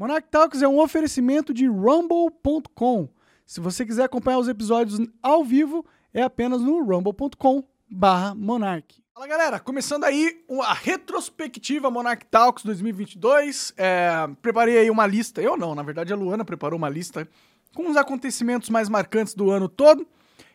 Monarch 0.00 0.28
Talks 0.30 0.62
é 0.62 0.66
um 0.66 0.80
oferecimento 0.80 1.52
de 1.52 1.66
rumble.com. 1.66 3.06
Se 3.44 3.60
você 3.60 3.84
quiser 3.84 4.04
acompanhar 4.04 4.38
os 4.38 4.48
episódios 4.48 4.98
ao 5.22 5.44
vivo, 5.44 5.84
é 6.14 6.22
apenas 6.22 6.62
no 6.62 6.82
rumble.com 6.82 7.62
barra 7.86 8.34
Monarch. 8.34 9.04
Fala 9.12 9.26
galera, 9.26 9.60
começando 9.60 10.04
aí 10.04 10.42
a 10.62 10.72
retrospectiva 10.72 11.90
Monarch 11.90 12.24
Talks 12.30 12.64
2022. 12.64 13.74
É, 13.76 14.26
preparei 14.40 14.78
aí 14.78 14.90
uma 14.90 15.06
lista, 15.06 15.42
eu 15.42 15.54
não, 15.54 15.74
na 15.74 15.82
verdade 15.82 16.14
a 16.14 16.16
Luana 16.16 16.46
preparou 16.46 16.78
uma 16.78 16.88
lista 16.88 17.28
com 17.74 17.90
os 17.90 17.96
acontecimentos 17.98 18.70
mais 18.70 18.88
marcantes 18.88 19.34
do 19.34 19.50
ano 19.50 19.68
todo. 19.68 20.08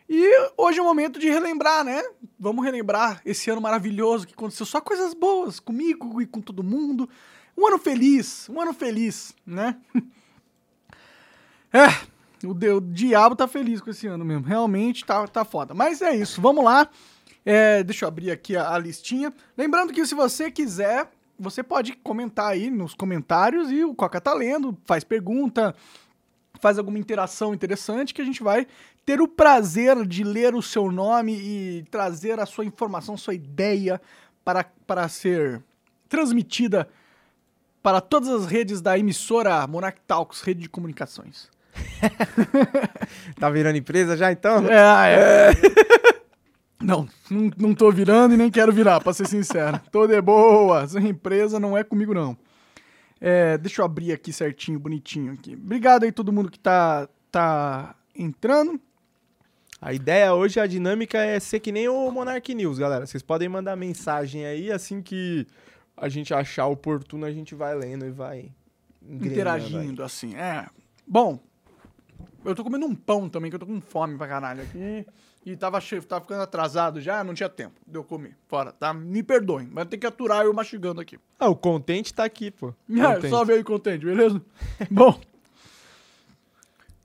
E 0.08 0.50
hoje 0.56 0.80
é 0.80 0.82
o 0.82 0.84
momento 0.84 1.20
de 1.20 1.28
relembrar, 1.28 1.84
né? 1.84 2.02
Vamos 2.36 2.64
relembrar 2.64 3.22
esse 3.24 3.48
ano 3.48 3.60
maravilhoso 3.60 4.26
que 4.26 4.34
aconteceu 4.34 4.66
só 4.66 4.80
coisas 4.80 5.14
boas 5.14 5.60
comigo 5.60 6.20
e 6.20 6.26
com 6.26 6.40
todo 6.40 6.64
mundo. 6.64 7.08
Um 7.56 7.66
ano 7.66 7.78
feliz, 7.78 8.48
um 8.48 8.60
ano 8.60 8.74
feliz, 8.74 9.34
né? 9.46 9.76
é, 11.72 11.88
o, 12.46 12.50
o 12.50 12.80
diabo 12.80 13.34
tá 13.34 13.48
feliz 13.48 13.80
com 13.80 13.90
esse 13.90 14.06
ano 14.06 14.24
mesmo. 14.24 14.44
Realmente 14.44 15.04
tá, 15.04 15.26
tá 15.26 15.44
foda. 15.44 15.72
Mas 15.72 16.02
é 16.02 16.14
isso, 16.14 16.40
vamos 16.40 16.64
lá. 16.64 16.88
É, 17.44 17.82
deixa 17.82 18.04
eu 18.04 18.08
abrir 18.08 18.30
aqui 18.30 18.56
a, 18.56 18.74
a 18.74 18.78
listinha. 18.78 19.32
Lembrando 19.56 19.92
que 19.92 20.04
se 20.04 20.14
você 20.14 20.50
quiser, 20.50 21.08
você 21.38 21.62
pode 21.62 21.92
comentar 21.94 22.48
aí 22.48 22.70
nos 22.70 22.94
comentários 22.94 23.70
e 23.70 23.84
o 23.84 23.94
Coca 23.94 24.20
tá 24.20 24.34
lendo, 24.34 24.76
faz 24.84 25.04
pergunta, 25.04 25.74
faz 26.60 26.78
alguma 26.78 26.98
interação 26.98 27.54
interessante 27.54 28.12
que 28.12 28.20
a 28.20 28.24
gente 28.24 28.42
vai 28.42 28.66
ter 29.04 29.20
o 29.20 29.28
prazer 29.28 30.04
de 30.04 30.24
ler 30.24 30.54
o 30.54 30.62
seu 30.62 30.90
nome 30.90 31.34
e 31.34 31.84
trazer 31.90 32.40
a 32.40 32.46
sua 32.46 32.64
informação, 32.64 33.16
sua 33.16 33.34
ideia 33.34 34.00
para, 34.44 34.64
para 34.86 35.08
ser 35.08 35.62
transmitida 36.08 36.88
para 37.86 38.00
todas 38.00 38.28
as 38.28 38.46
redes 38.46 38.80
da 38.80 38.98
emissora 38.98 39.64
Monarch 39.64 40.00
Talks, 40.08 40.40
rede 40.40 40.62
de 40.62 40.68
comunicações. 40.68 41.48
tá 43.38 43.48
virando 43.48 43.78
empresa 43.78 44.16
já 44.16 44.32
então? 44.32 44.66
É, 44.68 45.14
é. 45.14 45.50
Não, 46.82 47.08
não, 47.30 47.50
não 47.56 47.74
tô 47.74 47.90
virando 47.90 48.34
e 48.34 48.36
nem 48.36 48.50
quero 48.50 48.72
virar, 48.72 49.00
pra 49.00 49.12
ser 49.12 49.26
sincero. 49.26 49.80
Tô 49.90 50.06
de 50.06 50.20
boa, 50.20 50.82
essa 50.82 51.00
empresa 51.00 51.58
não 51.58 51.76
é 51.76 51.82
comigo 51.82 52.12
não. 52.12 52.36
É, 53.20 53.56
deixa 53.56 53.80
eu 53.80 53.84
abrir 53.86 54.12
aqui 54.12 54.32
certinho, 54.32 54.78
bonitinho 54.78 55.32
aqui. 55.32 55.54
Obrigado 55.54 56.04
aí 56.04 56.12
todo 56.12 56.32
mundo 56.32 56.50
que 56.50 56.58
tá, 56.58 57.08
tá 57.30 57.94
entrando. 58.14 58.78
A 59.80 59.92
ideia 59.92 60.34
hoje, 60.34 60.60
a 60.60 60.66
dinâmica 60.66 61.18
é 61.18 61.40
ser 61.40 61.60
que 61.60 61.72
nem 61.72 61.88
o 61.88 62.10
Monarch 62.10 62.54
News, 62.54 62.78
galera. 62.78 63.06
Vocês 63.06 63.22
podem 63.22 63.48
mandar 63.48 63.74
mensagem 63.74 64.44
aí 64.44 64.70
assim 64.70 65.00
que 65.00 65.46
a 65.96 66.08
gente 66.08 66.34
achar 66.34 66.66
oportuno, 66.66 67.24
a 67.24 67.32
gente 67.32 67.54
vai 67.54 67.74
lendo 67.74 68.04
e 68.04 68.10
vai 68.10 68.52
interagindo, 69.02 70.02
aí. 70.02 70.06
assim. 70.06 70.36
É. 70.36 70.66
Bom, 71.06 71.38
eu 72.44 72.54
tô 72.54 72.62
comendo 72.62 72.86
um 72.86 72.94
pão 72.94 73.28
também, 73.28 73.50
que 73.50 73.54
eu 73.54 73.60
tô 73.60 73.66
com 73.66 73.80
fome 73.80 74.16
pra 74.16 74.28
caralho 74.28 74.62
aqui. 74.62 75.06
E 75.44 75.56
tava 75.56 75.80
cheio, 75.80 76.02
tava 76.02 76.22
ficando 76.22 76.42
atrasado 76.42 77.00
já, 77.00 77.22
não 77.22 77.32
tinha 77.32 77.48
tempo 77.48 77.80
de 77.86 77.96
eu 77.96 78.02
comer. 78.02 78.36
Fora, 78.48 78.72
tá? 78.72 78.92
Me 78.92 79.22
perdoem, 79.22 79.68
mas 79.70 79.86
tem 79.86 79.96
que 79.96 80.06
aturar 80.06 80.44
eu 80.44 80.52
mastigando 80.52 81.00
aqui. 81.00 81.20
Ah, 81.38 81.48
o 81.48 81.54
contente 81.54 82.12
tá 82.12 82.24
aqui, 82.24 82.50
pô. 82.50 82.74
É, 82.90 83.28
só 83.28 83.44
veio 83.44 83.64
contente, 83.64 84.04
beleza? 84.04 84.42
Bom. 84.90 85.20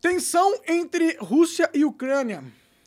Tensão 0.01 0.59
entre 0.67 1.17
Rússia 1.19 1.69
e 1.71 1.85
Ucrânia. 1.85 2.43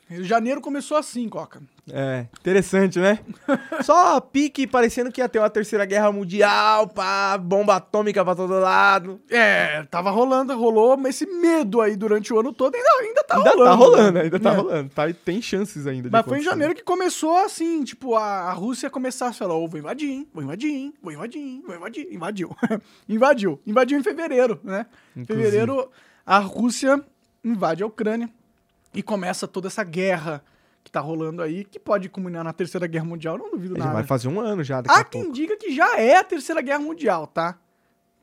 Janeiro 0.09 0.61
começou 0.61 0.97
assim, 0.97 1.27
Coca. 1.27 1.61
É, 1.91 2.27
interessante, 2.39 2.99
né? 2.99 3.19
Só 3.83 4.19
pique 4.19 4.67
parecendo 4.67 5.11
que 5.11 5.19
ia 5.19 5.27
ter 5.27 5.39
uma 5.39 5.49
terceira 5.49 5.83
guerra 5.85 6.11
mundial, 6.11 6.87
pá, 6.87 7.37
bomba 7.37 7.75
atômica 7.75 8.23
pra 8.23 8.35
todo 8.35 8.59
lado. 8.59 9.19
É, 9.29 9.83
tava 9.83 10.11
rolando, 10.11 10.55
rolou 10.55 10.95
esse 11.07 11.25
medo 11.25 11.81
aí 11.81 11.95
durante 11.95 12.31
o 12.31 12.39
ano 12.39 12.53
todo, 12.53 12.75
ainda, 12.75 12.89
ainda 13.01 13.23
tá 13.23 13.37
ainda 13.37 13.49
rolando. 13.51 13.65
Tá 13.65 13.75
rolando, 13.75 14.19
ainda 14.19 14.39
tá 14.39 14.51
é. 14.51 14.55
rolando, 14.55 14.89
tá, 14.89 15.13
tem 15.13 15.41
chances 15.41 15.87
ainda. 15.87 16.09
Mas 16.11 16.25
foi 16.25 16.39
em 16.39 16.43
janeiro 16.43 16.75
que 16.75 16.83
começou 16.83 17.37
assim, 17.37 17.83
tipo, 17.83 18.15
a, 18.15 18.49
a 18.49 18.53
Rússia 18.53 18.89
começar 18.89 19.29
a 19.29 19.33
falar, 19.33 19.55
oh, 19.55 19.67
vou 19.67 19.79
invadir, 19.79 20.27
vou 20.31 20.43
invadir, 20.43 20.93
vou 21.01 21.11
invadir, 21.11 21.61
vou 21.65 21.75
invadir, 21.75 22.07
invadiu. 22.13 22.55
invadiu, 23.09 23.59
invadiu 23.65 23.99
em 23.99 24.03
fevereiro, 24.03 24.59
né? 24.63 24.85
Em 25.15 25.25
fevereiro, 25.25 25.89
a 26.25 26.37
Rússia 26.37 27.03
invade 27.43 27.81
a 27.81 27.87
Ucrânia 27.87 28.29
e 28.95 29.03
começa 29.03 29.47
toda 29.47 29.67
essa 29.67 29.83
guerra 29.83 30.43
que 30.85 30.91
tá 30.91 30.99
rolando 30.99 31.41
aí, 31.41 31.65
que 31.65 31.79
pode 31.79 32.07
culminar 32.09 32.43
na 32.43 32.53
Terceira 32.53 32.85
Guerra 32.85 33.05
Mundial, 33.05 33.37
não 33.39 33.49
duvido 33.49 33.75
nada. 33.75 33.91
Vai 33.91 34.03
fazer 34.03 34.27
um 34.27 34.39
ano 34.39 34.63
já. 34.63 34.83
Há 34.87 35.03
quem 35.03 35.31
diga 35.31 35.57
que 35.57 35.75
já 35.75 35.99
é 35.99 36.17
a 36.17 36.23
Terceira 36.23 36.61
Guerra 36.61 36.79
Mundial, 36.79 37.25
tá? 37.25 37.57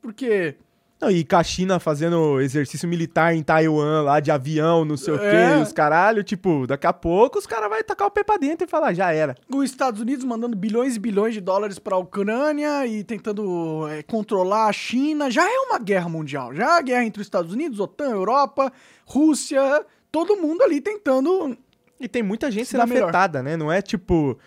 Porque. 0.01 0.55
Não, 1.01 1.11
e 1.11 1.25
com 1.25 1.35
a 1.35 1.43
China 1.43 1.81
fazendo 1.81 2.39
exercício 2.39 2.87
militar 2.87 3.35
em 3.35 3.43
Taiwan, 3.43 4.03
lá 4.03 4.21
de 4.21 4.31
avião, 4.31 4.85
não 4.85 4.95
sei 4.95 5.13
é. 5.13 5.17
o 5.17 5.19
quê, 5.19 5.61
os 5.61 5.73
caralho, 5.73 6.23
tipo, 6.23 6.65
daqui 6.65 6.87
a 6.87 6.93
pouco 6.93 7.37
os 7.37 7.45
caras 7.45 7.69
vão 7.69 7.83
tacar 7.83 8.07
o 8.07 8.11
pé 8.11 8.23
pra 8.23 8.37
dentro 8.37 8.65
e 8.65 8.69
falar, 8.69 8.93
já 8.93 9.11
era. 9.11 9.35
Os 9.49 9.69
Estados 9.69 9.99
Unidos 9.99 10.23
mandando 10.23 10.55
bilhões 10.55 10.95
e 10.95 10.99
bilhões 10.99 11.33
de 11.33 11.41
dólares 11.41 11.77
pra 11.77 11.97
Ucrânia 11.97 12.87
e 12.87 13.03
tentando 13.03 13.85
é, 13.89 14.01
controlar 14.03 14.67
a 14.67 14.71
China, 14.71 15.29
já 15.29 15.43
é 15.43 15.59
uma 15.67 15.79
guerra 15.79 16.07
mundial. 16.07 16.55
Já 16.55 16.75
é 16.75 16.79
a 16.79 16.81
guerra 16.81 17.03
entre 17.03 17.19
os 17.19 17.27
Estados 17.27 17.51
Unidos, 17.51 17.81
OTAN, 17.81 18.11
Europa, 18.11 18.71
Rússia, 19.05 19.85
todo 20.13 20.37
mundo 20.37 20.61
ali 20.61 20.79
tentando. 20.79 21.57
E 21.99 22.07
tem 22.07 22.21
muita 22.21 22.51
gente 22.51 22.67
sendo 22.67 22.81
afetada, 22.83 23.41
melhor. 23.41 23.57
né? 23.57 23.63
Não 23.65 23.71
é 23.71 23.81
tipo. 23.81 24.37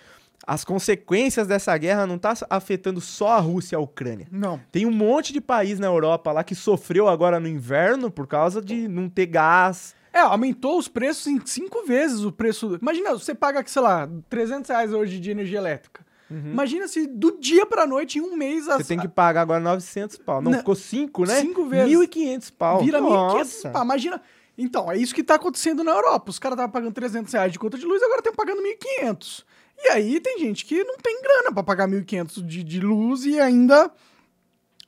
As 0.47 0.65
consequências 0.65 1.49
dessa 1.49 1.77
guerra 1.77 2.06
não 2.06 2.19
tá 2.19 2.32
afetando 2.49 3.00
só 3.00 3.31
a 3.31 3.41
Rússia 3.41 3.75
e 3.75 3.77
a 3.77 3.81
Ucrânia. 3.81 4.28
Não. 4.31 4.60
Tem 4.71 4.87
um 4.87 4.93
monte 4.93 5.32
de 5.32 5.41
país 5.41 5.81
na 5.81 5.88
Europa 5.88 6.31
lá 6.31 6.44
que 6.44 6.54
sofreu 6.54 7.09
agora 7.09 7.41
no 7.41 7.49
inverno 7.49 8.12
por 8.12 8.28
causa 8.28 8.62
de 8.62 8.87
não 8.87 9.09
ter 9.09 9.27
gás. 9.27 9.93
É, 10.12 10.21
aumentou 10.21 10.78
os 10.78 10.87
preços 10.87 11.27
em 11.27 11.44
cinco 11.44 11.84
vezes 11.84 12.21
o 12.21 12.31
preço. 12.31 12.78
Imagina, 12.81 13.12
você 13.15 13.34
paga, 13.34 13.65
sei 13.66 13.83
lá, 13.83 14.09
300 14.28 14.71
reais 14.71 14.93
hoje 14.93 15.19
de 15.19 15.31
energia 15.33 15.59
elétrica. 15.59 16.06
Uhum. 16.31 16.53
Imagina 16.53 16.87
se 16.87 17.09
do 17.09 17.41
dia 17.41 17.66
pra 17.66 17.84
noite, 17.84 18.19
em 18.19 18.21
um 18.21 18.37
mês... 18.37 18.69
As... 18.69 18.78
Você 18.78 18.84
tem 18.84 19.00
que 19.00 19.09
pagar 19.09 19.41
agora 19.41 19.59
900 19.59 20.19
pau. 20.19 20.41
Não, 20.41 20.53
ficou 20.53 20.77
cinco, 20.77 21.25
né? 21.25 21.41
Cinco 21.41 21.65
vezes. 21.65 21.93
1.500 21.93 22.53
pau. 22.56 22.84
Vira 22.84 23.00
1.500 23.00 23.72
pau. 23.72 23.83
Imagina... 23.83 24.22
Então, 24.59 24.91
é 24.91 24.97
isso 24.97 25.15
que 25.15 25.22
tá 25.22 25.34
acontecendo 25.34 25.84
na 25.84 25.93
Europa. 25.93 26.31
Os 26.31 26.39
caras 26.39 26.56
estavam 26.56 26.72
pagando 26.72 26.94
300 26.94 27.33
reais 27.33 27.53
de 27.53 27.59
conta 27.59 27.78
de 27.78 27.84
luz, 27.84 28.03
agora 28.03 28.21
estão 28.21 28.34
pagando 28.34 28.62
1.500. 28.62 29.44
E 29.78 29.89
aí 29.91 30.21
tem 30.21 30.39
gente 30.39 30.65
que 30.65 30.83
não 30.84 30.97
tem 30.97 31.21
grana 31.21 31.53
para 31.53 31.62
pagar 31.62 31.89
1.500 31.89 32.47
de, 32.47 32.65
de 32.65 32.81
luz 32.81 33.25
e 33.27 33.39
ainda 33.39 33.91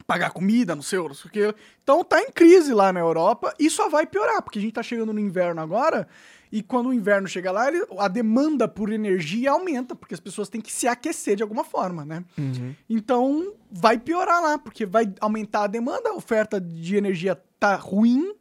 pagar 0.07 0.31
comida, 0.31 0.75
não 0.75 0.83
sei, 0.83 0.99
não 0.99 1.13
sei 1.13 1.29
o 1.29 1.33
que. 1.33 1.55
Então 1.83 2.03
tá 2.03 2.23
em 2.23 2.31
crise 2.33 2.73
lá 2.73 2.91
na 2.91 3.01
Europa 3.01 3.55
e 3.59 3.69
só 3.69 3.91
vai 3.91 4.07
piorar, 4.07 4.41
porque 4.41 4.59
a 4.59 4.63
gente 4.63 4.73
tá 4.73 4.83
chegando 4.83 5.13
no 5.13 5.21
inverno 5.21 5.61
agora 5.61 6.09
e 6.51 6.63
quando 6.63 6.89
o 6.89 6.95
inverno 6.95 7.29
chega 7.29 7.53
lá, 7.53 7.69
ele, 7.69 7.85
a 7.99 8.09
demanda 8.09 8.67
por 8.67 8.91
energia 8.91 9.51
aumenta, 9.51 9.95
porque 9.95 10.15
as 10.15 10.21
pessoas 10.21 10.49
têm 10.49 10.63
que 10.63 10.73
se 10.73 10.89
aquecer 10.89 11.37
de 11.37 11.43
alguma 11.43 11.63
forma, 11.63 12.07
né? 12.07 12.25
Uhum. 12.39 12.75
Então 12.89 13.53
vai 13.71 13.99
piorar 13.99 14.43
lá, 14.43 14.59
porque 14.59 14.87
vai 14.87 15.13
aumentar 15.21 15.65
a 15.65 15.67
demanda, 15.67 16.09
a 16.09 16.15
oferta 16.15 16.59
de 16.59 16.97
energia 16.97 17.39
tá 17.61 17.77
ruim 17.77 18.33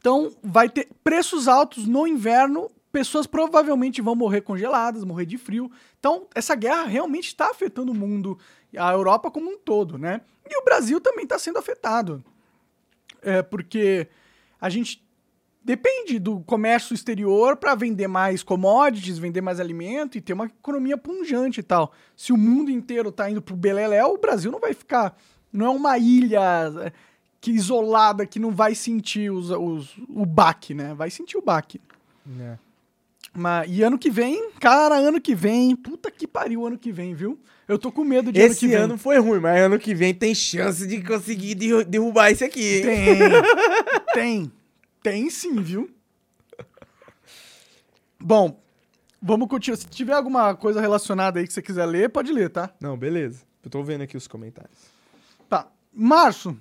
então, 0.00 0.32
vai 0.42 0.70
ter 0.70 0.88
preços 1.04 1.46
altos 1.46 1.86
no 1.86 2.06
inverno, 2.06 2.70
pessoas 2.90 3.26
provavelmente 3.26 4.00
vão 4.00 4.16
morrer 4.16 4.40
congeladas, 4.40 5.04
morrer 5.04 5.26
de 5.26 5.36
frio. 5.36 5.70
Então, 5.98 6.26
essa 6.34 6.54
guerra 6.54 6.84
realmente 6.84 7.26
está 7.26 7.50
afetando 7.50 7.92
o 7.92 7.94
mundo, 7.94 8.38
a 8.74 8.90
Europa 8.92 9.30
como 9.30 9.50
um 9.50 9.58
todo, 9.58 9.98
né? 9.98 10.22
E 10.48 10.58
o 10.58 10.64
Brasil 10.64 11.02
também 11.02 11.24
está 11.24 11.38
sendo 11.38 11.58
afetado. 11.58 12.24
É 13.20 13.42
porque 13.42 14.08
a 14.58 14.70
gente 14.70 15.06
depende 15.62 16.18
do 16.18 16.40
comércio 16.40 16.94
exterior 16.94 17.54
para 17.58 17.74
vender 17.74 18.08
mais 18.08 18.42
commodities, 18.42 19.18
vender 19.18 19.42
mais 19.42 19.60
alimento 19.60 20.16
e 20.16 20.20
ter 20.22 20.32
uma 20.32 20.46
economia 20.46 20.96
punjante 20.96 21.60
e 21.60 21.62
tal. 21.62 21.92
Se 22.16 22.32
o 22.32 22.38
mundo 22.38 22.70
inteiro 22.70 23.10
está 23.10 23.30
indo 23.30 23.42
pro 23.42 23.54
beleléu, 23.54 24.14
o 24.14 24.18
Brasil 24.18 24.50
não 24.50 24.58
vai 24.58 24.72
ficar, 24.72 25.14
não 25.52 25.66
é 25.66 25.68
uma 25.68 25.98
ilha 25.98 26.90
que 27.40 27.50
isolada 27.50 28.26
que 28.26 28.38
não 28.38 28.50
vai 28.50 28.74
sentir 28.74 29.30
os, 29.30 29.50
os, 29.50 29.96
o 30.08 30.26
baque, 30.26 30.74
né? 30.74 30.94
Vai 30.94 31.10
sentir 31.10 31.36
o 31.36 31.42
baque. 31.42 31.80
É. 32.38 32.58
Mas, 33.32 33.70
e 33.70 33.82
ano 33.82 33.98
que 33.98 34.10
vem, 34.10 34.50
cara, 34.58 34.96
ano 34.96 35.20
que 35.20 35.34
vem, 35.34 35.74
puta 35.76 36.10
que 36.10 36.26
pariu 36.26 36.66
ano 36.66 36.76
que 36.76 36.90
vem, 36.90 37.14
viu? 37.14 37.38
Eu 37.66 37.78
tô 37.78 37.92
com 37.92 38.04
medo 38.04 38.32
de 38.32 38.40
Esse 38.40 38.66
ano 38.66 38.74
que 38.74 38.82
ano 38.82 38.98
foi 38.98 39.18
ruim, 39.18 39.38
mas 39.38 39.60
ano 39.60 39.78
que 39.78 39.94
vem 39.94 40.12
tem 40.12 40.34
chance 40.34 40.86
de 40.86 41.02
conseguir 41.02 41.54
derrubar 41.86 42.30
isso 42.32 42.44
aqui, 42.44 42.78
hein? 42.78 42.82
Tem, 42.82 43.18
tem, 44.12 44.52
tem 45.02 45.30
sim, 45.30 45.62
viu? 45.62 45.88
Bom, 48.18 48.60
vamos 49.22 49.48
continuar. 49.48 49.76
Se 49.76 49.86
tiver 49.86 50.12
alguma 50.12 50.54
coisa 50.54 50.80
relacionada 50.80 51.38
aí 51.38 51.46
que 51.46 51.52
você 51.52 51.62
quiser 51.62 51.86
ler, 51.86 52.10
pode 52.10 52.32
ler, 52.32 52.50
tá? 52.50 52.74
Não, 52.80 52.98
beleza. 52.98 53.44
Eu 53.62 53.70
tô 53.70 53.82
vendo 53.82 54.02
aqui 54.02 54.16
os 54.16 54.26
comentários. 54.26 54.76
Tá. 55.48 55.68
Março, 55.92 56.56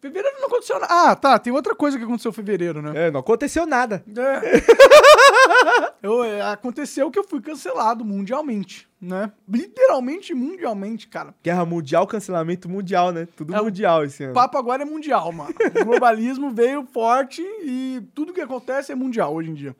Fevereiro 0.00 0.36
não 0.38 0.46
aconteceu 0.46 0.78
nada. 0.78 0.92
Ah, 1.10 1.16
tá. 1.16 1.38
Tem 1.38 1.52
outra 1.52 1.74
coisa 1.74 1.98
que 1.98 2.04
aconteceu 2.04 2.30
em 2.30 2.34
fevereiro, 2.34 2.80
né? 2.80 3.06
É, 3.06 3.10
não 3.10 3.20
aconteceu 3.20 3.66
nada. 3.66 4.04
É. 4.16 4.58
Eu, 6.02 6.22
é, 6.22 6.40
aconteceu 6.40 7.10
que 7.10 7.18
eu 7.18 7.24
fui 7.24 7.40
cancelado 7.40 8.04
mundialmente, 8.04 8.88
né? 9.00 9.32
Literalmente 9.48 10.32
mundialmente, 10.32 11.08
cara. 11.08 11.34
Guerra 11.42 11.64
mundial, 11.64 12.06
cancelamento 12.06 12.68
mundial, 12.68 13.10
né? 13.10 13.26
Tudo 13.36 13.54
É, 13.54 13.60
o 13.60 13.64
mundial 13.64 14.04
esse 14.04 14.22
O 14.22 14.26
ano. 14.26 14.34
papo 14.34 14.56
agora 14.56 14.82
é 14.82 14.86
mundial, 14.86 15.32
mano. 15.32 15.52
O 15.80 15.84
globalismo 15.84 16.50
veio 16.52 16.86
forte 16.92 17.42
e 17.64 18.00
tudo 18.14 18.32
que 18.32 18.40
acontece 18.40 18.92
é 18.92 18.94
mundial 18.94 19.34
hoje 19.34 19.50
em 19.50 19.54
dia. 19.54 19.74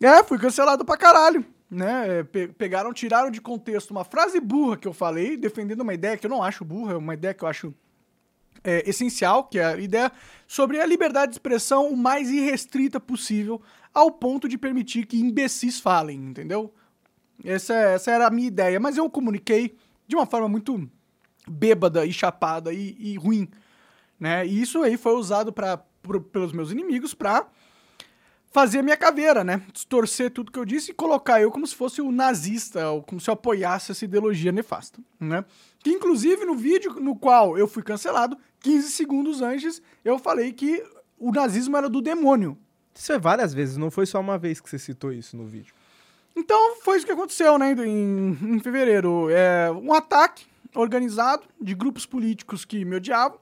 É, 0.00 0.22
fui 0.22 0.38
cancelado 0.38 0.84
pra 0.84 0.96
caralho. 0.96 1.44
Né? 1.68 2.20
É, 2.20 2.22
pe- 2.22 2.48
pegaram, 2.48 2.92
tiraram 2.92 3.30
de 3.30 3.40
contexto 3.40 3.90
uma 3.90 4.04
frase 4.04 4.38
burra 4.38 4.76
que 4.76 4.86
eu 4.86 4.92
falei, 4.92 5.36
defendendo 5.36 5.80
uma 5.80 5.94
ideia 5.94 6.16
que 6.16 6.26
eu 6.26 6.30
não 6.30 6.42
acho 6.42 6.64
burra, 6.64 6.92
é 6.92 6.96
uma 6.96 7.14
ideia 7.14 7.34
que 7.34 7.42
eu 7.42 7.48
acho 7.48 7.74
é, 8.64 8.88
essencial, 8.88 9.44
que 9.44 9.58
é 9.58 9.64
a 9.66 9.76
ideia 9.78 10.10
sobre 10.48 10.80
a 10.80 10.86
liberdade 10.86 11.32
de 11.32 11.34
expressão 11.36 11.88
o 11.88 11.96
mais 11.96 12.30
irrestrita 12.30 12.98
possível, 12.98 13.60
ao 13.92 14.10
ponto 14.10 14.48
de 14.48 14.56
permitir 14.58 15.06
que 15.06 15.20
imbecis 15.20 15.78
falem, 15.78 16.18
entendeu? 16.18 16.72
Essa, 17.44 17.74
essa 17.74 18.10
era 18.10 18.26
a 18.26 18.30
minha 18.30 18.48
ideia, 18.48 18.80
mas 18.80 18.96
eu 18.96 19.08
comuniquei 19.10 19.76
de 20.06 20.16
uma 20.16 20.26
forma 20.26 20.48
muito 20.48 20.88
bêbada 21.46 22.06
e 22.06 22.12
chapada 22.12 22.72
e, 22.72 22.96
e 22.98 23.16
ruim, 23.16 23.48
né? 24.18 24.46
E 24.46 24.62
isso 24.62 24.82
aí 24.82 24.96
foi 24.96 25.12
usado 25.14 25.52
pra, 25.52 25.76
por- 25.76 26.20
pelos 26.20 26.52
meus 26.52 26.70
inimigos 26.70 27.12
pra 27.14 27.46
fazer 28.50 28.82
minha 28.82 28.96
caveira, 28.96 29.42
né? 29.42 29.62
Distorcer 29.72 30.30
tudo 30.30 30.52
que 30.52 30.58
eu 30.58 30.64
disse 30.64 30.92
e 30.92 30.94
colocar 30.94 31.40
eu 31.40 31.50
como 31.50 31.66
se 31.66 31.74
fosse 31.74 32.00
o 32.00 32.12
nazista, 32.12 32.88
ou 32.90 33.02
como 33.02 33.20
se 33.20 33.28
eu 33.28 33.34
apoiasse 33.34 33.90
essa 33.90 34.04
ideologia 34.04 34.52
nefasta, 34.52 35.00
né? 35.18 35.44
Que 35.80 35.90
inclusive 35.90 36.44
no 36.44 36.54
vídeo 36.54 36.94
no 37.00 37.16
qual 37.16 37.58
eu 37.58 37.66
fui 37.66 37.82
cancelado, 37.82 38.38
15 38.64 38.92
segundos 38.92 39.42
antes, 39.42 39.82
eu 40.02 40.18
falei 40.18 40.50
que 40.50 40.82
o 41.18 41.30
nazismo 41.30 41.76
era 41.76 41.86
do 41.86 42.00
demônio. 42.00 42.56
Isso 42.94 43.12
é 43.12 43.18
várias 43.18 43.52
vezes, 43.52 43.76
não 43.76 43.90
foi 43.90 44.06
só 44.06 44.18
uma 44.18 44.38
vez 44.38 44.58
que 44.58 44.70
você 44.70 44.78
citou 44.78 45.12
isso 45.12 45.36
no 45.36 45.46
vídeo. 45.46 45.74
Então 46.34 46.80
foi 46.80 46.96
isso 46.96 47.04
que 47.04 47.12
aconteceu, 47.12 47.58
né, 47.58 47.72
em, 47.72 48.30
em 48.56 48.58
fevereiro. 48.60 49.28
É 49.28 49.70
um 49.70 49.92
ataque 49.92 50.46
organizado 50.74 51.44
de 51.60 51.74
grupos 51.74 52.06
políticos 52.06 52.64
que 52.64 52.86
me 52.86 52.96
odiavam. 52.96 53.38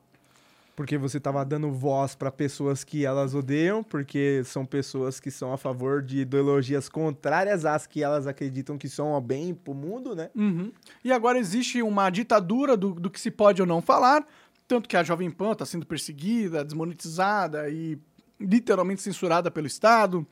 Porque 0.75 0.99
você 0.99 1.21
tava 1.21 1.45
dando 1.45 1.71
voz 1.71 2.15
pra 2.15 2.33
pessoas 2.33 2.83
que 2.83 3.05
elas 3.05 3.35
odeiam, 3.35 3.85
porque 3.85 4.43
são 4.45 4.65
pessoas 4.65 5.21
que 5.21 5.31
são 5.31 5.53
a 5.53 5.59
favor 5.59 6.03
de 6.03 6.21
ideologias 6.21 6.89
contrárias 6.89 7.65
às 7.65 7.87
que 7.87 8.03
elas 8.03 8.27
acreditam 8.27 8.79
que 8.79 8.89
são 8.89 9.13
o 9.13 9.21
bem 9.21 9.55
pro 9.55 9.75
mundo, 9.75 10.17
né? 10.17 10.31
Uhum. 10.35 10.73
E 11.05 11.13
agora 11.13 11.39
existe 11.39 11.83
uma 11.83 12.09
ditadura 12.09 12.77
do, 12.77 12.95
do 12.95 13.11
que 13.11 13.21
se 13.21 13.31
pode 13.31 13.61
ou 13.61 13.69
não 13.69 13.83
falar, 13.83 14.27
tanto 14.73 14.89
que 14.89 14.97
a 14.97 15.03
Jovem 15.03 15.31
Pan 15.31 15.53
está 15.53 15.67
sendo 15.67 15.85
perseguida, 15.85 16.65
desmonetizada 16.65 17.69
e 17.69 17.99
literalmente 18.41 19.03
censurada 19.03 19.51
pelo 19.51 19.67
Estado. 19.67 20.27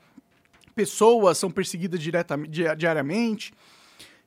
Pessoas 0.74 1.36
são 1.36 1.50
perseguidas 1.50 2.00
diretamente, 2.00 2.50
di- 2.50 2.74
diariamente. 2.74 3.52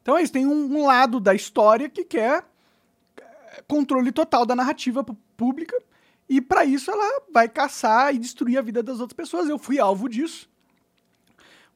Então 0.03 0.15
é 0.15 0.21
isso, 0.21 0.31
tem 0.31 0.45
um, 0.45 0.65
um 0.71 0.85
lado 0.85 1.19
da 1.19 1.33
história 1.33 1.89
que 1.89 2.03
quer 2.03 2.45
eh, 3.17 3.63
controle 3.67 4.11
total 4.11 4.45
da 4.45 4.55
narrativa 4.55 5.03
pública 5.35 5.75
e 6.29 6.39
para 6.39 6.63
isso 6.63 6.91
ela 6.91 7.23
vai 7.33 7.49
caçar 7.49 8.13
e 8.13 8.19
destruir 8.19 8.59
a 8.59 8.61
vida 8.61 8.83
das 8.83 8.99
outras 8.99 9.15
pessoas. 9.15 9.49
Eu 9.49 9.57
fui 9.57 9.79
alvo 9.79 10.07
disso. 10.07 10.47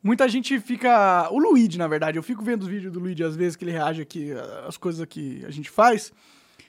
Muita 0.04 0.30
gente 0.30 0.60
fica. 0.60 1.28
O 1.32 1.40
Luigi, 1.40 1.80
na 1.80 1.88
verdade, 1.88 2.20
eu 2.20 2.24
fico 2.24 2.44
vendo 2.44 2.62
os 2.62 2.68
vídeos 2.68 2.94
do 2.94 3.00
Luigi 3.00 3.24
às 3.24 3.36
vezes 3.36 3.56
que 3.56 3.66
ele 3.66 3.72
reage 3.72 4.04
aqui 4.04 4.32
às 4.68 4.78
coisas 4.78 5.04
que 5.08 5.44
a 5.44 5.50
gente 5.50 5.72
faz. 5.72 6.14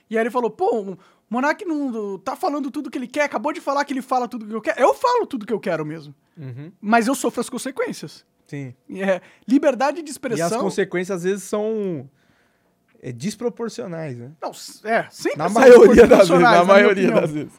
E 0.09 0.17
aí 0.17 0.23
ele 0.23 0.31
falou: 0.31 0.49
pô, 0.49 0.97
Monark 1.29 1.63
não 1.63 2.17
tá 2.17 2.35
falando 2.35 2.71
tudo 2.71 2.89
que 2.89 2.97
ele 2.97 3.07
quer, 3.07 3.23
acabou 3.23 3.53
de 3.53 3.61
falar 3.61 3.85
que 3.85 3.93
ele 3.93 4.01
fala 4.01 4.27
tudo 4.27 4.47
que 4.47 4.53
eu 4.53 4.61
quero. 4.61 4.79
Eu 4.81 4.93
falo 4.93 5.27
tudo 5.27 5.45
que 5.45 5.53
eu 5.53 5.59
quero 5.59 5.85
mesmo. 5.85 6.13
Uhum. 6.37 6.71
Mas 6.81 7.07
eu 7.07 7.13
sofro 7.13 7.39
as 7.41 7.49
consequências. 7.49 8.25
Sim. 8.47 8.73
É, 8.95 9.21
liberdade 9.47 10.01
de 10.01 10.01
E 10.01 10.09
as 10.09 10.15
expressão. 10.15 10.59
consequências 10.59 11.17
às 11.17 11.23
vezes 11.23 11.43
são 11.43 12.09
é, 13.01 13.11
desproporcionais, 13.11 14.17
né? 14.17 14.31
Não, 14.41 14.51
é, 14.83 15.07
sempre 15.11 15.37
Na 15.37 15.49
maioria 15.49 16.07
das 16.07 16.27
vezes, 16.27 16.43
na 16.43 16.49
minha 16.51 16.63
maioria 16.65 17.11
das 17.11 17.31
vezes. 17.31 17.53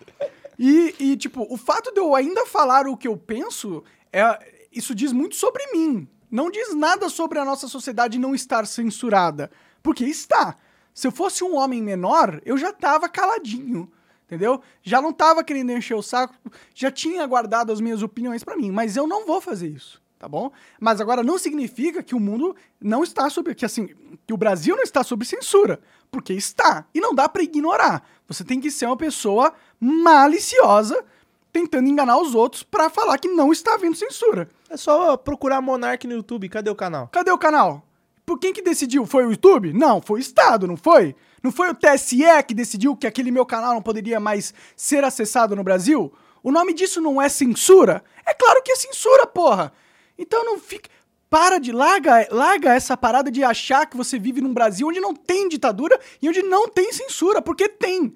E, 0.58 0.94
e, 0.98 1.16
tipo, 1.16 1.46
o 1.48 1.56
fato 1.56 1.92
de 1.92 2.00
eu 2.00 2.14
ainda 2.14 2.44
falar 2.46 2.86
o 2.86 2.96
que 2.96 3.08
eu 3.08 3.16
penso, 3.16 3.84
é, 4.12 4.66
isso 4.72 4.94
diz 4.94 5.12
muito 5.12 5.36
sobre 5.36 5.64
mim. 5.72 6.08
Não 6.30 6.50
diz 6.50 6.74
nada 6.74 7.08
sobre 7.08 7.38
a 7.38 7.44
nossa 7.44 7.66
sociedade 7.66 8.18
não 8.18 8.34
estar 8.34 8.66
censurada. 8.66 9.50
Porque 9.82 10.04
está. 10.04 10.56
Se 10.92 11.06
eu 11.06 11.12
fosse 11.12 11.44
um 11.44 11.56
homem 11.56 11.82
menor, 11.82 12.40
eu 12.44 12.58
já 12.58 12.72
tava 12.72 13.08
caladinho. 13.08 13.90
Entendeu? 14.26 14.60
Já 14.80 15.02
não 15.02 15.12
tava 15.12 15.42
querendo 15.42 15.72
encher 15.72 15.94
o 15.94 16.02
saco, 16.02 16.34
já 16.72 16.88
tinha 16.88 17.26
guardado 17.26 17.72
as 17.72 17.80
minhas 17.80 18.00
opiniões 18.00 18.44
pra 18.44 18.56
mim, 18.56 18.70
mas 18.70 18.96
eu 18.96 19.04
não 19.04 19.26
vou 19.26 19.40
fazer 19.40 19.66
isso, 19.66 20.00
tá 20.20 20.28
bom? 20.28 20.52
Mas 20.78 21.00
agora 21.00 21.24
não 21.24 21.36
significa 21.36 22.00
que 22.00 22.14
o 22.14 22.20
mundo 22.20 22.54
não 22.80 23.02
está 23.02 23.28
sob, 23.28 23.52
que 23.56 23.64
assim, 23.64 23.88
que 24.24 24.32
o 24.32 24.36
Brasil 24.36 24.76
não 24.76 24.84
está 24.84 25.02
sob 25.02 25.24
censura, 25.24 25.80
porque 26.12 26.32
está, 26.32 26.86
e 26.94 27.00
não 27.00 27.12
dá 27.12 27.28
pra 27.28 27.42
ignorar. 27.42 28.08
Você 28.28 28.44
tem 28.44 28.60
que 28.60 28.70
ser 28.70 28.86
uma 28.86 28.96
pessoa 28.96 29.52
maliciosa 29.80 31.04
tentando 31.52 31.88
enganar 31.88 32.18
os 32.18 32.32
outros 32.32 32.62
pra 32.62 32.88
falar 32.88 33.18
que 33.18 33.26
não 33.26 33.50
está 33.50 33.74
havendo 33.74 33.96
censura. 33.96 34.48
É 34.68 34.76
só 34.76 35.16
procurar 35.16 35.60
Monark 35.60 36.06
no 36.06 36.14
YouTube. 36.14 36.48
Cadê 36.48 36.70
o 36.70 36.76
canal? 36.76 37.08
Cadê 37.08 37.32
o 37.32 37.38
canal? 37.38 37.84
Por 38.30 38.38
quem 38.38 38.52
que 38.52 38.62
decidiu? 38.62 39.04
Foi 39.06 39.26
o 39.26 39.30
YouTube? 39.32 39.72
Não, 39.72 40.00
foi 40.00 40.20
o 40.20 40.22
Estado, 40.22 40.64
não 40.64 40.76
foi? 40.76 41.16
Não 41.42 41.50
foi 41.50 41.68
o 41.68 41.74
TSE 41.74 42.22
que 42.46 42.54
decidiu 42.54 42.94
que 42.94 43.04
aquele 43.04 43.28
meu 43.32 43.44
canal 43.44 43.74
não 43.74 43.82
poderia 43.82 44.20
mais 44.20 44.54
ser 44.76 45.02
acessado 45.02 45.56
no 45.56 45.64
Brasil? 45.64 46.12
O 46.40 46.52
nome 46.52 46.72
disso 46.72 47.00
não 47.00 47.20
é 47.20 47.28
censura? 47.28 48.04
É 48.24 48.32
claro 48.32 48.62
que 48.62 48.70
é 48.70 48.76
censura, 48.76 49.26
porra! 49.26 49.72
Então 50.16 50.44
não 50.44 50.60
fica. 50.60 50.88
Para 51.28 51.58
de. 51.58 51.72
Larga, 51.72 52.28
larga 52.30 52.72
essa 52.72 52.96
parada 52.96 53.32
de 53.32 53.42
achar 53.42 53.84
que 53.84 53.96
você 53.96 54.16
vive 54.16 54.40
num 54.40 54.54
Brasil 54.54 54.86
onde 54.86 55.00
não 55.00 55.12
tem 55.12 55.48
ditadura 55.48 55.98
e 56.22 56.28
onde 56.28 56.40
não 56.40 56.68
tem 56.68 56.92
censura, 56.92 57.42
porque 57.42 57.68
tem. 57.68 58.14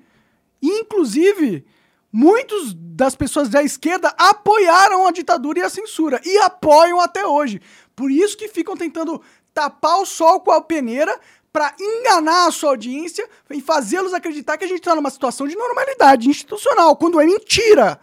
Inclusive, 0.63 1.67
muitos 2.13 2.73
das 2.73 3.17
pessoas 3.17 3.49
da 3.49 3.65
esquerda 3.65 4.15
apoiaram 4.17 5.09
a 5.09 5.11
ditadura 5.11 5.59
e 5.59 5.63
a 5.63 5.69
censura 5.69 6.21
e 6.25 6.39
apoiam 6.39 7.01
até 7.01 7.27
hoje. 7.27 7.61
Por 7.97 8.13
isso 8.13 8.37
que 8.37 8.47
ficam 8.47 8.77
tentando 8.77 9.21
tapar 9.55 10.01
o 10.01 10.05
sol 10.05 10.41
com 10.41 10.51
a 10.51 10.61
peneira 10.61 11.19
para 11.53 11.73
enganar 11.81 12.49
a 12.49 12.51
sua 12.51 12.71
audiência 12.71 13.29
e 13.49 13.61
fazê-los 13.61 14.13
acreditar 14.13 14.59
que 14.59 14.65
a 14.65 14.69
gente 14.69 14.81
está 14.81 14.95
numa 14.95 15.09
situação 15.09 15.47
de 15.47 15.55
normalidade 15.55 16.29
institucional, 16.29 16.97
quando 16.97 17.21
é 17.21 17.25
mentira. 17.25 18.01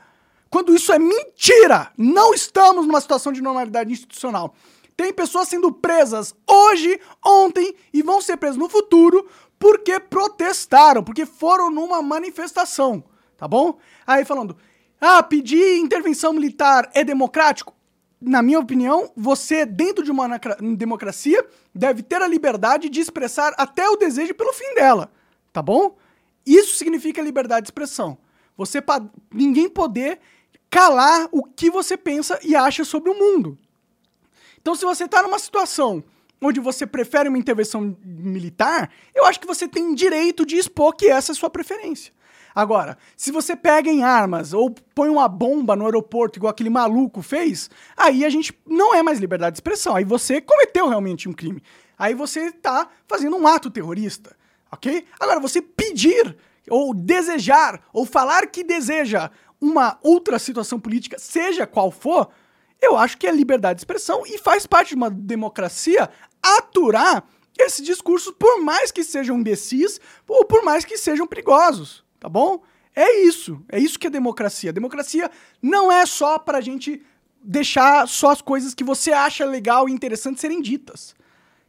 Quando 0.49 0.73
isso 0.73 0.91
é 0.91 0.99
mentira. 0.99 1.91
Não 1.97 2.33
estamos 2.33 2.87
numa 2.87 3.01
situação 3.01 3.31
de 3.31 3.41
normalidade 3.41 3.91
institucional. 3.91 4.55
Tem 4.95 5.13
pessoas 5.13 5.47
sendo 5.47 5.71
presas 5.71 6.33
hoje, 6.47 6.99
ontem 7.25 7.75
e 7.93 8.01
vão 8.01 8.21
ser 8.21 8.37
presas 8.37 8.57
no 8.57 8.69
futuro 8.69 9.27
porque 9.59 9.99
protestaram, 9.99 11.03
porque 11.03 11.25
foram 11.25 11.69
numa 11.69 12.01
manifestação, 12.01 13.03
tá 13.37 13.47
bom? 13.47 13.77
Aí 14.07 14.25
falando, 14.25 14.57
ah, 14.99 15.21
pedir 15.21 15.77
intervenção 15.77 16.33
militar 16.33 16.89
é 16.93 17.03
democrático? 17.03 17.73
Na 18.21 18.43
minha 18.43 18.59
opinião, 18.59 19.11
você, 19.15 19.65
dentro 19.65 20.03
de 20.03 20.11
uma 20.11 20.39
democracia, 20.77 21.43
deve 21.73 22.03
ter 22.03 22.21
a 22.21 22.27
liberdade 22.27 22.87
de 22.87 22.99
expressar 22.99 23.51
até 23.57 23.89
o 23.89 23.97
desejo 23.97 24.35
pelo 24.35 24.53
fim 24.53 24.75
dela, 24.75 25.11
tá 25.51 25.59
bom? 25.59 25.97
Isso 26.45 26.75
significa 26.75 27.19
liberdade 27.19 27.63
de 27.63 27.67
expressão. 27.67 28.19
Você 28.55 28.79
ninguém 29.33 29.67
poder 29.67 30.19
calar 30.69 31.27
o 31.31 31.43
que 31.43 31.71
você 31.71 31.97
pensa 31.97 32.39
e 32.43 32.55
acha 32.55 32.85
sobre 32.85 33.09
o 33.09 33.17
mundo. 33.17 33.57
Então, 34.61 34.75
se 34.75 34.85
você 34.85 35.05
está 35.05 35.23
numa 35.23 35.39
situação 35.39 36.03
onde 36.39 36.59
você 36.59 36.85
prefere 36.85 37.27
uma 37.27 37.37
intervenção 37.37 37.97
militar, 38.03 38.91
eu 39.15 39.25
acho 39.25 39.39
que 39.39 39.47
você 39.47 39.67
tem 39.67 39.93
direito 39.95 40.45
de 40.45 40.57
expor 40.57 40.95
que 40.95 41.07
essa 41.07 41.31
é 41.31 41.33
a 41.33 41.35
sua 41.35 41.49
preferência. 41.49 42.13
Agora, 42.53 42.97
se 43.15 43.31
você 43.31 43.55
pega 43.55 43.89
em 43.89 44.03
armas 44.03 44.53
ou 44.53 44.73
põe 44.93 45.09
uma 45.09 45.27
bomba 45.27 45.75
no 45.75 45.85
aeroporto, 45.85 46.37
igual 46.37 46.51
aquele 46.51 46.69
maluco 46.69 47.21
fez, 47.21 47.69
aí 47.95 48.25
a 48.25 48.29
gente 48.29 48.57
não 48.65 48.93
é 48.93 49.01
mais 49.01 49.19
liberdade 49.19 49.53
de 49.53 49.57
expressão. 49.57 49.95
Aí 49.95 50.03
você 50.03 50.41
cometeu 50.41 50.87
realmente 50.87 51.29
um 51.29 51.33
crime. 51.33 51.63
Aí 51.97 52.13
você 52.13 52.47
está 52.47 52.87
fazendo 53.07 53.37
um 53.37 53.47
ato 53.47 53.69
terrorista, 53.69 54.35
ok? 54.71 55.05
Agora, 55.19 55.39
você 55.39 55.61
pedir, 55.61 56.35
ou 56.69 56.93
desejar, 56.93 57.81
ou 57.93 58.05
falar 58.05 58.47
que 58.47 58.63
deseja 58.63 59.29
uma 59.59 59.99
outra 60.01 60.39
situação 60.39 60.79
política, 60.79 61.19
seja 61.19 61.67
qual 61.67 61.91
for, 61.91 62.29
eu 62.81 62.97
acho 62.97 63.17
que 63.17 63.27
é 63.27 63.31
liberdade 63.31 63.75
de 63.75 63.81
expressão 63.81 64.23
e 64.25 64.39
faz 64.39 64.65
parte 64.65 64.89
de 64.89 64.95
uma 64.95 65.11
democracia 65.11 66.09
aturar 66.41 67.23
esse 67.59 67.83
discurso, 67.83 68.33
por 68.33 68.59
mais 68.61 68.91
que 68.91 69.03
sejam 69.03 69.37
imbecis 69.37 69.99
ou 70.27 70.45
por 70.45 70.63
mais 70.63 70.83
que 70.83 70.97
sejam 70.97 71.27
perigosos, 71.27 72.03
tá 72.21 72.29
bom? 72.29 72.61
É 72.95 73.23
isso, 73.23 73.59
é 73.67 73.79
isso 73.79 73.97
que 73.97 74.07
é 74.07 74.09
democracia. 74.09 74.71
Democracia 74.71 75.29
não 75.61 75.91
é 75.91 76.05
só 76.05 76.37
pra 76.37 76.61
gente 76.61 77.01
deixar 77.43 78.07
só 78.07 78.29
as 78.29 78.41
coisas 78.41 78.75
que 78.75 78.83
você 78.83 79.11
acha 79.11 79.43
legal 79.43 79.89
e 79.89 79.91
interessante 79.91 80.39
serem 80.39 80.61
ditas. 80.61 81.15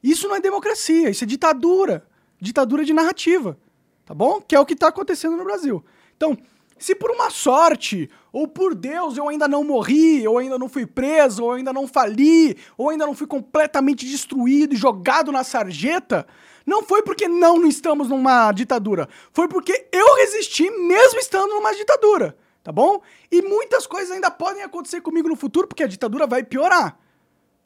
Isso 0.03 0.29
não 0.29 0.37
é 0.37 0.41
democracia, 0.41 1.09
isso 1.09 1.25
é 1.25 1.27
ditadura. 1.27 2.07
Ditadura 2.39 2.85
de 2.85 2.93
narrativa, 2.93 3.57
tá 4.05 4.13
bom? 4.13 4.41
Que 4.41 4.55
é 4.55 4.61
o 4.61 4.67
que 4.67 4.77
tá 4.77 4.89
acontecendo 4.89 5.37
no 5.37 5.45
Brasil. 5.45 5.83
Então, 6.17 6.37
Se 6.83 6.97
por 6.97 7.13
uma 7.13 7.31
sorte, 7.31 8.11
ou 8.33 8.49
por 8.49 8.75
Deus, 8.75 9.17
eu 9.17 9.29
ainda 9.29 9.47
não 9.47 9.63
morri, 9.63 10.27
ou 10.27 10.39
ainda 10.39 10.59
não 10.59 10.69
fui 10.69 10.85
preso, 10.85 11.45
ou 11.45 11.53
ainda 11.53 11.73
não 11.73 11.87
fali, 11.87 12.57
ou 12.77 12.91
ainda 12.91 13.07
não 13.07 13.15
fui 13.15 13.29
completamente 13.29 14.05
destruído 14.05 14.75
e 14.75 14.77
jogado 14.77 15.31
na 15.31 15.45
sarjeta, 15.45 16.27
não 16.67 16.83
foi 16.83 17.03
porque 17.03 17.29
não 17.29 17.67
estamos 17.67 18.09
numa 18.09 18.53
ditadura, 18.53 19.09
foi 19.33 19.49
porque 19.49 19.89
eu 19.93 20.15
resisti 20.17 20.71
mesmo 20.71 21.19
estando 21.19 21.51
numa 21.51 21.75
ditadura, 21.75 22.37
tá 22.63 22.71
bom? 22.73 23.01
E 23.31 23.43
muitas 23.43 23.87
coisas 23.87 24.11
ainda 24.11 24.31
podem 24.31 24.63
acontecer 24.63 25.01
comigo 25.01 25.29
no 25.29 25.37
futuro 25.37 25.67
porque 25.67 25.83
a 25.83 25.89
ditadura 25.89 26.27
vai 26.27 26.43
piorar. 26.43 26.99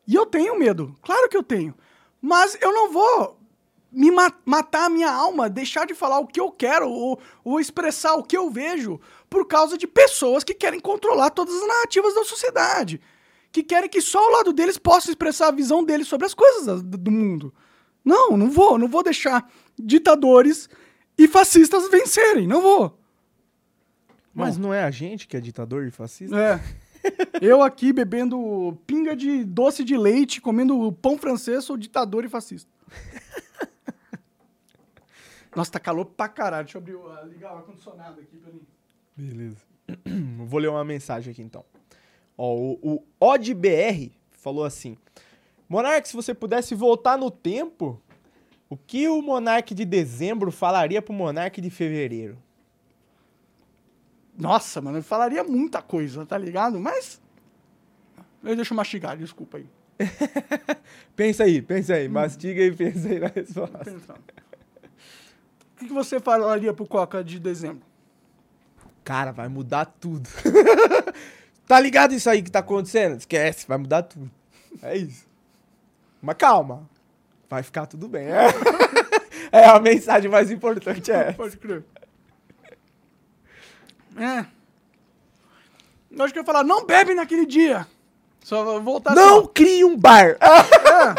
E 0.07 0.15
eu 0.15 0.25
tenho 0.25 0.59
medo, 0.59 0.95
claro 1.03 1.29
que 1.29 1.37
eu 1.37 1.43
tenho. 1.43 1.75
Mas 2.21 2.57
eu 2.61 2.73
não 2.73 2.93
vou 2.93 3.37
me 3.91 4.11
ma 4.11 4.33
matar 4.45 4.87
a 4.87 4.91
minha 4.91 5.11
alma, 5.11 5.49
deixar 5.49 5.87
de 5.87 5.95
falar 5.95 6.19
o 6.19 6.27
que 6.27 6.41
eu 6.41 6.51
quero 6.51 6.89
ou, 6.89 7.19
ou 7.45 7.59
expressar 7.59 8.15
o 8.15 8.23
que 8.23 8.37
eu 8.37 8.51
vejo 8.51 9.01
por 9.29 9.47
causa 9.47 9.79
de 9.79 9.87
pessoas 9.87 10.45
que 10.45 10.55
querem 10.55 10.81
controlar 10.81 11.31
todas 11.31 11.55
as 11.55 11.67
narrativas 11.67 12.15
da 12.15 12.25
sociedade. 12.25 13.01
Que 13.51 13.63
querem 13.63 13.89
que 13.89 14.01
só 14.01 14.23
o 14.23 14.31
lado 14.33 14.53
deles 14.53 14.77
possa 14.77 15.11
expressar 15.11 15.49
a 15.49 15.53
visão 15.53 15.83
deles 15.83 16.09
sobre 16.09 16.27
as 16.27 16.35
coisas 16.35 16.83
do, 16.83 16.99
do 16.99 17.11
mundo. 17.11 17.55
Não, 18.07 18.37
não 18.37 18.49
vou, 18.49 18.79
não 18.79 18.87
vou 18.87 19.03
deixar 19.03 19.51
ditadores 19.77 20.69
e 21.19 21.27
fascistas 21.27 21.91
vencerem, 21.91 22.47
não 22.47 22.63
vou. 22.63 22.97
Mas 24.33 24.57
Bom, 24.57 24.69
não 24.69 24.75
é 24.75 24.85
a 24.85 24.91
gente 24.93 25.27
que 25.27 25.37
é 25.37 25.41
ditador 25.41 25.85
e 25.85 25.91
fascista? 25.91 26.37
É. 26.37 26.61
Eu 27.41 27.63
aqui 27.63 27.93
bebendo 27.93 28.79
pinga 28.87 29.17
de 29.17 29.43
doce 29.45 29.83
de 29.83 29.97
leite, 29.97 30.41
comendo 30.41 30.93
pão 30.93 31.19
francês, 31.19 31.65
sou 31.65 31.77
ditador 31.77 32.25
e 32.25 32.29
fascista. 32.29 32.71
Nossa, 35.55 35.73
tá 35.73 35.81
calor 35.81 36.05
pra 36.05 36.29
caralho. 36.29 36.65
Deixa 36.65 36.79
eu 36.79 36.83
abrir, 36.83 36.95
uh, 36.95 37.27
ligar 37.27 37.55
o 37.55 37.59
ar-condicionado 37.59 38.21
aqui 38.21 38.37
pra 38.37 38.53
mim. 38.53 38.63
Beleza. 39.17 39.63
Vou 40.47 40.61
ler 40.61 40.69
uma 40.69 40.85
mensagem 40.85 41.33
aqui 41.33 41.43
então. 41.43 41.65
Ó, 42.39 42.55
o, 42.55 42.79
o 42.83 43.05
ODBR 43.19 44.13
falou 44.31 44.65
assim: 44.65 44.97
Monark, 45.69 46.09
se 46.09 46.15
você 46.15 46.33
pudesse 46.33 46.75
voltar 46.75 47.19
no 47.19 47.31
tempo, 47.31 48.01
o 48.69 48.77
que 48.77 49.09
o 49.09 49.21
Monark 49.21 49.75
de 49.75 49.85
dezembro 49.85 50.51
falaria 50.51 51.03
pro 51.03 51.13
Monark 51.13 51.61
de 51.61 51.71
fevereiro? 51.71 52.39
Nossa, 54.39 54.81
mano, 54.81 54.99
eu 54.99 55.03
falaria 55.03 55.43
muita 55.43 55.81
coisa, 55.81 56.25
tá 56.27 56.37
ligado? 56.37 56.79
Mas. 56.79 57.21
Eu 58.45 58.55
deixo 58.55 58.75
mastigar, 58.75 59.17
desculpa 59.17 59.59
aí. 59.59 59.67
pensa 61.17 61.45
aí, 61.45 61.63
pensa 61.63 61.95
aí, 61.95 62.07
hum. 62.07 62.13
mastiga 62.13 62.63
e 62.63 62.73
pensa 62.73 63.09
aí 63.09 63.19
na 63.19 63.29
resposta. 63.29 64.15
O 65.75 65.79
que, 65.79 65.87
que 65.87 65.93
você 65.93 66.21
falaria 66.21 66.73
pro 66.73 66.87
Coca 66.87 67.25
de 67.25 67.39
dezembro? 67.39 67.83
Cara, 69.03 69.33
vai 69.33 69.49
mudar 69.49 69.87
tudo. 69.87 70.29
tá 71.67 71.81
ligado 71.81 72.13
isso 72.13 72.29
aí 72.29 72.43
que 72.43 72.51
tá 72.51 72.59
acontecendo? 72.59 73.17
Esquece, 73.17 73.67
vai 73.67 73.79
mudar 73.79 74.03
tudo. 74.03 74.31
É 74.83 74.97
isso. 74.97 75.27
Mas 76.27 76.37
calma, 76.37 76.91
vai 77.49 77.63
ficar 77.63 77.87
tudo 77.87 78.09
bem. 78.09 78.27
É, 78.27 78.49
é 79.63 79.65
a 79.65 79.79
mensagem 79.79 80.29
mais 80.29 80.51
importante 80.51 81.13
é 81.13 81.29
essa. 81.29 81.35
Pode 81.35 81.57
crer. 81.57 81.85
É. 84.17 84.45
Eu 86.11 86.25
acho 86.25 86.33
que 86.33 86.41
eu 86.41 86.43
ia 86.43 86.47
falar, 86.47 86.65
não 86.65 86.85
bebe 86.85 87.15
naquele 87.15 87.47
dia. 87.47 87.87
Só 88.43 88.81
voltar 88.81 89.15
Não 89.15 89.43
só. 89.43 89.47
crie 89.47 89.85
um 89.85 89.97
bar. 89.97 90.31
É. 90.31 91.15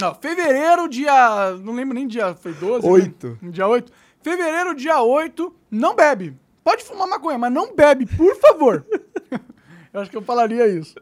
Não, 0.00 0.14
fevereiro, 0.14 0.88
dia. 0.88 1.56
Não 1.60 1.72
lembro 1.72 1.94
nem 1.94 2.06
dia. 2.06 2.32
Foi 2.36 2.52
12? 2.54 2.86
8. 2.86 3.38
Né? 3.42 3.50
Dia 3.50 3.66
8. 3.66 3.92
Fevereiro, 4.22 4.72
dia 4.76 5.02
8, 5.02 5.52
não 5.68 5.96
bebe. 5.96 6.36
Pode 6.62 6.84
fumar 6.84 7.08
maconha, 7.08 7.38
mas 7.38 7.52
não 7.52 7.74
bebe, 7.74 8.06
por 8.06 8.36
favor. 8.36 8.86
eu 9.92 10.00
acho 10.00 10.10
que 10.12 10.16
eu 10.16 10.22
falaria 10.22 10.68
isso. 10.68 10.94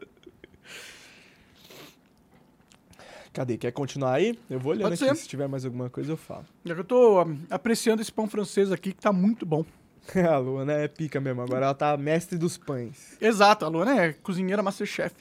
Cadê? 3.33 3.57
Quer 3.57 3.71
continuar 3.71 4.13
aí? 4.13 4.37
Eu 4.49 4.59
vou 4.59 4.73
olhando 4.73 4.93
aqui. 4.93 5.15
Se 5.15 5.27
tiver 5.27 5.47
mais 5.47 5.63
alguma 5.65 5.89
coisa, 5.89 6.11
eu 6.11 6.17
falo. 6.17 6.45
Já 6.65 6.73
que 6.73 6.81
eu 6.81 6.85
tô 6.85 7.25
apreciando 7.49 8.01
esse 8.01 8.11
pão 8.11 8.27
francês 8.27 8.71
aqui, 8.71 8.91
que 8.91 9.01
tá 9.01 9.13
muito 9.13 9.45
bom. 9.45 9.63
a 10.29 10.37
Luana 10.37 10.73
é 10.73 10.87
pica 10.87 11.19
mesmo. 11.21 11.41
Agora 11.41 11.65
ela 11.65 11.73
tá 11.75 11.95
mestre 11.95 12.37
dos 12.37 12.57
pães. 12.57 13.17
Exato, 13.21 13.65
a 13.65 13.67
Luana 13.69 14.01
é 14.01 14.13
cozinheira 14.13 14.61
masterchef. 14.61 15.15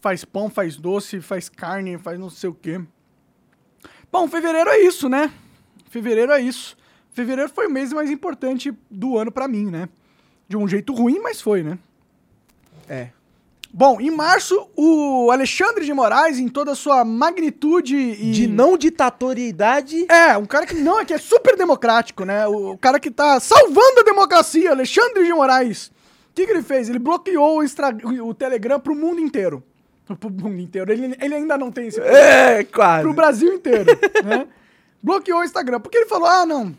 Faz 0.00 0.24
pão, 0.24 0.50
faz 0.50 0.76
doce, 0.76 1.20
faz 1.20 1.48
carne, 1.48 1.98
faz 1.98 2.18
não 2.18 2.30
sei 2.30 2.50
o 2.50 2.54
quê. 2.54 2.80
Bom, 4.10 4.26
fevereiro 4.28 4.70
é 4.70 4.80
isso, 4.80 5.08
né? 5.08 5.32
Fevereiro 5.90 6.32
é 6.32 6.40
isso. 6.40 6.76
Fevereiro 7.10 7.50
foi 7.50 7.66
o 7.66 7.70
mês 7.70 7.92
mais 7.92 8.10
importante 8.10 8.72
do 8.90 9.18
ano 9.18 9.30
para 9.30 9.48
mim, 9.48 9.66
né? 9.66 9.88
De 10.48 10.56
um 10.56 10.66
jeito 10.66 10.94
ruim, 10.94 11.18
mas 11.20 11.40
foi, 11.40 11.62
né? 11.62 11.78
É. 12.88 13.10
Bom, 13.78 14.00
em 14.00 14.10
março, 14.10 14.68
o 14.74 15.30
Alexandre 15.30 15.84
de 15.84 15.94
Moraes, 15.94 16.36
em 16.36 16.48
toda 16.48 16.72
a 16.72 16.74
sua 16.74 17.04
magnitude 17.04 17.94
e... 17.96 18.32
De 18.32 18.48
não 18.48 18.76
ditatoriedade. 18.76 20.04
É, 20.10 20.36
um 20.36 20.46
cara 20.46 20.66
que 20.66 20.74
não, 20.74 20.98
é 20.98 21.04
que 21.04 21.14
é 21.14 21.18
super 21.18 21.56
democrático, 21.56 22.24
né? 22.24 22.44
O 22.48 22.76
cara 22.76 22.98
que 22.98 23.08
tá 23.08 23.38
salvando 23.38 24.00
a 24.00 24.02
democracia, 24.02 24.72
Alexandre 24.72 25.24
de 25.24 25.32
Moraes. 25.32 25.86
O 25.86 25.92
que, 26.34 26.44
que 26.44 26.50
ele 26.50 26.62
fez? 26.64 26.88
Ele 26.88 26.98
bloqueou 26.98 27.58
o, 27.58 27.62
extra... 27.62 27.96
o 28.20 28.34
Telegram 28.34 28.80
pro 28.80 28.96
mundo 28.96 29.20
inteiro. 29.20 29.62
Pro 30.18 30.28
mundo 30.28 30.58
inteiro. 30.58 30.92
Ele, 30.92 31.16
ele 31.20 31.34
ainda 31.36 31.56
não 31.56 31.70
tem 31.70 31.86
esse... 31.86 32.00
É, 32.00 32.64
quase. 32.64 33.02
Pro 33.02 33.12
Brasil 33.12 33.54
inteiro, 33.54 33.96
né? 34.24 34.48
Bloqueou 35.00 35.38
o 35.38 35.44
Instagram. 35.44 35.78
Porque 35.78 35.98
ele 35.98 36.06
falou, 36.06 36.26
ah, 36.26 36.44
não 36.44 36.74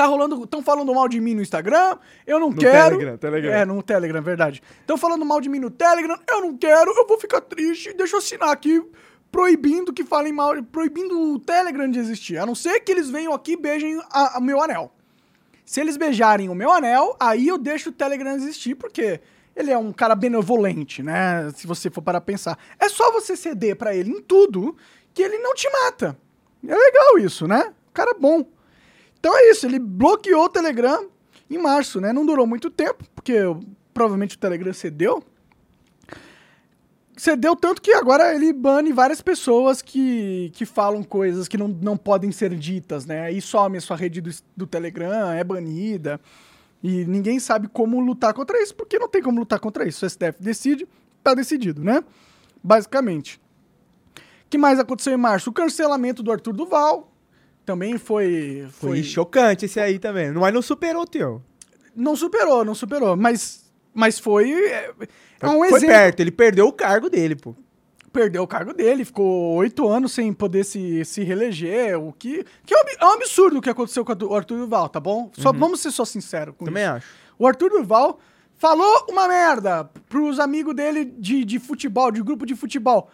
tá 0.00 0.06
rolando, 0.06 0.44
estão 0.44 0.62
falando 0.62 0.94
mal 0.94 1.08
de 1.08 1.20
mim 1.20 1.34
no 1.34 1.42
Instagram, 1.42 1.98
eu 2.26 2.40
não 2.40 2.50
no 2.50 2.56
quero. 2.56 2.96
Telegram, 2.96 3.16
Telegram. 3.18 3.52
É, 3.52 3.64
no 3.66 3.82
Telegram, 3.82 4.22
verdade. 4.22 4.62
Estão 4.80 4.96
falando 4.96 5.24
mal 5.24 5.40
de 5.40 5.48
mim 5.48 5.58
no 5.58 5.70
Telegram, 5.70 6.18
eu 6.28 6.40
não 6.40 6.56
quero, 6.56 6.90
eu 6.90 7.06
vou 7.06 7.18
ficar 7.18 7.40
triste, 7.42 7.92
deixa 7.92 8.16
eu 8.16 8.18
assinar 8.18 8.48
aqui 8.48 8.82
proibindo 9.30 9.92
que 9.92 10.02
falem 10.02 10.32
mal, 10.32 10.60
proibindo 10.64 11.34
o 11.34 11.38
Telegram 11.38 11.88
de 11.88 11.98
existir. 11.98 12.38
A 12.38 12.46
não 12.46 12.54
ser 12.54 12.80
que 12.80 12.90
eles 12.90 13.10
venham 13.10 13.32
aqui 13.32 13.52
e 13.52 13.56
beijem 13.56 14.00
o 14.36 14.40
meu 14.40 14.62
anel. 14.62 14.92
Se 15.64 15.80
eles 15.80 15.96
beijarem 15.96 16.48
o 16.48 16.54
meu 16.54 16.72
anel, 16.72 17.14
aí 17.20 17.46
eu 17.46 17.56
deixo 17.56 17.90
o 17.90 17.92
Telegram 17.92 18.32
existir, 18.32 18.74
porque 18.74 19.20
ele 19.54 19.70
é 19.70 19.78
um 19.78 19.92
cara 19.92 20.14
benevolente, 20.14 21.02
né? 21.02 21.50
Se 21.54 21.66
você 21.66 21.90
for 21.90 22.02
para 22.02 22.20
pensar. 22.20 22.58
É 22.78 22.88
só 22.88 23.12
você 23.12 23.36
ceder 23.36 23.76
para 23.76 23.94
ele 23.94 24.10
em 24.10 24.20
tudo 24.22 24.76
que 25.14 25.22
ele 25.22 25.38
não 25.38 25.54
te 25.54 25.70
mata. 25.70 26.18
É 26.66 26.74
legal 26.74 27.18
isso, 27.18 27.46
né? 27.46 27.72
O 27.90 27.92
cara 27.92 28.12
é 28.12 28.14
bom. 28.14 28.44
Então 29.20 29.36
é 29.36 29.50
isso, 29.50 29.66
ele 29.66 29.78
bloqueou 29.78 30.44
o 30.44 30.48
Telegram 30.48 31.08
em 31.48 31.58
março, 31.58 32.00
né? 32.00 32.12
Não 32.12 32.24
durou 32.24 32.46
muito 32.46 32.70
tempo, 32.70 33.04
porque 33.14 33.34
provavelmente 33.92 34.34
o 34.36 34.38
Telegram 34.38 34.72
cedeu. 34.72 35.22
Cedeu 37.16 37.54
tanto 37.54 37.82
que 37.82 37.92
agora 37.92 38.34
ele 38.34 38.50
bane 38.50 38.94
várias 38.94 39.20
pessoas 39.20 39.82
que, 39.82 40.50
que 40.54 40.64
falam 40.64 41.02
coisas 41.02 41.46
que 41.46 41.58
não, 41.58 41.68
não 41.68 41.94
podem 41.94 42.32
ser 42.32 42.54
ditas, 42.56 43.04
né? 43.04 43.24
Aí 43.24 43.42
some 43.42 43.76
a 43.76 43.80
sua 43.80 43.94
rede 43.94 44.22
do, 44.22 44.30
do 44.56 44.66
Telegram, 44.66 45.30
é 45.30 45.44
banida. 45.44 46.18
E 46.82 47.04
ninguém 47.04 47.38
sabe 47.38 47.68
como 47.68 48.00
lutar 48.00 48.32
contra 48.32 48.62
isso, 48.62 48.74
porque 48.74 48.98
não 48.98 49.06
tem 49.06 49.20
como 49.22 49.38
lutar 49.38 49.60
contra 49.60 49.86
isso. 49.86 50.06
O 50.06 50.08
STF 50.08 50.40
decide, 50.40 50.88
tá 51.22 51.34
decidido, 51.34 51.84
né? 51.84 52.02
Basicamente. 52.64 53.38
O 54.16 54.48
que 54.48 54.56
mais 54.56 54.80
aconteceu 54.80 55.12
em 55.12 55.18
março? 55.18 55.50
O 55.50 55.52
cancelamento 55.52 56.22
do 56.22 56.32
Arthur 56.32 56.54
Duval, 56.54 57.09
também 57.70 57.98
foi, 57.98 58.66
foi. 58.72 58.88
Foi 58.90 59.02
chocante 59.04 59.66
esse 59.66 59.78
aí 59.78 60.00
também. 60.00 60.32
Mas 60.32 60.52
não 60.52 60.60
superou 60.60 61.02
o 61.02 61.06
teu. 61.06 61.40
Não 61.94 62.16
superou, 62.16 62.64
não 62.64 62.74
superou. 62.74 63.16
Mas, 63.16 63.70
mas 63.94 64.18
foi. 64.18 64.50
É, 64.50 64.92
é 65.40 65.46
um 65.46 65.58
foi 65.58 65.78
exemplo. 65.78 65.86
perto, 65.86 66.20
ele 66.20 66.32
perdeu 66.32 66.66
o 66.66 66.72
cargo 66.72 67.08
dele, 67.08 67.36
pô. 67.36 67.54
Perdeu 68.12 68.42
o 68.42 68.46
cargo 68.46 68.74
dele, 68.74 69.04
ficou 69.04 69.54
oito 69.54 69.86
anos 69.88 70.10
sem 70.10 70.32
poder 70.32 70.64
se, 70.64 71.04
se 71.04 71.22
reeleger, 71.22 71.96
o 71.96 72.12
que, 72.12 72.44
que 72.66 72.74
é 72.74 73.04
um 73.04 73.12
absurdo 73.12 73.58
o 73.58 73.62
que 73.62 73.70
aconteceu 73.70 74.04
com 74.04 74.12
o 74.12 74.34
Arthur 74.34 74.58
Duval, 74.58 74.88
tá 74.88 74.98
bom? 74.98 75.30
Só, 75.34 75.50
uhum. 75.50 75.58
Vamos 75.60 75.80
ser 75.80 75.92
só 75.92 76.04
sinceros 76.04 76.56
com 76.58 76.64
Também 76.64 76.82
isso. 76.82 76.92
acho. 76.94 77.06
O 77.38 77.46
Arthur 77.46 77.70
Duval 77.70 78.18
falou 78.56 79.06
uma 79.08 79.28
merda 79.28 79.84
pros 80.08 80.40
amigos 80.40 80.74
dele 80.74 81.04
de, 81.04 81.44
de 81.44 81.60
futebol, 81.60 82.10
de 82.10 82.20
grupo 82.20 82.44
de 82.44 82.56
futebol. 82.56 83.08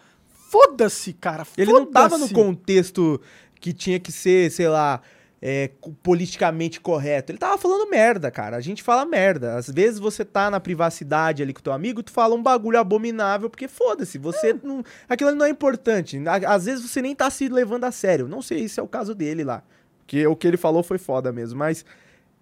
Foda-se, 0.49 1.13
cara. 1.13 1.45
Foda 1.45 1.61
ele 1.61 1.71
não 1.71 1.85
tava 1.85 2.17
no 2.17 2.29
contexto 2.29 3.21
que 3.59 3.73
tinha 3.73 3.99
que 3.99 4.11
ser, 4.11 4.51
sei 4.51 4.67
lá, 4.67 5.01
é, 5.41 5.71
politicamente 6.01 6.79
correto. 6.79 7.31
Ele 7.31 7.39
tava 7.39 7.57
falando 7.57 7.89
merda, 7.89 8.31
cara. 8.31 8.57
A 8.57 8.61
gente 8.61 8.81
fala 8.81 9.05
merda. 9.05 9.55
Às 9.55 9.69
vezes 9.69 9.99
você 9.99 10.25
tá 10.25 10.49
na 10.49 10.59
privacidade 10.59 11.43
ali 11.43 11.53
com 11.53 11.61
teu 11.61 11.73
amigo, 11.73 12.01
tu 12.01 12.11
fala 12.11 12.35
um 12.35 12.41
bagulho 12.41 12.79
abominável, 12.79 13.49
porque 13.49 13.67
foda-se, 13.67 14.17
você 14.17 14.51
é. 14.51 14.55
não. 14.63 14.83
Aquilo 15.07 15.33
não 15.35 15.45
é 15.45 15.49
importante. 15.49 16.21
Às 16.47 16.65
vezes 16.65 16.89
você 16.89 17.01
nem 17.01 17.15
tá 17.15 17.29
se 17.29 17.47
levando 17.47 17.83
a 17.83 17.91
sério. 17.91 18.27
Não 18.27 18.41
sei 18.41 18.67
se 18.67 18.79
é 18.79 18.83
o 18.83 18.87
caso 18.87 19.13
dele 19.13 19.43
lá. 19.43 19.63
Que 20.05 20.25
o 20.25 20.35
que 20.35 20.47
ele 20.47 20.57
falou 20.57 20.83
foi 20.83 20.97
foda 20.97 21.31
mesmo, 21.31 21.59
mas. 21.59 21.85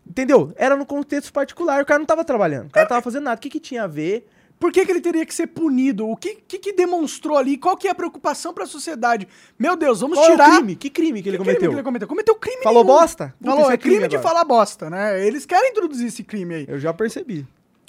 Entendeu? 0.08 0.54
Era 0.56 0.76
no 0.76 0.86
contexto 0.86 1.34
particular, 1.34 1.82
o 1.82 1.86
cara 1.86 1.98
não 1.98 2.06
tava 2.06 2.24
trabalhando, 2.24 2.68
o 2.68 2.72
cara 2.72 2.88
tava 2.88 3.02
fazendo 3.02 3.24
nada. 3.24 3.38
O 3.38 3.42
que, 3.42 3.50
que 3.50 3.60
tinha 3.60 3.86
a 3.86 3.88
ver 3.88 4.28
Por 4.60 4.72
que, 4.72 4.86
que 4.86 4.92
ele 4.92 5.02
teria 5.02 5.26
que 5.26 5.36
ser 5.36 5.48
punido? 5.48 6.08
O 6.08 6.16
que, 6.16 6.36
que, 6.48 6.58
que 6.58 6.72
demonstrou 6.74 7.38
ali? 7.38 7.58
Qual 7.58 7.76
que 7.76 7.88
é 7.88 7.92
a 7.92 7.96
preocupação 7.96 8.54
pra 8.54 8.66
sociedade? 8.66 9.28
Meu 9.60 9.76
Deus, 9.76 10.00
vamos 10.00 10.18
Qual 10.18 10.26
é 10.26 10.30
o 10.30 10.32
tirar... 10.32 10.56
crime? 10.58 10.76
Que 10.76 10.90
crime 10.90 11.22
que 11.22 11.30
ele 11.30 11.38
Que 11.38 11.44
crime 11.44 11.56
cometeu? 11.58 11.70
que 11.72 11.76
ele 11.76 11.84
cometeu? 11.84 12.08
Cometeu 12.08 12.36
crime 12.36 12.64
Falou 12.64 12.84
nenhum. 12.84 12.98
bosta? 12.98 13.36
Falou, 13.44 13.62
isso 13.64 13.72
é 13.72 13.78
crime, 13.78 14.08
de 14.08 14.16
agora. 14.16 14.22
falar 14.22 14.44
bosta, 14.46 14.90
né? 14.90 15.26
Eles 15.28 15.46
querem 15.46 15.72
introduzir 15.72 16.08
esse 16.08 16.24
crime 16.24 16.56
aí. 16.56 16.66
Eu 16.70 16.80
já 16.80 16.94
percebi. 16.94 17.46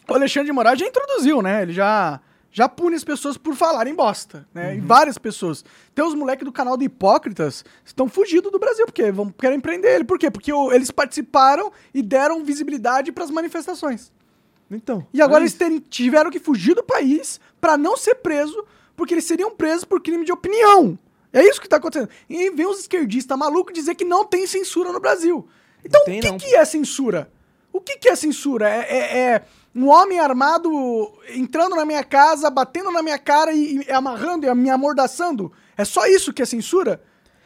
O 0.09 0.15
Alexandre 0.15 0.47
de 0.47 0.53
Moraes 0.53 0.79
já 0.79 0.87
introduziu, 0.87 1.41
né? 1.41 1.63
Ele 1.63 1.73
já, 1.73 2.21
já 2.51 2.69
pune 2.69 2.97
as 2.97 3.05
pessoas 3.05 3.37
por 3.39 3.55
falarem 3.55 3.95
bosta, 3.95 4.47
né? 4.53 4.71
Uhum. 4.73 4.75
E 4.77 4.81
várias 4.81 5.19
pessoas. 5.19 5.65
Tem 5.95 6.05
os 6.05 6.15
moleques 6.15 6.45
do 6.45 6.53
canal 6.53 6.77
do 6.77 6.83
Hipócritas 6.85 7.65
estão 7.85 8.09
fugidos 8.09 8.51
do 8.53 8.59
Brasil, 8.59 8.87
porque 8.87 9.11
vão, 9.13 9.31
querem 9.31 9.61
prender 9.61 9.95
ele. 9.95 10.05
Por 10.05 10.19
quê? 10.19 10.31
Porque 10.31 10.53
o- 10.53 10.73
eles 10.73 10.91
participaram 10.91 11.73
e 11.95 12.03
deram 12.03 12.45
visibilidade 12.45 13.13
pras 13.13 13.31
manifestações. 13.31 14.13
Então. 14.71 15.07
E 15.13 15.23
agora 15.23 15.41
é 15.41 15.45
eles 15.45 15.55
terem- 15.55 15.79
tiveram 15.79 16.31
que 16.31 16.39
fugir 16.41 16.75
do 16.75 16.83
país 16.83 17.41
pra 17.61 17.77
não 17.79 17.97
ser 17.97 18.17
preso, 18.17 18.65
porque 18.97 19.15
eles 19.15 19.25
seriam 19.25 19.51
presos 19.51 19.85
por 19.85 20.01
crime 20.03 20.25
de 20.25 20.33
opinião. 20.33 20.99
É 21.33 21.43
isso 21.45 21.61
que 21.61 21.69
tá 21.69 21.77
acontecendo. 21.77 22.09
E 22.29 22.37
aí 22.37 22.51
vem 22.51 22.67
os 22.67 22.81
esquerdistas 22.81 23.37
malucos 23.39 23.75
dizer 23.75 23.95
que 23.95 24.05
não 24.05 24.25
tem 24.25 24.47
censura 24.47 24.91
no 24.93 25.01
Brasil. 25.01 25.47
Então, 25.85 26.05
tem, 26.05 26.19
o 26.19 26.23
que, 26.39 26.47
que 26.47 26.55
é 26.57 26.65
censura? 26.65 27.31
O 27.73 27.81
que, 27.81 27.99
que 27.99 28.09
é 28.09 28.17
censura? 28.17 28.69
É, 28.69 28.81
é- 28.89 29.19
é 29.35 29.45
um 29.75 29.89
homem 29.89 30.19
armado 30.19 31.13
entrando 31.29 31.77
na 31.77 31.85
minha 31.85 32.03
casa, 32.03 32.49
batendo 32.49 32.91
na 32.91 33.03
minha 33.03 33.19
cara 33.19 33.53
e, 33.53 33.83
e 33.87 33.91
amarrando 33.93 34.47
e 34.47 34.55
me 34.55 34.71
amordaçando? 34.71 35.53
É 35.77 35.85
só 35.85 36.07
isso 36.07 36.33
que 36.33 36.41
é 36.43 36.47
censura? 36.47 37.03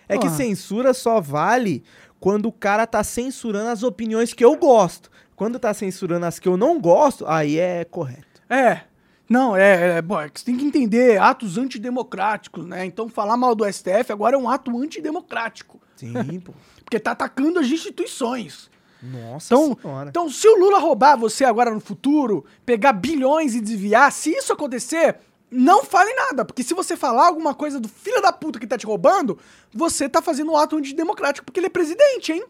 É 0.09 0.17
que 0.17 0.29
Ah. 0.29 0.31
censura 0.31 0.95
só 0.95 1.21
vale 1.21 1.83
quando 2.21 2.47
o 2.47 2.53
cara 2.53 2.87
tá 2.87 3.03
censurando 3.03 3.71
as 3.71 3.83
opiniões 3.83 4.33
que 4.33 4.45
eu 4.45 4.55
gosto. 4.57 5.11
Quando 5.41 5.59
tá 5.59 5.73
censurando 5.73 6.27
as 6.27 6.39
que 6.39 6.47
eu 6.47 6.55
não 6.55 6.79
gosto, 6.79 7.27
aí 7.27 7.59
é 7.59 7.83
correto. 7.83 8.43
É. 8.47 8.83
Não, 9.27 9.57
é, 9.57 9.97
é, 9.97 10.03
bom, 10.03 10.21
é 10.21 10.29
que 10.29 10.39
você 10.39 10.45
tem 10.45 10.55
que 10.55 10.67
entender 10.67 11.19
atos 11.19 11.57
antidemocráticos, 11.57 12.67
né? 12.67 12.85
Então 12.85 13.09
falar 13.09 13.39
mal 13.39 13.55
do 13.55 13.65
STF 13.65 14.13
agora 14.13 14.37
é 14.37 14.39
um 14.39 14.51
ato 14.51 14.79
antidemocrático. 14.79 15.81
Sim, 15.97 16.13
pô. 16.45 16.53
Porque 16.85 17.01
tá 17.01 17.13
atacando 17.13 17.59
as 17.59 17.69
instituições. 17.69 18.69
Nossa 19.03 19.55
Então, 19.55 19.79
senhora. 19.81 20.11
então, 20.11 20.29
se 20.29 20.47
o 20.47 20.59
Lula 20.59 20.79
roubar 20.79 21.17
você 21.17 21.43
agora 21.47 21.71
no 21.71 21.81
futuro, 21.81 22.45
pegar 22.67 22.93
bilhões 22.93 23.55
e 23.55 23.63
desviar, 23.63 24.13
se 24.13 24.31
isso 24.31 24.53
acontecer, 24.53 25.17
não 25.51 25.83
fale 25.83 26.13
nada. 26.13 26.45
Porque 26.45 26.63
se 26.63 26.75
você 26.75 26.99
falar 26.99 27.29
alguma 27.29 27.55
coisa 27.55 27.81
do 27.81 27.89
filho 27.89 28.21
da 28.21 28.31
puta 28.31 28.59
que 28.61 28.67
tá 28.67 28.77
te 28.77 28.85
roubando, 28.85 29.39
você 29.73 30.07
tá 30.07 30.21
fazendo 30.21 30.53
um 30.53 30.57
ato 30.59 30.77
antidemocrático 30.77 31.47
porque 31.47 31.61
ele 31.61 31.69
é 31.69 31.71
presidente, 31.71 32.31
hein? 32.31 32.45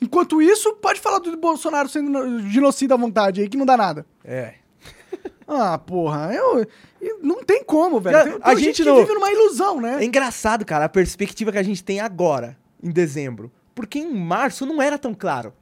Enquanto 0.00 0.42
isso, 0.42 0.74
pode 0.74 1.00
falar 1.00 1.18
do 1.18 1.36
Bolsonaro 1.36 1.88
sendo 1.88 2.40
genocida 2.48 2.94
à 2.94 2.96
vontade 2.96 3.40
aí, 3.40 3.48
que 3.48 3.56
não 3.56 3.66
dá 3.66 3.76
nada. 3.76 4.06
É. 4.24 4.54
Ah, 5.46 5.76
porra, 5.76 6.32
eu, 6.34 6.66
eu- 7.02 7.18
não 7.22 7.44
tem 7.44 7.62
como, 7.62 8.00
velho. 8.00 8.24
Tem, 8.24 8.38
a 8.40 8.54
tem 8.54 8.64
gente 8.64 8.82
que 8.82 8.88
não- 8.88 8.96
vive 8.96 9.12
numa 9.12 9.30
ilusão, 9.30 9.78
né? 9.78 9.98
É 10.00 10.04
engraçado, 10.04 10.64
cara, 10.64 10.86
a 10.86 10.88
perspectiva 10.88 11.52
que 11.52 11.58
a 11.58 11.62
gente 11.62 11.84
tem 11.84 12.00
agora, 12.00 12.56
em 12.82 12.90
dezembro. 12.90 13.52
Porque 13.74 13.98
em 13.98 14.10
março 14.14 14.64
não 14.64 14.80
era 14.80 14.96
tão 14.96 15.12
claro. 15.12 15.52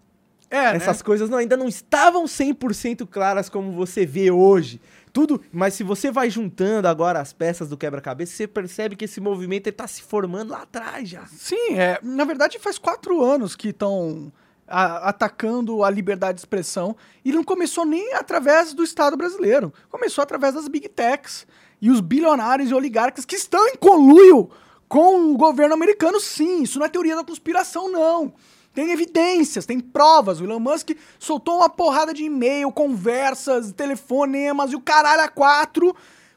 É, 0.48 0.76
Essas 0.76 0.98
né? 0.98 1.02
coisas 1.04 1.28
não, 1.28 1.38
ainda 1.38 1.56
não 1.56 1.66
estavam 1.66 2.26
100% 2.26 3.04
claras 3.10 3.48
como 3.48 3.72
você 3.72 4.06
vê 4.06 4.30
hoje. 4.30 4.80
Tudo, 5.12 5.42
mas 5.52 5.74
se 5.74 5.82
você 5.84 6.10
vai 6.10 6.30
juntando 6.30 6.88
agora 6.88 7.20
as 7.20 7.32
peças 7.32 7.68
do 7.68 7.76
quebra-cabeça, 7.76 8.32
você 8.32 8.46
percebe 8.46 8.96
que 8.96 9.04
esse 9.04 9.20
movimento 9.20 9.66
ele 9.66 9.76
tá 9.76 9.86
se 9.86 10.02
formando 10.02 10.52
lá 10.52 10.62
atrás 10.62 11.08
já. 11.08 11.26
Sim, 11.26 11.74
é, 11.74 11.98
na 12.02 12.24
verdade 12.24 12.58
faz 12.58 12.78
quatro 12.78 13.22
anos 13.22 13.54
que 13.54 13.68
estão 13.68 14.32
atacando 14.66 15.84
a 15.84 15.90
liberdade 15.90 16.36
de 16.36 16.40
expressão 16.40 16.96
e 17.22 17.30
não 17.30 17.44
começou 17.44 17.84
nem 17.84 18.14
através 18.14 18.72
do 18.72 18.82
Estado 18.82 19.16
brasileiro. 19.16 19.72
Começou 19.90 20.22
através 20.22 20.54
das 20.54 20.66
big 20.66 20.88
techs 20.88 21.46
e 21.80 21.90
os 21.90 22.00
bilionários 22.00 22.70
e 22.70 22.74
oligarcas 22.74 23.26
que 23.26 23.36
estão 23.36 23.68
em 23.68 23.76
conluio 23.76 24.48
com 24.88 25.32
o 25.32 25.36
governo 25.36 25.74
americano, 25.74 26.20
sim. 26.20 26.62
Isso 26.62 26.78
não 26.78 26.86
é 26.86 26.88
teoria 26.88 27.16
da 27.16 27.24
conspiração, 27.24 27.90
não. 27.90 28.32
Tem 28.74 28.90
evidências, 28.90 29.66
tem 29.66 29.78
provas. 29.78 30.40
O 30.40 30.44
Elon 30.44 30.58
Musk 30.58 30.90
soltou 31.18 31.56
uma 31.56 31.68
porrada 31.68 32.14
de 32.14 32.24
e-mail, 32.24 32.72
conversas, 32.72 33.72
telefonemas 33.72 34.72
e 34.72 34.76
o 34.76 34.80
caralho 34.80 35.22
a 35.22 35.28
quatro, 35.28 35.94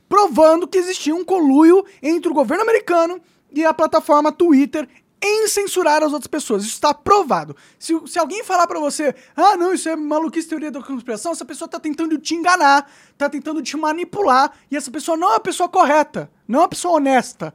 provando 0.09 0.67
que 0.67 0.77
existia 0.77 1.15
um 1.15 1.23
conluio 1.23 1.85
entre 2.01 2.29
o 2.29 2.33
governo 2.33 2.63
americano 2.63 3.21
e 3.51 3.63
a 3.63 3.73
plataforma 3.73 4.31
Twitter 4.31 4.87
em 5.21 5.47
censurar 5.47 6.03
as 6.03 6.13
outras 6.13 6.27
pessoas. 6.27 6.63
Isso 6.63 6.73
está 6.73 6.93
provado. 6.93 7.55
Se, 7.79 7.93
se 8.05 8.19
alguém 8.19 8.43
falar 8.43 8.67
pra 8.67 8.79
você, 8.79 9.15
ah, 9.35 9.55
não, 9.57 9.73
isso 9.73 9.89
é 9.89 9.95
maluquice 9.95 10.47
teoria 10.47 10.69
da 10.69 10.81
conspiração, 10.81 11.31
essa 11.31 11.45
pessoa 11.45 11.67
tá 11.67 11.79
tentando 11.79 12.17
te 12.17 12.35
enganar, 12.35 12.89
tá 13.17 13.29
tentando 13.29 13.61
te 13.61 13.75
manipular, 13.75 14.51
e 14.69 14.77
essa 14.77 14.91
pessoa 14.91 15.17
não 15.17 15.29
é 15.29 15.31
uma 15.31 15.39
pessoa 15.39 15.67
correta, 15.67 16.29
não 16.47 16.59
é 16.59 16.61
uma 16.63 16.69
pessoa 16.69 16.95
honesta. 16.95 17.53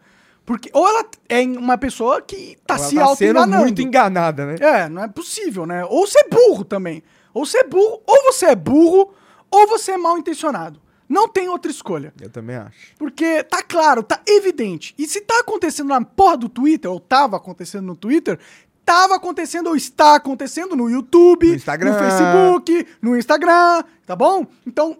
Porque, 0.50 0.68
ou 0.72 0.84
ela 0.88 1.04
é 1.28 1.42
uma 1.42 1.78
pessoa 1.78 2.20
que 2.20 2.58
tá 2.66 2.74
Ela 2.74 2.82
se 2.82 2.96
tá 2.96 3.14
sendo 3.14 3.36
auto-enganando. 3.38 3.62
muito 3.62 3.80
enganada, 3.82 4.46
né? 4.46 4.56
É, 4.58 4.88
não 4.88 5.04
é 5.04 5.06
possível, 5.06 5.64
né? 5.64 5.84
Ou 5.84 6.04
você 6.04 6.18
é 6.18 6.28
burro 6.28 6.64
também. 6.64 7.04
Ou 7.32 7.46
você 7.46 7.58
é 7.58 7.64
burro, 7.64 8.02
ou 8.04 8.24
você 8.24 8.46
é 8.46 8.56
burro, 8.56 9.14
ou 9.48 9.68
você 9.68 9.92
é 9.92 9.96
mal 9.96 10.18
intencionado. 10.18 10.80
Não 11.08 11.28
tem 11.28 11.48
outra 11.48 11.70
escolha. 11.70 12.12
Eu 12.20 12.28
também 12.30 12.56
acho. 12.56 12.96
Porque 12.98 13.44
tá 13.44 13.62
claro, 13.62 14.02
tá 14.02 14.20
evidente. 14.26 14.92
E 14.98 15.06
se 15.06 15.20
tá 15.20 15.38
acontecendo 15.38 15.86
na 15.86 16.04
porra 16.04 16.36
do 16.36 16.48
Twitter, 16.48 16.90
ou 16.90 16.98
tava 16.98 17.36
acontecendo 17.36 17.86
no 17.86 17.94
Twitter, 17.94 18.36
tava 18.84 19.14
acontecendo 19.14 19.68
ou 19.68 19.76
está 19.76 20.16
acontecendo 20.16 20.74
no 20.74 20.90
YouTube, 20.90 21.46
No 21.46 21.54
Instagram. 21.54 21.92
no 21.92 21.98
Facebook, 22.00 22.86
no 23.00 23.16
Instagram, 23.16 23.84
tá 24.04 24.16
bom? 24.16 24.44
Então, 24.66 24.98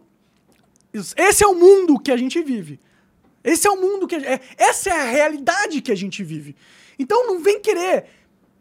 esse 1.16 1.42
é 1.42 1.46
o 1.48 1.56
mundo 1.56 1.98
que 1.98 2.12
a 2.12 2.16
gente 2.16 2.40
vive. 2.40 2.78
Esse 3.42 3.66
é 3.66 3.70
o 3.70 3.80
mundo 3.80 4.06
que 4.06 4.16
a, 4.16 4.20
é, 4.20 4.40
essa 4.56 4.90
é 4.90 4.92
a 4.92 5.04
realidade 5.04 5.80
que 5.80 5.92
a 5.92 5.96
gente 5.96 6.22
vive. 6.22 6.54
Então 6.98 7.26
não 7.26 7.40
vem 7.40 7.60
querer 7.60 8.06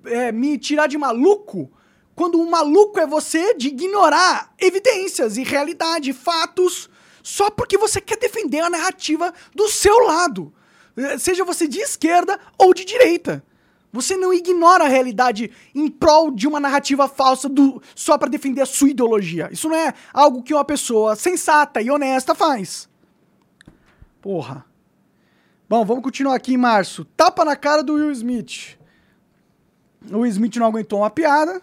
é, 0.06 0.32
me 0.32 0.58
tirar 0.58 0.88
de 0.88 0.98
maluco 0.98 1.72
quando 2.20 2.38
um 2.38 2.50
maluco 2.50 3.00
é 3.00 3.08
você 3.08 3.54
de 3.54 3.70
ignorar 3.70 4.54
evidências 4.60 5.38
e 5.38 5.44
realidade, 5.44 6.12
fatos, 6.12 6.90
só 7.24 7.50
porque 7.50 7.78
você 7.78 8.02
quer 8.02 8.18
defender 8.18 8.60
a 8.60 8.70
narrativa 8.70 9.34
do 9.56 9.70
seu 9.70 10.00
lado. 10.00 10.54
Eh, 10.98 11.18
Seja 11.18 11.46
você 11.46 11.66
de 11.66 11.80
esquerda 11.80 12.38
ou 12.58 12.74
de 12.74 12.84
direita. 12.84 13.42
Você 13.94 14.18
não 14.18 14.34
ignora 14.34 14.84
a 14.84 14.90
realidade 14.90 15.50
em 15.74 15.88
prol 15.88 16.30
de 16.30 16.46
uma 16.46 16.60
narrativa 16.60 17.08
falsa 17.08 17.48
do, 17.48 17.82
só 17.96 18.18
pra 18.18 18.28
defender 18.28 18.64
a 18.64 18.66
sua 18.66 18.90
ideologia. 18.90 19.48
Isso 19.50 19.70
não 19.70 19.78
é 19.78 19.94
algo 20.12 20.44
que 20.44 20.54
uma 20.54 20.66
pessoa 20.66 21.16
sensata 21.16 21.82
e 21.82 21.90
honesta 21.90 22.36
faz. 22.36 22.90
Porra. 24.22 24.69
Bom, 25.70 25.86
vamos 25.86 26.04
continuar 26.04 26.36
aqui 26.36 26.54
em 26.54 26.58
março. 26.58 27.06
Tapa 27.16 27.46
na 27.46 27.56
cara 27.56 27.84
do 27.84 27.94
Will 27.94 28.12
Smith. 28.12 28.78
O 30.12 30.20
Will 30.20 30.26
Smith 30.32 30.56
não 30.56 30.66
aguentou 30.66 31.00
uma 31.00 31.10
piada. 31.10 31.62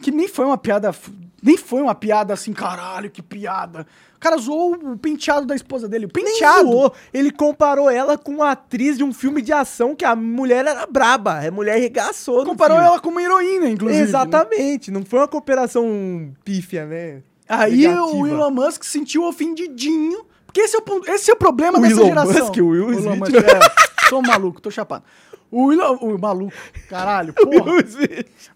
Que 0.00 0.10
nem 0.10 0.26
foi 0.28 0.46
uma 0.46 0.56
piada. 0.56 0.94
Nem 1.42 1.56
foi 1.56 1.82
uma 1.82 1.94
piada 1.94 2.32
assim, 2.32 2.52
caralho, 2.52 3.10
que 3.10 3.20
piada. 3.22 3.86
O 4.16 4.18
cara 4.18 4.36
zoou 4.38 4.74
o 4.74 4.96
penteado 4.96 5.46
da 5.46 5.54
esposa 5.54 5.86
dele. 5.86 6.06
O 6.06 6.10
Nem 6.14 6.24
penteado. 6.24 6.62
zoou. 6.70 6.92
Ele 7.12 7.30
comparou 7.30 7.90
ela 7.90 8.16
com 8.16 8.32
uma 8.32 8.52
atriz 8.52 8.96
de 8.96 9.04
um 9.04 9.12
filme 9.12 9.42
de 9.42 9.52
ação 9.52 9.94
que 9.94 10.04
a 10.04 10.16
mulher 10.16 10.64
era 10.64 10.86
braba. 10.86 11.38
A 11.46 11.50
mulher 11.50 11.78
regaçou. 11.78 12.44
Comparou 12.46 12.76
filme. 12.78 12.90
ela 12.90 13.00
com 13.00 13.10
uma 13.10 13.22
heroína, 13.22 13.68
inclusive. 13.68 14.00
né? 14.02 14.08
Exatamente. 14.08 14.90
Não 14.90 15.04
foi 15.04 15.18
uma 15.20 15.28
cooperação 15.28 16.32
pífia, 16.44 16.86
né? 16.86 17.22
Aí 17.48 17.82
Negativa. 17.88 18.06
o 18.06 18.26
Elon 18.26 18.50
Musk 18.50 18.84
se 18.84 18.90
sentiu 18.90 19.24
ofendidinho. 19.24 20.24
Porque 20.48 20.62
esse 20.62 20.76
é 20.76 20.80
o, 20.80 21.04
esse 21.14 21.30
é 21.30 21.34
o 21.34 21.36
problema 21.36 21.78
O 21.78 21.82
dessa 21.82 21.94
Elon 22.00 22.06
geração. 22.08 22.46
Musk, 22.46 22.56
o 22.56 22.66
Will 22.68 22.90
Smith, 22.94 23.18
Musk, 23.18 23.34
é, 23.34 24.08
sou 24.08 24.22
maluco, 24.22 24.60
tô 24.62 24.70
chapado. 24.70 25.04
O 25.50 25.66
Will, 25.66 25.80
o 26.00 26.18
maluco, 26.18 26.52
caralho, 26.88 27.32
porra. 27.36 27.72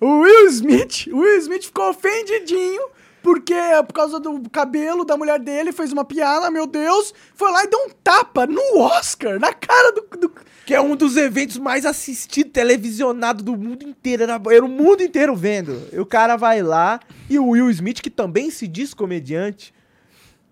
O 0.01 0.21
Will 0.21 0.47
Smith, 0.49 1.07
o 1.13 1.19
Will 1.19 1.39
Smith 1.39 1.65
ficou 1.67 1.91
ofendidinho 1.91 2.83
porque 3.23 3.55
por 3.87 3.93
causa 3.93 4.19
do 4.19 4.43
cabelo 4.51 5.05
da 5.05 5.17
mulher 5.17 5.39
dele 5.39 5.71
fez 5.71 5.93
uma 5.93 6.05
piada, 6.05 6.51
meu 6.51 6.67
Deus, 6.67 7.15
foi 7.37 7.53
lá 7.53 7.63
e 7.63 7.69
deu 7.69 7.79
um 7.79 7.91
tapa 8.03 8.47
no 8.49 8.79
Oscar, 8.79 9.39
na 9.39 9.53
cara 9.53 9.93
do, 9.93 10.01
do- 10.19 10.33
Que 10.67 10.75
é 10.75 10.81
um 10.81 10.97
dos 10.97 11.17
eventos 11.17 11.57
mais 11.59 11.87
assistidos, 11.87 12.51
televisionados 12.53 13.45
do 13.45 13.57
mundo 13.57 13.85
inteiro. 13.87 14.25
Era, 14.25 14.41
era 14.51 14.65
o 14.65 14.69
mundo 14.69 15.03
inteiro 15.05 15.37
vendo. 15.37 15.89
E 15.93 16.01
o 16.01 16.07
cara 16.07 16.35
vai 16.37 16.63
lá 16.63 16.99
e 17.31 17.39
o 17.39 17.47
Will 17.51 17.71
Smith, 17.71 18.01
que 18.01 18.11
também 18.11 18.51
se 18.51 18.67
diz 18.67 18.93
comediante. 18.93 19.73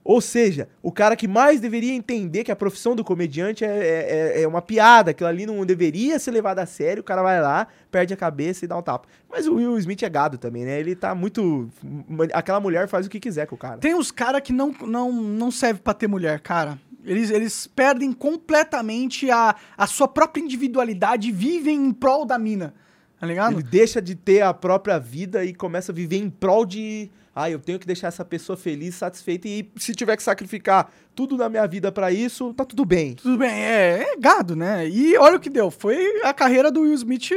Ou 0.02 0.20
seja, 0.20 0.68
o 0.82 0.90
cara 0.90 1.14
que 1.14 1.28
mais 1.28 1.60
deveria 1.60 1.92
entender 1.92 2.42
que 2.42 2.50
a 2.50 2.56
profissão 2.56 2.96
do 2.96 3.04
comediante 3.04 3.64
é, 3.64 3.68
é, 3.68 4.42
é 4.42 4.48
uma 4.48 4.62
piada, 4.62 5.10
aquilo 5.10 5.28
ali 5.28 5.44
não 5.44 5.64
deveria 5.64 6.18
ser 6.18 6.30
levado 6.30 6.58
a 6.58 6.66
sério, 6.66 7.02
o 7.02 7.04
cara 7.04 7.22
vai 7.22 7.40
lá, 7.40 7.66
perde 7.90 8.14
a 8.14 8.16
cabeça 8.16 8.64
e 8.64 8.68
dá 8.68 8.78
um 8.78 8.82
tapa. 8.82 9.06
Mas 9.30 9.46
o 9.46 9.56
Will 9.56 9.78
Smith 9.78 10.02
é 10.02 10.08
gado 10.08 10.38
também, 10.38 10.64
né? 10.64 10.80
Ele 10.80 10.94
tá 10.94 11.14
muito. 11.14 11.68
Aquela 12.32 12.60
mulher 12.60 12.88
faz 12.88 13.06
o 13.06 13.10
que 13.10 13.20
quiser 13.20 13.46
com 13.46 13.54
o 13.54 13.58
cara. 13.58 13.78
Tem 13.78 13.94
uns 13.94 14.10
caras 14.10 14.40
que 14.40 14.52
não, 14.52 14.74
não, 14.86 15.12
não 15.12 15.50
serve 15.50 15.80
pra 15.80 15.92
ter 15.92 16.08
mulher, 16.08 16.40
cara. 16.40 16.78
Eles, 17.04 17.30
eles 17.30 17.66
perdem 17.66 18.12
completamente 18.12 19.30
a, 19.30 19.54
a 19.76 19.86
sua 19.86 20.08
própria 20.08 20.42
individualidade 20.42 21.28
e 21.28 21.32
vivem 21.32 21.76
em 21.76 21.92
prol 21.92 22.24
da 22.24 22.38
mina. 22.38 22.74
Tá 23.20 23.26
ligado? 23.26 23.52
Ele 23.52 23.62
deixa 23.62 24.00
de 24.00 24.14
ter 24.14 24.40
a 24.40 24.54
própria 24.54 24.98
vida 24.98 25.44
e 25.44 25.52
começa 25.52 25.92
a 25.92 25.94
viver 25.94 26.16
em 26.16 26.30
prol 26.30 26.64
de. 26.64 27.10
Ah, 27.34 27.50
eu 27.50 27.58
tenho 27.58 27.78
que 27.78 27.86
deixar 27.86 28.08
essa 28.08 28.24
pessoa 28.24 28.56
feliz, 28.56 28.94
satisfeita, 28.94 29.46
e 29.46 29.70
se 29.76 29.94
tiver 29.94 30.16
que 30.16 30.22
sacrificar 30.22 30.90
tudo 31.14 31.36
na 31.36 31.48
minha 31.48 31.66
vida 31.66 31.92
pra 31.92 32.10
isso, 32.10 32.52
tá 32.54 32.64
tudo 32.64 32.84
bem. 32.84 33.14
Tudo 33.14 33.36
bem, 33.36 33.50
é, 33.50 34.14
é 34.14 34.16
gado, 34.16 34.56
né? 34.56 34.88
E 34.88 35.16
olha 35.18 35.36
o 35.36 35.40
que 35.40 35.50
deu. 35.50 35.70
Foi 35.70 36.22
a 36.22 36.32
carreira 36.32 36.72
do 36.72 36.80
Will 36.80 36.94
Smith 36.94 37.30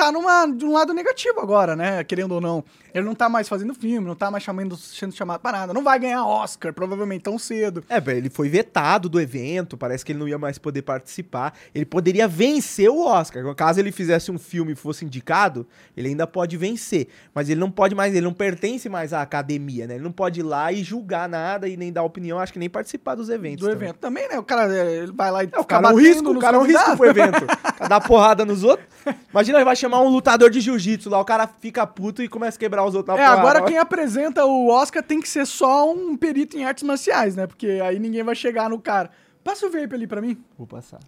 tá 0.00 0.10
numa, 0.10 0.46
de 0.46 0.64
um 0.64 0.72
lado 0.72 0.94
negativo 0.94 1.40
agora, 1.40 1.76
né? 1.76 2.02
Querendo 2.04 2.32
ou 2.32 2.40
não. 2.40 2.64
Ele 2.94 3.04
não 3.04 3.14
tá 3.14 3.28
mais 3.28 3.48
fazendo 3.48 3.74
filme, 3.74 4.06
não 4.06 4.16
tá 4.16 4.30
mais 4.30 4.42
chamando, 4.42 4.76
sendo 4.76 5.14
chamado 5.14 5.40
pra 5.40 5.52
nada. 5.52 5.74
Não 5.74 5.84
vai 5.84 5.98
ganhar 5.98 6.24
Oscar, 6.24 6.72
provavelmente, 6.72 7.22
tão 7.22 7.38
cedo. 7.38 7.84
É, 7.88 8.00
velho, 8.00 8.18
ele 8.18 8.30
foi 8.30 8.48
vetado 8.48 9.08
do 9.08 9.20
evento, 9.20 9.76
parece 9.76 10.04
que 10.04 10.12
ele 10.12 10.18
não 10.18 10.26
ia 10.26 10.38
mais 10.38 10.58
poder 10.58 10.82
participar. 10.82 11.54
Ele 11.74 11.84
poderia 11.84 12.26
vencer 12.26 12.88
o 12.88 13.06
Oscar. 13.06 13.54
Caso 13.54 13.78
ele 13.78 13.92
fizesse 13.92 14.30
um 14.30 14.38
filme 14.38 14.72
e 14.72 14.74
fosse 14.74 15.04
indicado, 15.04 15.66
ele 15.96 16.08
ainda 16.08 16.26
pode 16.26 16.56
vencer. 16.56 17.08
Mas 17.34 17.48
ele 17.48 17.60
não 17.60 17.70
pode 17.70 17.94
mais, 17.94 18.12
ele 18.14 18.24
não 18.24 18.32
pertence 18.32 18.88
mais 18.88 19.12
à 19.12 19.20
academia, 19.22 19.86
né? 19.86 19.94
Ele 19.94 20.04
não 20.04 20.12
pode 20.12 20.40
ir 20.40 20.44
lá 20.44 20.72
e 20.72 20.82
julgar 20.82 21.28
nada 21.28 21.68
e 21.68 21.76
nem 21.76 21.92
dar 21.92 22.02
opinião, 22.02 22.38
acho 22.38 22.52
que 22.52 22.58
nem 22.58 22.70
participar 22.70 23.14
dos 23.14 23.28
eventos. 23.28 23.60
Do 23.60 23.68
também. 23.68 23.88
evento 23.88 23.98
também, 23.98 24.28
né? 24.28 24.38
O 24.38 24.42
cara 24.42 24.74
ele 24.74 25.12
vai 25.12 25.30
lá 25.30 25.44
e 25.44 25.50
É, 25.52 25.60
o 25.60 25.64
cara 25.64 25.88
é 25.88 25.92
um 25.92 25.96
risco, 25.96 26.30
o 26.30 26.38
cara 26.38 26.56
é 26.56 26.60
um 26.60 26.64
risco 26.64 26.96
pro 26.96 27.06
evento. 27.06 27.46
Dá 27.88 28.00
porrada 28.00 28.44
nos 28.44 28.64
outros. 28.64 28.86
Imagina, 29.30 29.58
ele 29.58 29.64
vai 29.64 29.76
chamar 29.76 29.89
um 29.98 30.08
lutador 30.08 30.50
de 30.50 30.60
jiu-jitsu 30.60 31.08
lá, 31.10 31.20
o 31.20 31.24
cara 31.24 31.46
fica 31.46 31.86
puto 31.86 32.22
e 32.22 32.28
começa 32.28 32.56
a 32.56 32.60
quebrar 32.60 32.84
os 32.84 32.94
outros 32.94 33.16
na 33.16 33.22
É, 33.22 33.26
agora 33.26 33.62
quem 33.62 33.78
apresenta 33.78 34.44
o 34.44 34.68
Oscar 34.68 35.02
tem 35.02 35.20
que 35.20 35.28
ser 35.28 35.46
só 35.46 35.90
um 35.90 36.16
perito 36.16 36.56
em 36.56 36.64
artes 36.64 36.82
marciais, 36.82 37.34
né? 37.34 37.46
Porque 37.46 37.80
aí 37.82 37.98
ninguém 37.98 38.22
vai 38.22 38.34
chegar 38.34 38.68
no 38.68 38.80
cara. 38.80 39.10
Passa 39.42 39.66
o 39.66 39.70
vape 39.70 39.94
ali 39.94 40.06
pra 40.06 40.20
mim. 40.20 40.42
Vou 40.56 40.66
passar. 40.66 41.00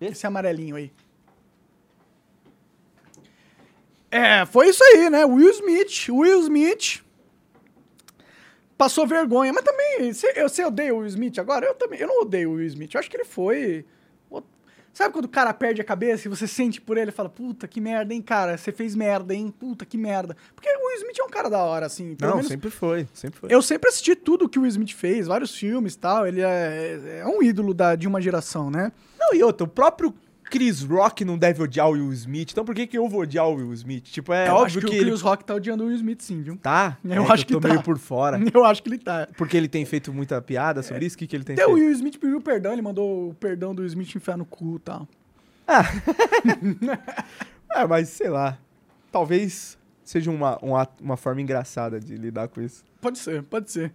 Esse 0.00 0.26
amarelinho 0.26 0.76
aí. 0.76 0.90
É, 4.10 4.46
foi 4.46 4.68
isso 4.68 4.82
aí, 4.82 5.10
né? 5.10 5.24
Will 5.24 5.50
Smith, 5.50 6.08
Will 6.08 6.40
Smith 6.40 7.04
passou 8.76 9.06
vergonha, 9.06 9.52
mas 9.52 9.64
também, 9.64 10.12
você, 10.12 10.32
eu, 10.36 10.48
você 10.48 10.64
odeia 10.64 10.94
o 10.94 10.98
Will 10.98 11.06
Smith 11.06 11.38
agora? 11.38 11.66
Eu 11.66 11.74
também, 11.74 12.00
eu 12.00 12.08
não 12.08 12.22
odeio 12.22 12.50
o 12.50 12.54
Will 12.54 12.66
Smith, 12.66 12.94
eu 12.94 13.00
acho 13.00 13.10
que 13.10 13.16
ele 13.16 13.24
foi... 13.24 13.84
Sabe 14.96 15.12
quando 15.12 15.26
o 15.26 15.28
cara 15.28 15.52
perde 15.52 15.78
a 15.82 15.84
cabeça 15.84 16.26
e 16.26 16.30
você 16.30 16.46
sente 16.46 16.80
por 16.80 16.96
ele 16.96 17.10
e 17.10 17.12
fala, 17.12 17.28
puta, 17.28 17.68
que 17.68 17.82
merda, 17.82 18.14
hein, 18.14 18.22
cara, 18.22 18.56
você 18.56 18.72
fez 18.72 18.94
merda, 18.94 19.34
hein, 19.34 19.52
puta, 19.60 19.84
que 19.84 19.98
merda. 19.98 20.34
Porque 20.54 20.70
o 20.70 20.86
Will 20.86 20.96
Smith 20.96 21.18
é 21.18 21.22
um 21.22 21.28
cara 21.28 21.50
da 21.50 21.62
hora, 21.62 21.84
assim, 21.84 22.14
pelo 22.14 22.30
Não, 22.30 22.36
menos 22.38 22.50
sempre 22.50 22.70
foi, 22.70 23.06
sempre 23.12 23.38
foi. 23.38 23.52
eu 23.52 23.60
sempre 23.60 23.90
assisti 23.90 24.16
tudo 24.16 24.48
que 24.48 24.58
o 24.58 24.62
Will 24.62 24.70
Smith 24.70 24.94
fez, 24.94 25.26
vários 25.26 25.54
filmes 25.54 25.92
e 25.92 25.98
tal. 25.98 26.26
Ele 26.26 26.40
é, 26.40 27.20
é 27.20 27.26
um 27.26 27.42
ídolo 27.42 27.74
da, 27.74 27.94
de 27.94 28.08
uma 28.08 28.22
geração, 28.22 28.70
né? 28.70 28.90
Não, 29.20 29.34
e 29.34 29.42
outra, 29.42 29.66
o 29.66 29.68
próprio 29.68 30.14
Chris 30.50 30.82
Rock 30.82 31.24
não 31.24 31.36
deve 31.36 31.62
odiar 31.62 31.88
o 31.88 31.92
Will 31.92 32.12
Smith, 32.12 32.50
então 32.52 32.64
por 32.64 32.74
que, 32.74 32.86
que 32.86 32.96
eu 32.96 33.08
vou 33.08 33.20
odiar 33.20 33.46
o 33.48 33.54
Will 33.56 33.72
Smith? 33.74 34.04
Tipo, 34.04 34.32
é 34.32 34.48
eu 34.48 34.52
óbvio 34.54 34.66
acho 34.66 34.78
que, 34.80 34.86
que, 34.86 34.92
o 34.92 34.94
ele 34.96 35.10
Chris 35.10 35.20
Rock 35.20 35.44
tá 35.44 35.54
odiando 35.54 35.84
o 35.84 35.86
Will 35.88 35.96
Smith, 35.96 36.20
sim, 36.22 36.42
viu? 36.42 36.56
tá. 36.56 36.96
Eu 37.04 37.24
É 37.24 37.32
acho 37.32 37.46
que 37.46 37.54
eu 37.54 37.60
tô 37.60 37.68
tá. 37.68 37.74
meio 37.74 37.82
por 37.82 37.98
fora. 37.98 38.38
Eu 38.52 38.64
acho 38.64 38.82
que 38.82 38.88
ele 38.88 38.98
tá. 38.98 39.28
Porque 39.36 39.56
ele 39.56 39.68
tem 39.68 39.84
feito 39.84 40.12
muita 40.12 40.40
piada 40.40 40.82
sobre 40.82 41.04
isso? 41.06 41.16
O 41.16 41.18
que, 41.18 41.26
que 41.26 41.36
ele 41.36 41.44
tem 41.44 41.54
Até 41.54 41.64
o 41.66 41.74
feito? 41.74 41.80
Will 41.84 41.92
Smith 41.92 42.18
pediu 42.18 42.40
perdão, 42.40 42.72
ele 42.72 42.82
mandou 42.82 43.30
o 43.30 43.34
perdão 43.34 43.74
do 43.74 43.80
Will 43.80 43.88
Smith 43.88 44.14
enfiar 44.14 44.36
no 44.36 44.44
cu 44.44 44.76
e 44.76 44.80
tal. 44.80 45.08
É, 47.74 47.86
mas 47.86 48.08
sei 48.08 48.28
lá. 48.30 48.58
Talvez 49.12 49.76
seja 50.02 50.30
uma, 50.30 50.56
uma, 50.62 50.88
uma 51.00 51.16
forma 51.16 51.42
engraçada 51.42 51.98
de 52.00 52.16
lidar 52.16 52.48
com 52.48 52.60
isso. 52.60 52.84
Pode 53.00 53.18
ser, 53.18 53.42
pode 53.42 53.70
ser. 53.70 53.92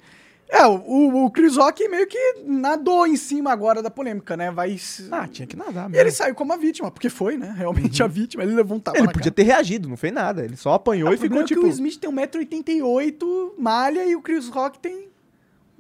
É, 0.54 0.68
o, 0.68 1.26
o 1.26 1.32
Chris 1.32 1.56
Rock 1.56 1.88
meio 1.88 2.06
que 2.06 2.44
nadou 2.46 3.08
em 3.08 3.16
cima 3.16 3.54
agora 3.54 3.82
da 3.82 3.90
polêmica, 3.90 4.36
né? 4.36 4.52
Vai. 4.52 4.78
Ah, 5.10 5.26
tinha 5.26 5.48
que 5.48 5.56
nadar 5.56 5.86
E 5.88 5.92
mesmo. 5.92 6.04
ele 6.04 6.12
saiu 6.12 6.36
como 6.36 6.52
a 6.52 6.58
vítima, 6.58 6.92
porque 6.92 7.10
foi, 7.10 7.38
né? 7.38 7.56
Realmente 7.58 8.04
a 8.04 8.08
vítima. 8.08 8.44
Ele 8.44 8.54
levou 8.54 8.76
um 8.76 8.80
tapa 8.80 8.98
Ele 8.98 9.08
podia 9.08 9.22
cara. 9.22 9.32
ter 9.36 9.44
reagido, 9.44 9.88
não 9.88 9.96
fez 9.96 10.12
nada. 10.14 10.44
Ele 10.44 10.58
só 10.58 10.74
apanhou 10.74 11.10
Ah, 11.10 11.14
e 11.14 11.18
ficou 11.18 11.30
problema 11.38 11.46
é 11.46 11.48
que 11.48 11.54
tipo. 11.56 11.66
o 11.66 11.70
Smith 11.70 11.98
tem 11.98 12.12
1,88m, 12.12 13.54
malha, 13.58 14.06
e 14.06 14.14
o 14.16 14.22
Chris 14.22 14.50
Rock 14.50 14.78
tem 14.78 15.08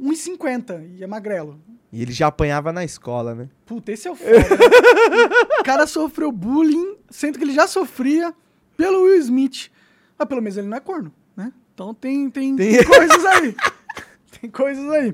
1,50m 0.02 0.98
e 0.98 1.04
é 1.04 1.08
magrelo. 1.08 1.60
E 1.92 2.02
ele 2.02 2.14
já 2.14 2.28
apanhava 2.28 2.72
na 2.72 2.86
escola, 2.86 3.36
né? 3.36 3.50
Puta, 3.66 3.92
esse 3.92 4.08
é 4.08 4.12
o 4.12 4.16
foda. 4.16 4.32
né? 4.32 4.40
o 5.60 5.64
cara 5.66 5.86
sofreu 5.86 6.32
bullying, 6.32 6.96
sendo 7.10 7.38
que 7.38 7.44
ele 7.44 7.54
já 7.54 7.68
sofria 7.68 8.34
pelo 8.78 9.02
Will 9.04 9.20
Smith. 9.20 9.70
Mas 10.18 10.28
pelo 10.30 10.42
menos 10.42 10.56
ele 10.58 10.68
não 10.68 10.78
é 10.78 10.80
corno, 10.80 11.12
né? 11.36 11.52
Então 11.74 11.94
tem, 11.94 12.30
tem, 12.30 12.56
Tem- 12.56 12.78
tem 12.78 12.86
coisas 12.88 13.26
aí. 13.26 13.54
tem 14.40 14.50
coisas 14.50 14.90
aí. 14.92 15.14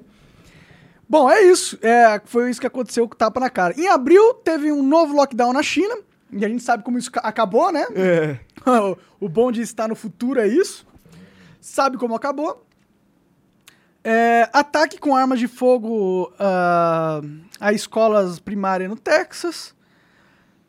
Bom, 1.10 1.30
é 1.30 1.42
isso. 1.42 1.78
É, 1.82 2.22
foi 2.26 2.50
isso 2.50 2.60
que 2.60 2.68
aconteceu 2.68 3.08
com 3.08 3.16
o 3.16 3.18
tapa 3.18 3.40
na 3.40 3.50
cara. 3.50 3.74
Em 3.80 3.88
abril, 3.88 4.34
teve 4.36 4.72
um 4.72 4.84
novo 4.84 5.16
lockdown 5.16 5.54
na 5.54 5.64
China. 5.64 5.96
E 6.32 6.44
a 6.44 6.50
gente 6.50 6.62
sabe 6.62 6.84
como 6.84 6.98
isso 6.98 7.10
ca- 7.12 7.22
acabou, 7.22 7.72
né? 7.72 7.86
É. 7.96 8.40
o 9.20 9.30
bom 9.30 9.52
de 9.52 9.62
estar 9.62 9.88
no 9.88 9.96
futuro 9.96 10.40
é 10.40 10.48
isso. 10.48 10.86
Sabe 11.62 11.98
como 11.98 12.14
acabou. 12.14 12.66
É, 14.04 14.50
ataque 14.54 14.98
com 14.98 15.16
armas 15.16 15.40
de 15.40 15.48
fogo 15.48 16.32
ah, 16.40 17.22
a 17.60 17.74
escolas 17.74 18.40
primárias 18.40 18.90
no 18.90 18.96
Texas. 18.96 19.74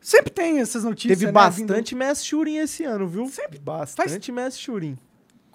Sempre 0.01 0.31
tem 0.31 0.59
essas 0.59 0.83
notícias. 0.83 1.19
Teve 1.19 1.27
né, 1.27 1.31
bastante 1.31 1.95
mass 1.95 2.23
shooting 2.23 2.57
esse 2.57 2.85
ano, 2.85 3.07
viu? 3.07 3.27
Sempre. 3.27 3.59
Bastante 3.59 4.31
mass 4.31 4.57
shooting. 4.57 4.97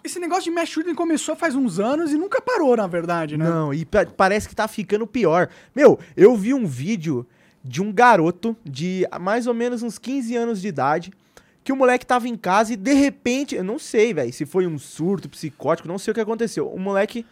Esse 0.04 0.20
negócio 0.20 0.44
de 0.44 0.50
mass 0.50 0.68
shooting 0.68 0.94
começou 0.94 1.34
faz 1.34 1.54
uns 1.54 1.80
anos 1.80 2.12
e 2.12 2.16
nunca 2.18 2.40
parou, 2.40 2.76
na 2.76 2.86
verdade, 2.86 3.38
né? 3.38 3.48
Não, 3.48 3.72
e 3.72 3.86
pa- 3.86 4.04
parece 4.04 4.46
que 4.46 4.54
tá 4.54 4.68
ficando 4.68 5.06
pior. 5.06 5.48
Meu, 5.74 5.98
eu 6.14 6.36
vi 6.36 6.52
um 6.52 6.66
vídeo 6.66 7.26
de 7.64 7.80
um 7.82 7.90
garoto 7.90 8.54
de 8.62 9.06
mais 9.18 9.46
ou 9.46 9.54
menos 9.54 9.82
uns 9.82 9.98
15 9.98 10.36
anos 10.36 10.60
de 10.60 10.68
idade, 10.68 11.10
que 11.64 11.72
o 11.72 11.76
moleque 11.76 12.04
tava 12.04 12.28
em 12.28 12.36
casa 12.36 12.74
e 12.74 12.76
de 12.76 12.92
repente, 12.92 13.54
eu 13.54 13.64
não 13.64 13.78
sei, 13.78 14.12
velho, 14.12 14.30
se 14.30 14.44
foi 14.44 14.66
um 14.66 14.78
surto 14.78 15.26
psicótico, 15.30 15.88
não 15.88 15.96
sei 15.98 16.10
o 16.12 16.14
que 16.14 16.20
aconteceu. 16.20 16.68
O 16.68 16.78
moleque 16.78 17.24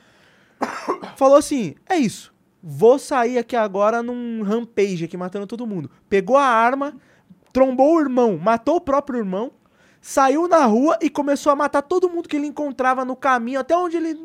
falou 1.17 1.37
assim: 1.37 1.75
"É 1.87 1.97
isso. 1.97 2.33
Vou 2.63 2.99
sair 2.99 3.37
aqui 3.37 3.55
agora 3.57 4.03
num 4.03 4.43
rampage 4.43 5.05
aqui 5.05 5.17
matando 5.19 5.47
todo 5.47 5.67
mundo". 5.67 5.91
Pegou 6.09 6.39
a 6.39 6.45
arma, 6.47 6.95
trombou 7.53 7.97
o 7.97 8.01
irmão, 8.01 8.39
matou 8.39 8.77
o 8.77 8.81
próprio 8.81 9.19
irmão, 9.19 9.53
saiu 10.03 10.49
na 10.49 10.67
rua 10.67 10.99
e 11.01 11.09
começou 11.09 11.53
a 11.53 11.57
matar 11.57 11.81
todo 11.81 12.11
mundo 12.11 12.29
que 12.29 12.37
ele 12.37 12.49
encontrava 12.49 13.05
no 13.05 13.15
caminho, 13.15 13.61
até 13.61 13.75
onde 13.75 13.97
ele 13.97 14.21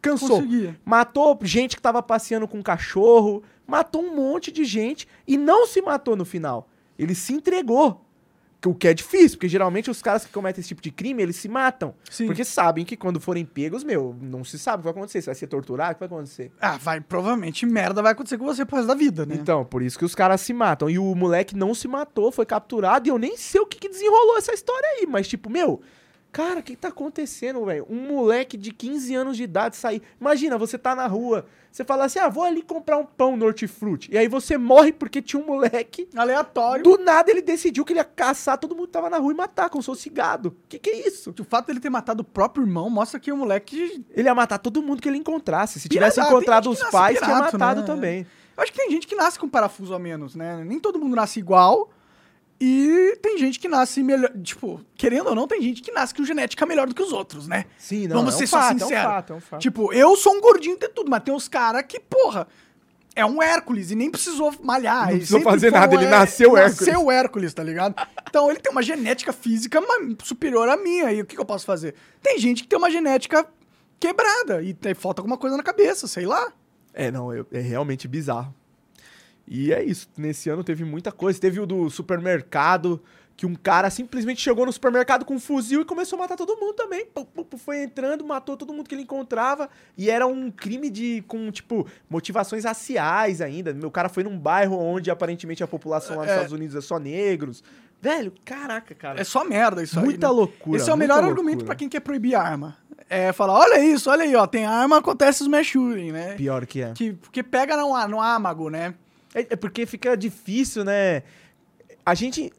cansou. 0.00 0.28
Conseguia. 0.28 0.78
Matou 0.84 1.36
gente 1.42 1.74
que 1.74 1.82
tava 1.82 2.02
passeando 2.02 2.46
com 2.46 2.62
cachorro, 2.62 3.42
matou 3.66 4.02
um 4.02 4.14
monte 4.14 4.52
de 4.52 4.64
gente 4.64 5.08
e 5.26 5.38
não 5.38 5.66
se 5.66 5.80
matou 5.80 6.14
no 6.14 6.26
final. 6.26 6.68
Ele 6.98 7.14
se 7.14 7.32
entregou. 7.32 8.04
Que- 8.62 8.68
O 8.68 8.74
que 8.74 8.86
é 8.88 8.94
difícil, 8.94 9.36
porque 9.36 9.48
geralmente 9.48 9.90
os 9.90 10.00
caras 10.00 10.24
que 10.24 10.32
cometem 10.32 10.60
esse 10.60 10.68
tipo 10.68 10.80
de 10.80 10.90
crime, 10.92 11.20
eles 11.22 11.34
se 11.36 11.48
matam. 11.48 11.94
Sim. 12.08 12.26
Porque 12.26 12.44
sabem 12.44 12.84
que 12.84 12.96
quando 12.96 13.18
forem 13.20 13.44
pegos, 13.44 13.82
meu, 13.82 14.16
não 14.22 14.44
se 14.44 14.56
sabe 14.58 14.76
o 14.76 14.80
que 14.80 14.84
vai 14.84 14.92
acontecer. 14.92 15.20
Você 15.20 15.26
vai 15.26 15.34
ser 15.34 15.46
torturado, 15.48 15.90
o 15.90 15.94
que 15.96 16.00
vai 16.00 16.06
acontecer? 16.06 16.52
Ah, 16.60 16.78
vai, 16.80 17.00
provavelmente 17.00 17.66
merda 17.66 18.00
vai 18.00 18.12
acontecer 18.12 18.38
com 18.38 18.44
você 18.46 18.64
pro 18.64 18.76
resto 18.76 18.86
da 18.88 18.94
vida, 18.94 19.26
né? 19.26 19.34
Então, 19.38 19.64
por 19.64 19.82
isso 19.82 19.98
que 19.98 20.04
os 20.04 20.14
caras 20.14 20.40
se 20.40 20.52
matam. 20.54 20.88
E 20.88 20.96
o 20.98 21.12
moleque 21.14 21.56
não 21.56 21.74
se 21.74 21.88
matou, 21.88 22.30
foi 22.30 22.46
capturado, 22.46 23.08
e 23.08 23.10
eu 23.10 23.18
nem 23.18 23.36
sei 23.36 23.60
o 23.60 23.66
que, 23.66 23.78
que 23.78 23.88
desenrolou 23.88 24.38
essa 24.38 24.54
história 24.54 24.88
aí. 24.90 25.06
Mas, 25.06 25.26
tipo, 25.26 25.50
meu, 25.50 25.80
cara, 26.32 26.60
o 26.60 26.62
que 26.62 26.74
tá 26.74 26.88
acontecendo, 26.88 27.64
velho? 27.64 27.86
Um 27.88 28.08
moleque 28.08 28.56
de 28.56 28.72
15 28.72 29.14
anos 29.14 29.36
de 29.36 29.42
idade 29.42 29.76
sair. 29.76 30.02
Imagina, 30.18 30.56
você 30.56 30.78
tá 30.78 30.94
na 30.96 31.06
rua, 31.06 31.44
você 31.70 31.84
fala 31.84 32.06
assim: 32.06 32.18
ah, 32.18 32.28
vou 32.28 32.42
ali 32.42 32.62
comprar 32.62 32.96
um 32.96 33.04
pão 33.04 33.36
no 33.36 33.44
hortifruti. 33.44 34.10
E 34.10 34.16
aí 34.16 34.26
você 34.26 34.56
morre 34.56 34.92
porque 34.92 35.20
tinha 35.20 35.40
um 35.40 35.46
moleque. 35.46 36.08
Aleatório. 36.16 36.82
Do 36.82 36.98
nada 36.98 37.30
ele 37.30 37.42
decidiu 37.42 37.84
que 37.84 37.92
ele 37.92 38.00
ia 38.00 38.04
caçar 38.04 38.58
todo 38.58 38.74
mundo 38.74 38.86
que 38.86 38.92
tava 38.92 39.10
na 39.10 39.18
rua 39.18 39.32
e 39.32 39.36
matar, 39.36 39.68
como 39.68 39.82
se 39.82 39.86
fosse 39.86 40.08
gado. 40.08 40.56
Que 40.68 40.78
que 40.78 40.90
é 40.90 41.06
isso? 41.06 41.34
O 41.38 41.44
fato 41.44 41.66
dele 41.66 41.80
ter 41.80 41.90
matado 41.90 42.22
o 42.22 42.24
próprio 42.24 42.64
irmão 42.64 42.88
mostra 42.88 43.20
que 43.20 43.30
o 43.30 43.36
moleque 43.36 44.04
Ele 44.10 44.28
ia 44.28 44.34
matar 44.34 44.58
todo 44.58 44.82
mundo 44.82 45.02
que 45.02 45.08
ele 45.08 45.18
encontrasse. 45.18 45.78
Se 45.78 45.88
Pirata, 45.88 46.12
tivesse 46.12 46.28
tem 46.28 46.36
encontrado 46.36 46.70
os 46.70 46.82
pais, 46.90 47.18
tinha 47.18 47.28
pirata, 47.28 47.58
matado 47.58 47.80
né? 47.80 47.86
também. 47.86 48.26
Eu 48.56 48.62
acho 48.62 48.72
que 48.72 48.78
tem 48.78 48.90
gente 48.90 49.06
que 49.06 49.14
nasce 49.14 49.38
com 49.38 49.48
parafuso 49.48 49.94
a 49.94 49.98
menos, 49.98 50.34
né? 50.34 50.62
Nem 50.64 50.78
todo 50.78 50.98
mundo 50.98 51.16
nasce 51.16 51.38
igual. 51.38 51.90
E 52.64 53.16
tem 53.20 53.36
gente 53.38 53.58
que 53.58 53.66
nasce 53.66 54.04
melhor. 54.04 54.30
Tipo, 54.40 54.80
querendo 54.94 55.26
ou 55.30 55.34
não, 55.34 55.48
tem 55.48 55.60
gente 55.60 55.82
que 55.82 55.90
nasce 55.90 56.14
com 56.14 56.24
genética 56.24 56.64
melhor 56.64 56.86
do 56.86 56.94
que 56.94 57.02
os 57.02 57.12
outros, 57.12 57.48
né? 57.48 57.64
Sim, 57.76 58.06
Vamos 58.06 58.34
é 58.34 58.36
um 58.36 58.38
ser 58.38 58.46
só 58.46 58.60
fato, 58.60 58.78
sinceros. 58.78 58.92
É 58.92 59.00
um 59.00 59.02
fato, 59.02 59.32
é 59.32 59.36
um 59.36 59.40
fato. 59.40 59.60
Tipo, 59.60 59.92
eu 59.92 60.14
sou 60.16 60.32
um 60.34 60.40
gordinho 60.40 60.78
de 60.78 60.88
tudo, 60.88 61.10
mas 61.10 61.24
tem 61.24 61.34
uns 61.34 61.48
caras 61.48 61.82
que, 61.88 61.98
porra, 61.98 62.46
é 63.16 63.26
um 63.26 63.42
Hércules 63.42 63.90
e 63.90 63.96
nem 63.96 64.08
precisou 64.08 64.54
malhar. 64.62 65.08
Não 65.10 65.16
precisou 65.16 65.40
fazer 65.40 65.72
nada, 65.72 65.96
um 65.96 65.98
ele 65.98 66.06
Hé- 66.06 66.10
nasceu 66.10 66.56
Hércules. 66.56 66.86
Nasceu 66.86 67.10
Hércules, 67.10 67.52
tá 67.52 67.64
ligado? 67.64 67.96
Então 68.28 68.48
ele 68.48 68.60
tem 68.60 68.70
uma 68.70 68.82
genética 68.82 69.32
física 69.32 69.80
superior 70.22 70.68
à 70.68 70.76
minha. 70.76 71.12
E 71.12 71.20
o 71.20 71.26
que, 71.26 71.34
que 71.34 71.40
eu 71.40 71.44
posso 71.44 71.66
fazer? 71.66 71.96
Tem 72.22 72.38
gente 72.38 72.62
que 72.62 72.68
tem 72.68 72.78
uma 72.78 72.92
genética 72.92 73.44
quebrada 73.98 74.62
e 74.62 74.72
tem, 74.72 74.94
falta 74.94 75.20
alguma 75.20 75.36
coisa 75.36 75.56
na 75.56 75.64
cabeça, 75.64 76.06
sei 76.06 76.26
lá. 76.26 76.52
É, 76.94 77.10
não, 77.10 77.32
é, 77.32 77.44
é 77.50 77.60
realmente 77.60 78.06
bizarro. 78.06 78.54
E 79.46 79.72
é 79.72 79.82
isso. 79.82 80.08
Nesse 80.16 80.48
ano 80.48 80.62
teve 80.64 80.84
muita 80.84 81.10
coisa. 81.12 81.40
Teve 81.40 81.60
o 81.60 81.66
do 81.66 81.90
supermercado, 81.90 83.02
que 83.36 83.44
um 83.46 83.54
cara 83.54 83.90
simplesmente 83.90 84.40
chegou 84.40 84.64
no 84.64 84.72
supermercado 84.72 85.24
com 85.24 85.34
um 85.34 85.40
fuzil 85.40 85.80
e 85.80 85.84
começou 85.84 86.16
a 86.18 86.22
matar 86.22 86.36
todo 86.36 86.56
mundo 86.56 86.74
também. 86.74 87.06
Foi 87.58 87.82
entrando, 87.82 88.24
matou 88.24 88.56
todo 88.56 88.72
mundo 88.72 88.88
que 88.88 88.94
ele 88.94 89.02
encontrava. 89.02 89.68
E 89.96 90.08
era 90.10 90.26
um 90.26 90.50
crime 90.50 90.88
de 90.90 91.24
com, 91.26 91.50
tipo, 91.50 91.86
motivações 92.08 92.64
raciais 92.64 93.40
ainda. 93.40 93.72
Meu 93.74 93.90
cara 93.90 94.08
foi 94.08 94.22
num 94.22 94.38
bairro 94.38 94.76
onde 94.78 95.10
aparentemente 95.10 95.62
a 95.62 95.66
população 95.66 96.16
lá 96.16 96.22
nos 96.22 96.30
É. 96.30 96.34
Estados 96.34 96.52
Unidos 96.52 96.76
é 96.76 96.80
só 96.80 96.98
negros. 96.98 97.62
Velho, 98.00 98.32
caraca, 98.44 98.94
cara. 98.94 99.20
É 99.20 99.24
só 99.24 99.44
merda 99.44 99.82
isso 99.82 100.00
muita 100.00 100.26
aí. 100.26 100.32
né? 100.32 100.38
loucura. 100.38 100.76
Esse 100.76 100.90
é 100.90 100.92
o 100.92 100.96
muita 100.96 101.14
melhor 101.14 101.28
argumento 101.28 101.64
pra 101.64 101.74
quem 101.74 101.88
quer 101.88 102.00
proibir 102.00 102.34
arma. 102.34 102.76
É 103.08 103.32
falar, 103.32 103.54
olha 103.58 103.78
isso, 103.84 104.08
olha 104.10 104.22
aí, 104.24 104.34
ó, 104.34 104.46
tem 104.46 104.64
arma, 104.64 104.98
acontece 104.98 105.42
os 105.42 105.48
mass 105.48 105.66
shooting, 105.66 106.10
né? 106.12 106.34
Pior 106.34 106.64
que 106.66 106.80
é. 106.82 106.92
Que, 106.92 107.12
porque 107.12 107.42
pega 107.42 107.76
no, 107.76 108.08
no 108.08 108.20
âmago, 108.20 108.70
né? 108.70 108.94
É, 109.34 109.40
é 109.50 109.56
porque 109.56 109.86
fica 109.86 110.16
difícil, 110.16 110.84
né? 110.84 111.22
A 112.04 112.14
gente, 112.14 112.52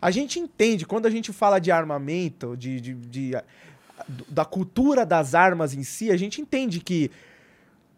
a 0.00 0.10
gente 0.10 0.38
entende, 0.38 0.84
quando 0.86 1.06
a 1.06 1.10
gente 1.10 1.32
fala 1.32 1.58
de 1.58 1.70
armamento, 1.70 2.56
de, 2.56 2.80
de- 2.80 2.94
de- 2.94 3.32
da 4.28 4.44
cultura 4.44 5.04
das 5.04 5.34
armas 5.34 5.74
em 5.74 5.82
si, 5.82 6.10
a 6.10 6.16
gente 6.16 6.40
entende 6.40 6.80
que 6.80 7.10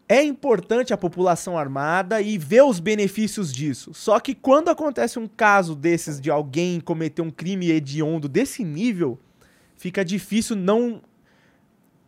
é 0.09 0.23
importante 0.25 0.93
a 0.93 0.97
população 0.97 1.57
armada 1.57 2.21
e 2.21 2.37
ver 2.37 2.63
os 2.65 2.81
benefícios 2.81 3.53
disso. 3.53 3.95
Só 3.95 4.19
que 4.19 4.35
quando 4.35 4.69
acontece 4.69 5.19
um 5.19 5.29
caso 5.29 5.75
desses 5.77 6.21
de 6.21 6.31
alguém 6.31 6.81
cometer 6.81 7.23
um 7.23 7.31
crime 7.31 7.71
hediondo 7.71 8.29
desse 8.29 8.65
nível, 8.65 9.19
fica 9.77 10.05
difícil 10.05 10.57
não. 10.57 11.01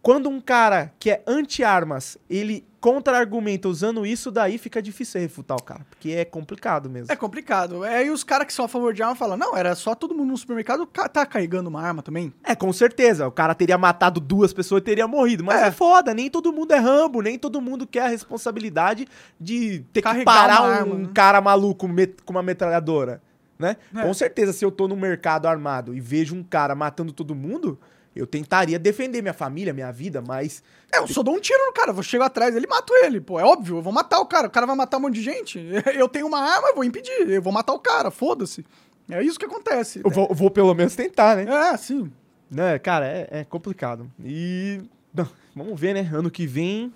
Quando 0.02 0.28
um 0.28 0.40
cara 0.40 0.92
que 0.98 1.10
é 1.10 1.22
anti-armas, 1.26 2.18
ele 2.28 2.66
contra-argumenta 2.80 3.68
usando 3.68 4.04
isso, 4.04 4.28
daí 4.32 4.58
fica 4.58 4.82
difícil 4.82 5.20
refutar 5.20 5.56
o 5.56 5.62
cara. 5.62 5.86
Porque 5.88 6.10
é 6.10 6.24
complicado 6.24 6.90
mesmo. 6.90 7.12
É 7.12 7.14
complicado. 7.14 7.84
É, 7.84 8.04
e 8.04 8.10
os 8.10 8.24
caras 8.24 8.48
que 8.48 8.52
são 8.52 8.64
a 8.64 8.68
favor 8.68 8.92
de 8.92 9.00
arma 9.00 9.14
falam, 9.14 9.36
não, 9.36 9.56
era 9.56 9.76
só 9.76 9.94
todo 9.94 10.12
mundo 10.12 10.30
no 10.30 10.36
supermercado 10.36 10.84
ca- 10.88 11.08
tá 11.08 11.24
carregando 11.24 11.70
uma 11.70 11.80
arma 11.80 12.02
também. 12.02 12.34
É, 12.42 12.56
com 12.56 12.72
certeza. 12.72 13.28
O 13.28 13.30
cara 13.30 13.54
teria 13.54 13.78
matado 13.78 14.18
duas 14.18 14.52
pessoas 14.52 14.80
e 14.80 14.84
teria 14.84 15.06
morrido. 15.06 15.44
Mas 15.44 15.62
É. 15.62 15.66
é. 15.68 15.70
foda, 15.70 16.12
nem 16.12 16.28
todo 16.28 16.52
mundo 16.52 16.72
é 16.72 16.78
Rambo, 16.78 17.22
nem 17.22 17.38
todo 17.38 17.60
mundo 17.60 17.86
quer 17.86 18.02
a 18.06 18.08
responsabilidade 18.08 19.06
de 19.40 19.84
ter 19.92 20.02
Carregar 20.02 20.18
que 20.20 20.24
parar 20.24 20.62
uma 20.62 20.68
um 20.68 20.72
arma, 20.72 20.94
né? 20.96 21.08
cara 21.14 21.40
maluco 21.40 21.86
com 22.24 22.32
uma 22.32 22.42
metralhadora, 22.42 23.22
né? 23.56 23.76
É. 23.94 24.02
Com 24.02 24.12
certeza, 24.12 24.52
se 24.52 24.64
eu 24.64 24.72
tô 24.72 24.88
no 24.88 24.96
mercado 24.96 25.46
armado 25.46 25.94
e 25.94 26.00
vejo 26.00 26.34
um 26.34 26.42
cara 26.42 26.74
matando 26.74 27.12
todo 27.12 27.32
mundo, 27.32 27.78
eu 28.14 28.26
tentaria 28.26 28.78
defender 28.78 29.22
minha 29.22 29.32
família, 29.34 29.72
minha 29.72 29.90
vida, 29.90 30.20
mas 30.20 30.62
É, 30.92 30.98
eu 30.98 31.06
só 31.08 31.22
dou 31.22 31.34
um 31.36 31.40
tiro 31.40 31.64
no 31.66 31.72
cara, 31.72 31.92
vou 31.92 32.02
chegar 32.02 32.26
atrás 32.26 32.52
dele 32.52 32.66
e 32.66 32.68
mato 32.68 32.92
ele. 32.96 33.20
Pô, 33.20 33.40
é 33.40 33.44
óbvio, 33.44 33.78
eu 33.78 33.82
vou 33.82 33.92
matar 33.92 34.18
o 34.20 34.26
cara. 34.26 34.46
O 34.48 34.50
cara 34.50 34.66
vai 34.66 34.76
matar 34.76 34.98
um 34.98 35.00
monte 35.00 35.14
de 35.14 35.22
gente. 35.22 35.58
Eu 35.94 36.08
tenho 36.08 36.26
uma 36.26 36.38
arma, 36.40 36.68
eu 36.68 36.74
vou 36.74 36.84
impedir. 36.84 37.28
Eu 37.30 37.40
vou 37.42 37.52
matar 37.52 37.72
o 37.72 37.78
cara, 37.78 38.10
foda-se. 38.10 38.64
É 39.10 39.22
isso 39.22 39.38
que 39.38 39.44
acontece. 39.46 40.00
eu 40.04 40.10
vou, 40.10 40.28
vou 40.34 40.50
pelo 40.50 40.72
menos 40.74 40.94
tentar, 40.94 41.36
né? 41.36 41.44
É, 41.72 41.76
sim. 41.76 42.10
Né, 42.50 42.78
Cara, 42.78 43.06
é, 43.06 43.28
é 43.30 43.44
complicado. 43.44 44.10
E. 44.22 44.80
não, 45.14 45.26
vamos 45.56 45.78
ver, 45.80 45.94
né? 45.94 46.08
Ano 46.12 46.30
que 46.30 46.46
vem. 46.46 46.92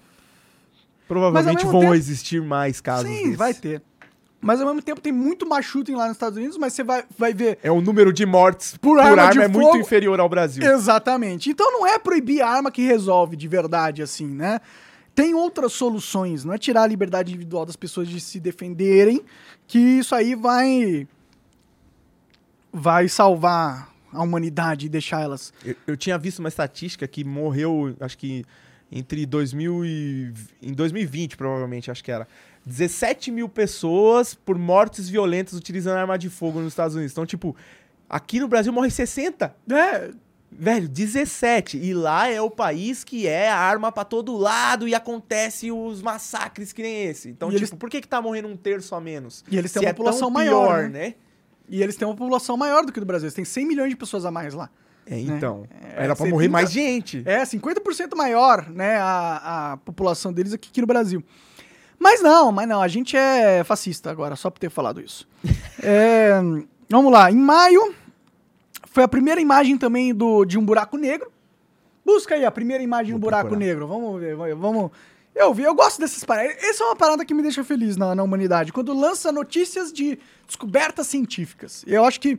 Provavelmente 1.09 1.64
vão 1.64 1.81
tempo- 1.81 1.94
existir 1.94 2.42
mais 2.42 2.81
casos. 2.81 3.09
Sim, 3.09 3.22
desses. 3.24 3.37
vai 3.37 3.55
ter. 3.55 3.81
Mas 4.46 4.61
ao 4.61 4.66
mesmo 4.68 4.80
tempo 4.80 5.00
tem 5.00 5.12
muito 5.12 5.44
mais 5.46 5.66
shooting 5.66 5.94
lá 5.94 6.06
nos 6.06 6.12
Estados 6.16 6.38
Unidos, 6.38 6.56
mas 6.56 6.72
você 6.72 6.85
vai, 6.85 7.04
vai 7.18 7.35
ver. 7.35 7.59
É 7.62 7.70
o 7.70 7.80
número 7.80 8.12
de 8.12 8.24
mortes 8.24 8.76
Por 8.76 8.96
por, 8.96 9.00
arma 9.00 9.22
arma, 9.22 9.32
de 9.32 9.40
é 9.40 9.48
muito 9.48 9.66
fogo. 9.66 9.78
inferior 9.78 10.20
ao 10.20 10.28
Brasil. 10.28 10.64
Exatamente. 10.64 11.50
Então 11.50 11.72
não 11.72 11.85
é 11.85 11.98
proibir 11.98 12.42
a 12.42 12.48
arma 12.48 12.70
que 12.70 12.82
resolve 12.82 13.37
de 13.37 13.48
verdade, 13.48 14.02
assim, 14.02 14.26
né? 14.26 14.61
Tem 15.16 15.35
outras 15.35 15.72
soluções, 15.72 16.44
não 16.44 16.52
é 16.52 16.59
tirar 16.59 16.82
a 16.82 16.87
liberdade 16.87 17.32
individual 17.32 17.66
das 17.66 17.74
pessoas 17.74 18.06
de 18.06 18.20
se 18.20 18.38
defenderem, 18.38 19.22
que 19.66 19.78
isso 19.78 20.14
aí 20.14 20.35
vai. 20.35 21.09
vai 22.72 23.09
salvar 23.09 23.90
a 24.12 24.22
humanidade 24.22 24.87
e 24.87 24.88
deixar 24.88 25.22
elas. 25.22 25.52
Eu, 25.64 25.74
eu 25.88 25.96
tinha 25.96 26.16
visto 26.16 26.38
uma 26.38 26.48
estatística 26.48 27.09
que 27.09 27.24
morreu, 27.24 27.96
acho 27.98 28.16
que 28.16 28.44
entre 28.92 29.26
2000 29.26 29.85
e. 29.85 30.32
em 30.62 30.72
2020, 30.72 31.37
provavelmente, 31.37 31.90
acho 31.90 32.04
que 32.04 32.12
era. 32.12 32.28
17 32.66 33.31
mil 33.31 33.48
pessoas 33.48 34.35
por 34.35 34.59
mortes 34.59 35.09
violentas 35.09 35.55
utilizando 35.55 35.96
arma 35.98 36.18
de 36.18 36.29
fogo 36.29 36.59
nos 36.59 36.72
Estados 36.72 36.96
Unidos. 36.96 37.12
Então, 37.12 37.24
tipo, 37.24 37.55
aqui 38.11 38.40
no 38.40 38.48
Brasil 38.48 38.72
morre 38.72 38.90
60. 38.90 39.55
É, 39.70 40.11
Velho, 40.50 40.88
17. 40.88 41.76
E 41.76 41.92
lá 41.92 42.29
é 42.29 42.40
o 42.40 42.50
país 42.50 43.05
que 43.05 43.26
é 43.26 43.50
arma 43.50 43.90
pra 43.92 44.05
todo 44.05 44.37
lado 44.37 44.88
e 44.88 44.94
acontece 44.94 45.70
os 45.70 46.00
massacres 46.00 46.72
que 46.72 46.83
nem 46.83 47.05
esse. 47.05 47.29
Então, 47.29 47.48
E 47.48 47.52
tipo, 47.52 47.61
eles- 47.64 47.74
por 47.74 47.90
que 47.90 48.00
que 48.00 48.09
tá 48.09 48.22
morrendo 48.22 48.48
um 48.48 48.57
terço 48.57 48.94
a 48.94 49.00
menos? 49.00 49.44
E 49.50 49.59
eles 49.59 49.72
têm 49.72 49.83
uma 49.83 49.88
é 49.90 49.92
população 49.92 50.31
maior, 50.31 50.79
pior, 50.79 50.83
né? 50.90 50.98
né? 51.09 51.14
e 51.68 51.83
eles 51.83 51.96
têm 51.96 52.07
uma 52.07 52.14
população 52.14 52.57
maior 52.57 52.87
do 52.87 52.92
que 52.92 53.00
do 53.00 53.07
Brasil. 53.07 53.26
Eles 53.26 53.35
têm 53.35 53.44
100 53.44 53.66
milhões 53.66 53.90
de 53.90 53.96
pessoas 53.96 54.24
a 54.24 54.31
mais 54.31 54.55
lá. 54.55 54.70
É, 55.05 55.18
então. 55.18 55.64
É, 55.83 56.05
era 56.05 56.16
pra 56.16 56.24
você 56.24 56.31
morrer 56.31 56.48
mais 56.48 56.70
gente. 56.70 57.22
É, 57.26 57.44
50% 57.44 58.16
maior, 58.16 58.70
né, 58.70 58.96
a, 58.98 59.72
a 59.72 59.76
população 59.79 60.33
deles 60.33 60.52
aqui, 60.52 60.68
aqui 60.70 60.81
no 60.81 60.87
Brasil. 60.87 61.22
Mas 61.98 62.22
não, 62.22 62.52
mas 62.52 62.68
não, 62.68 62.82
a 62.82 62.88
gente 62.88 63.16
é 63.16 63.64
fascista 63.64 64.11
agora, 64.11 64.37
só 64.37 64.50
por 64.50 64.59
ter 64.59 64.70
falado 64.70 65.00
isso. 65.00 65.26
É, 65.82 66.40
vamos 66.88 67.12
lá, 67.12 67.30
em 67.30 67.37
maio 67.37 67.94
foi 68.96 69.04
a 69.04 69.09
primeira 69.09 69.38
imagem 69.38 69.76
também 69.76 70.14
do, 70.14 70.46
de 70.46 70.59
um 70.59 70.64
buraco 70.64 70.96
negro. 70.96 71.30
Busca 72.02 72.35
aí 72.35 72.46
a 72.46 72.50
primeira 72.50 72.82
imagem 72.82 73.09
de 73.09 73.12
um 73.12 73.16
Vou 73.16 73.26
buraco 73.28 73.50
procurar. 73.50 73.66
negro, 73.66 73.87
vamos 73.87 74.18
ver, 74.18 74.35
vamos... 74.35 74.90
Eu 75.35 75.52
vi, 75.52 75.64
eu 75.64 75.74
gosto 75.74 76.00
dessas 76.00 76.24
paradas. 76.24 76.56
Essa 76.64 76.82
é 76.82 76.87
uma 76.87 76.96
parada 76.96 77.22
que 77.22 77.35
me 77.35 77.42
deixa 77.42 77.62
feliz 77.62 77.98
na, 77.98 78.14
na 78.14 78.22
humanidade, 78.22 78.72
quando 78.72 78.98
lança 78.98 79.30
notícias 79.30 79.92
de 79.92 80.18
descobertas 80.46 81.09
científicas. 81.09 81.85
Eu 81.87 82.06
acho 82.06 82.18
que 82.18 82.38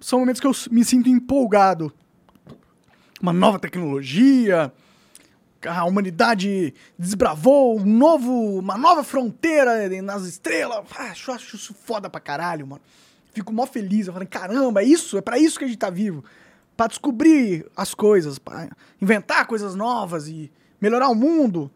são 0.00 0.20
momentos 0.20 0.40
que 0.40 0.46
eu 0.46 0.52
me 0.70 0.84
sinto 0.84 1.08
empolgado. 1.08 1.92
Uma 3.20 3.32
nova 3.32 3.58
tecnologia, 3.58 4.72
a 5.66 5.84
humanidade 5.84 6.72
desbravou 6.98 7.80
um 7.80 7.84
novo, 7.84 8.58
uma 8.58 8.76
nova 8.78 9.02
fronteira 9.02 9.88
nas 10.02 10.24
estrelas. 10.24 10.84
Ah, 10.96 11.10
acho, 11.10 11.32
acho 11.32 11.56
isso 11.56 11.74
foda 11.74 12.08
pra 12.08 12.20
caralho, 12.20 12.66
mano. 12.66 12.82
Fico 13.32 13.52
mó 13.52 13.66
feliz. 13.66 14.06
Eu 14.06 14.12
falo, 14.12 14.26
caramba, 14.26 14.82
é 14.82 14.84
isso, 14.84 15.18
é 15.18 15.20
pra 15.20 15.38
isso 15.38 15.58
que 15.58 15.64
a 15.64 15.68
gente 15.68 15.78
tá 15.78 15.90
vivo. 15.90 16.24
Pra 16.76 16.86
descobrir 16.86 17.66
as 17.76 17.92
coisas, 17.94 18.38
pra 18.38 18.68
inventar 19.00 19.46
coisas 19.46 19.74
novas 19.74 20.28
e 20.28 20.50
melhorar 20.80 21.08
o 21.08 21.14
mundo. 21.14 21.70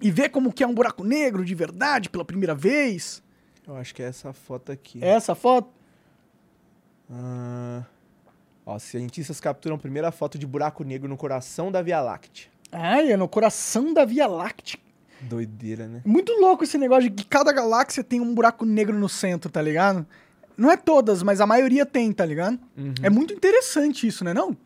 E 0.00 0.10
ver 0.10 0.28
como 0.28 0.52
que 0.52 0.62
é 0.62 0.66
um 0.66 0.74
buraco 0.74 1.04
negro 1.04 1.44
de 1.44 1.54
verdade 1.54 2.08
pela 2.08 2.24
primeira 2.24 2.54
vez. 2.54 3.22
Eu 3.66 3.76
acho 3.76 3.94
que 3.94 4.02
é 4.02 4.06
essa 4.06 4.32
foto 4.32 4.72
aqui. 4.72 5.02
É 5.02 5.08
essa 5.08 5.34
foto. 5.34 5.68
Ah, 7.10 7.82
ó, 8.66 8.78
cientistas 8.78 9.40
capturam 9.40 9.76
a 9.76 9.78
primeira 9.78 10.12
foto 10.12 10.38
de 10.38 10.46
buraco 10.46 10.84
negro 10.84 11.08
no 11.08 11.16
coração 11.16 11.70
da 11.70 11.82
Via 11.82 12.00
Láctea. 12.00 12.48
Ai, 12.72 13.12
é 13.12 13.16
no 13.16 13.28
coração 13.28 13.92
da 13.94 14.04
Via 14.04 14.26
Láctea. 14.26 14.78
Doideira, 15.20 15.86
né? 15.86 16.00
Muito 16.04 16.32
louco 16.40 16.64
esse 16.64 16.78
negócio 16.78 17.10
de 17.10 17.16
que 17.16 17.24
cada 17.24 17.52
galáxia 17.52 18.04
tem 18.04 18.20
um 18.20 18.34
buraco 18.34 18.64
negro 18.64 18.96
no 18.96 19.08
centro, 19.08 19.50
tá 19.50 19.60
ligado? 19.60 20.06
Não 20.56 20.70
é 20.70 20.76
todas, 20.76 21.22
mas 21.22 21.40
a 21.40 21.46
maioria 21.46 21.86
tem, 21.86 22.12
tá 22.12 22.24
ligado? 22.24 22.58
É 23.02 23.10
muito 23.10 23.32
interessante 23.32 24.06
isso, 24.06 24.24
né 24.24 24.32
não? 24.34 24.56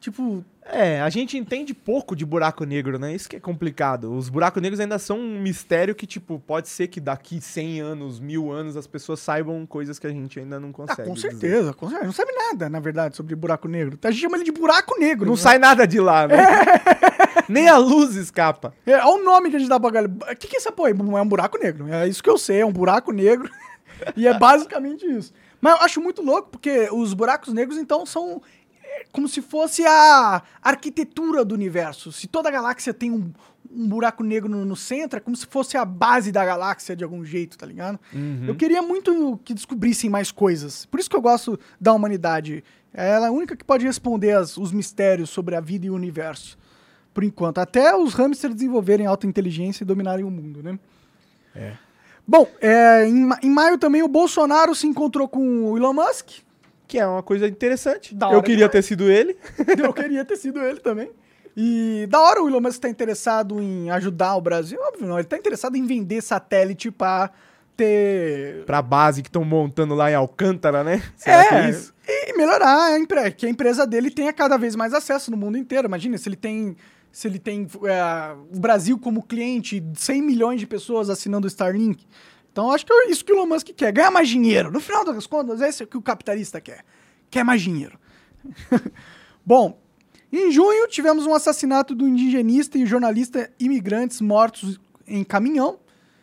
Tipo, 0.00 0.44
É, 0.68 1.00
a 1.00 1.08
gente 1.08 1.38
entende 1.38 1.72
pouco 1.72 2.16
de 2.16 2.24
buraco 2.26 2.64
negro, 2.64 2.98
né? 2.98 3.14
Isso 3.14 3.28
que 3.28 3.36
é 3.36 3.40
complicado. 3.40 4.12
Os 4.12 4.28
buracos 4.28 4.60
negros 4.60 4.80
ainda 4.80 4.98
são 4.98 5.16
um 5.16 5.40
mistério 5.40 5.94
que, 5.94 6.06
tipo, 6.06 6.40
pode 6.44 6.68
ser 6.68 6.88
que 6.88 7.00
daqui 7.00 7.40
100 7.40 7.80
anos, 7.80 8.18
mil 8.18 8.50
anos, 8.50 8.76
as 8.76 8.86
pessoas 8.86 9.20
saibam 9.20 9.64
coisas 9.64 9.98
que 9.98 10.06
a 10.08 10.10
gente 10.10 10.40
ainda 10.40 10.58
não 10.58 10.70
ah, 10.70 10.72
consegue. 10.72 11.08
com 11.08 11.14
dizer. 11.14 11.30
certeza, 11.30 11.72
com 11.72 11.88
certeza. 11.88 12.06
Não 12.06 12.12
sabe 12.12 12.32
nada, 12.32 12.68
na 12.68 12.80
verdade, 12.80 13.16
sobre 13.16 13.36
buraco 13.36 13.68
negro. 13.68 13.96
A 14.02 14.10
gente 14.10 14.20
chama 14.20 14.36
ele 14.36 14.44
de 14.44 14.52
buraco 14.52 14.98
negro. 14.98 15.26
Não 15.26 15.34
né? 15.34 15.40
sai 15.40 15.58
nada 15.58 15.86
de 15.86 16.00
lá, 16.00 16.26
né? 16.26 16.36
Nem 17.48 17.68
a 17.68 17.76
luz 17.78 18.14
escapa. 18.16 18.74
É, 18.86 18.96
olha 18.96 19.22
o 19.22 19.24
nome 19.24 19.50
que 19.50 19.56
a 19.56 19.58
gente 19.58 19.68
dá 19.68 19.78
pra 19.78 19.90
galera. 19.90 20.12
O 20.12 20.36
que, 20.36 20.48
que 20.48 20.56
é 20.56 20.58
essa 20.58 20.72
porra? 20.72 20.90
É 20.90 20.94
um 21.22 21.28
buraco 21.28 21.58
negro. 21.58 21.88
É 21.92 22.06
isso 22.08 22.22
que 22.22 22.30
eu 22.30 22.38
sei, 22.38 22.60
é 22.60 22.66
um 22.66 22.72
buraco 22.72 23.12
negro. 23.12 23.50
e 24.16 24.26
é 24.26 24.38
basicamente 24.38 25.04
isso. 25.06 25.32
Mas 25.60 25.74
eu 25.78 25.84
acho 25.84 26.00
muito 26.00 26.22
louco, 26.22 26.50
porque 26.50 26.88
os 26.92 27.14
buracos 27.14 27.52
negros, 27.54 27.78
então, 27.78 28.04
são 28.04 28.42
é, 28.84 29.04
como 29.12 29.28
se 29.28 29.40
fosse 29.40 29.84
a 29.86 30.42
arquitetura 30.62 31.44
do 31.44 31.54
universo. 31.54 32.12
Se 32.12 32.26
toda 32.26 32.50
galáxia 32.50 32.92
tem 32.92 33.10
um, 33.10 33.32
um 33.70 33.88
buraco 33.88 34.22
negro 34.22 34.48
no, 34.50 34.64
no 34.64 34.76
centro, 34.76 35.16
é 35.16 35.20
como 35.20 35.34
se 35.36 35.46
fosse 35.46 35.76
a 35.76 35.84
base 35.84 36.30
da 36.30 36.44
galáxia 36.44 36.94
de 36.94 37.02
algum 37.04 37.24
jeito, 37.24 37.56
tá 37.56 37.64
ligado? 37.66 37.98
Eu 38.46 38.54
queria 38.54 38.82
muito 38.82 39.40
que 39.44 39.54
descobrissem 39.54 40.10
mais 40.10 40.30
coisas. 40.30 40.84
Por 40.86 41.00
isso 41.00 41.08
que 41.08 41.16
eu 41.16 41.22
gosto 41.22 41.58
da 41.80 41.92
humanidade. 41.92 42.62
Ela 42.92 43.26
é 43.26 43.28
a 43.28 43.32
única 43.32 43.56
que 43.56 43.64
pode 43.64 43.84
responder 43.84 44.32
as- 44.32 44.56
os 44.56 44.72
mistérios 44.72 45.30
sobre 45.30 45.54
a 45.54 45.60
vida 45.60 45.86
e 45.86 45.90
o 45.90 45.94
universo. 45.94 46.56
Por 47.16 47.24
enquanto. 47.24 47.56
Até 47.56 47.96
os 47.96 48.12
hamsters 48.12 48.54
desenvolverem 48.54 49.06
alta 49.06 49.26
inteligência 49.26 49.82
e 49.82 49.86
dominarem 49.86 50.22
o 50.22 50.30
mundo, 50.30 50.62
né? 50.62 50.78
É. 51.54 51.72
Bom, 52.28 52.46
é, 52.60 53.08
em, 53.08 53.26
em 53.42 53.48
maio 53.48 53.78
também 53.78 54.02
o 54.02 54.08
Bolsonaro 54.08 54.74
se 54.74 54.86
encontrou 54.86 55.26
com 55.26 55.70
o 55.70 55.78
Elon 55.78 55.94
Musk. 55.94 56.28
Que 56.86 56.98
é 56.98 57.06
uma 57.06 57.22
coisa 57.22 57.48
interessante. 57.48 58.14
Da 58.14 58.30
Eu 58.30 58.42
queria 58.42 58.68
ter 58.68 58.82
sido 58.82 59.10
ele. 59.10 59.34
Eu 59.82 59.94
queria 59.94 60.26
ter 60.26 60.36
sido 60.36 60.60
ele 60.60 60.78
também. 60.78 61.08
E 61.56 62.06
da 62.10 62.20
hora 62.20 62.42
o 62.42 62.48
Elon 62.50 62.60
Musk 62.60 62.82
tá 62.82 62.88
interessado 62.90 63.62
em 63.62 63.88
ajudar 63.92 64.36
o 64.36 64.42
Brasil. 64.42 64.78
Óbvio 64.78 65.06
não, 65.06 65.18
ele 65.18 65.26
tá 65.26 65.38
interessado 65.38 65.74
em 65.74 65.86
vender 65.86 66.20
satélite 66.20 66.90
pra 66.90 67.30
ter... 67.74 68.62
Pra 68.66 68.82
base 68.82 69.22
que 69.22 69.30
estão 69.30 69.42
montando 69.42 69.94
lá 69.94 70.10
em 70.10 70.14
Alcântara, 70.14 70.84
né? 70.84 71.02
Será 71.16 71.48
que 71.48 71.54
é 71.54 71.70
isso? 71.70 71.94
E 72.06 72.36
melhorar 72.36 72.92
a 72.92 72.98
empresa, 72.98 73.30
que 73.30 73.46
a 73.46 73.48
empresa 73.48 73.86
dele 73.86 74.10
tenha 74.10 74.34
cada 74.34 74.58
vez 74.58 74.76
mais 74.76 74.92
acesso 74.92 75.30
no 75.30 75.36
mundo 75.38 75.56
inteiro. 75.56 75.88
Imagina 75.88 76.18
se 76.18 76.28
ele 76.28 76.36
tem, 76.36 76.76
se 77.16 77.26
ele 77.26 77.38
tem 77.38 77.66
é, 77.84 78.36
o 78.54 78.60
Brasil 78.60 78.98
como 78.98 79.22
cliente, 79.22 79.82
100 79.94 80.20
milhões 80.20 80.60
de 80.60 80.66
pessoas 80.66 81.08
assinando 81.08 81.46
o 81.46 81.48
Starlink. 81.48 82.04
Então 82.52 82.70
acho 82.70 82.84
que 82.84 82.92
é 82.92 83.08
isso 83.08 83.24
que 83.24 83.32
o 83.32 83.36
Elon 83.36 83.46
Musk 83.46 83.68
quer, 83.68 83.90
ganhar 83.90 84.10
mais 84.10 84.28
dinheiro. 84.28 84.70
No 84.70 84.80
final 84.80 85.02
das 85.02 85.26
contas, 85.26 85.62
é 85.62 85.68
isso 85.70 85.86
que 85.86 85.96
o 85.96 86.02
capitalista 86.02 86.60
quer. 86.60 86.84
Quer 87.30 87.42
mais 87.42 87.62
dinheiro. 87.62 87.98
Bom, 89.46 89.80
em 90.30 90.52
junho 90.52 90.86
tivemos 90.88 91.24
um 91.24 91.32
assassinato 91.32 91.94
do 91.94 92.06
indigenista 92.06 92.76
e 92.76 92.84
jornalista 92.84 93.50
imigrantes 93.58 94.20
mortos 94.20 94.78
em 95.06 95.24
caminhão. 95.24 95.78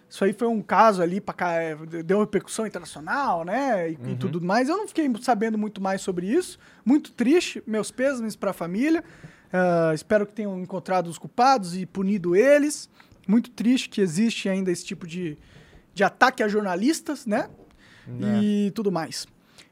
Isso 0.08 0.24
aí 0.24 0.32
foi 0.32 0.48
um 0.48 0.62
caso 0.62 1.02
ali, 1.02 1.20
pra, 1.20 1.36
é, 1.54 1.76
deu 2.06 2.20
repercussão 2.20 2.68
internacional, 2.68 3.44
né? 3.44 3.90
E, 3.90 4.12
e 4.12 4.16
tudo 4.16 4.40
mais. 4.40 4.70
Eu 4.70 4.78
não 4.78 4.88
fiquei 4.88 5.12
sabendo 5.24 5.58
muito 5.58 5.82
mais 5.82 6.02
sobre 6.02 6.28
isso. 6.28 6.60
Muito 6.86 7.12
triste. 7.14 7.64
Meus 7.66 7.90
pêsames 7.90 8.36
para 8.36 8.52
a 8.52 8.54
família. 8.54 9.04
Uh, 9.54 9.94
espero 9.94 10.26
que 10.26 10.34
tenham 10.34 10.60
encontrado 10.60 11.08
os 11.08 11.18
culpados 11.18 11.78
e 11.78 11.86
punido 11.86 12.36
eles. 12.36 12.90
Muito 13.28 13.52
triste 13.52 13.88
que 13.90 14.02
existe 14.02 14.50
ainda 14.50 14.72
esse 14.72 14.84
tipo 14.84 15.06
de, 15.08 15.38
de 15.94 16.04
ataque 16.04 16.42
a 16.42 16.48
jornalistas, 16.48 17.26
né? 17.26 17.48
E 18.42 18.72
tudo 18.76 18.92
mais. 18.92 19.26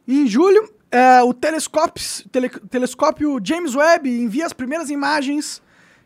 Em 0.07 0.25
julho, 0.27 0.63
uh, 0.63 1.25
o 1.27 1.33
telescópio, 1.33 2.03
tele, 2.31 2.49
telescópio 2.49 3.39
James 3.43 3.75
Webb 3.75 4.09
envia 4.09 4.45
as 4.45 4.53
primeiras 4.53 4.89
imagens 4.89 5.61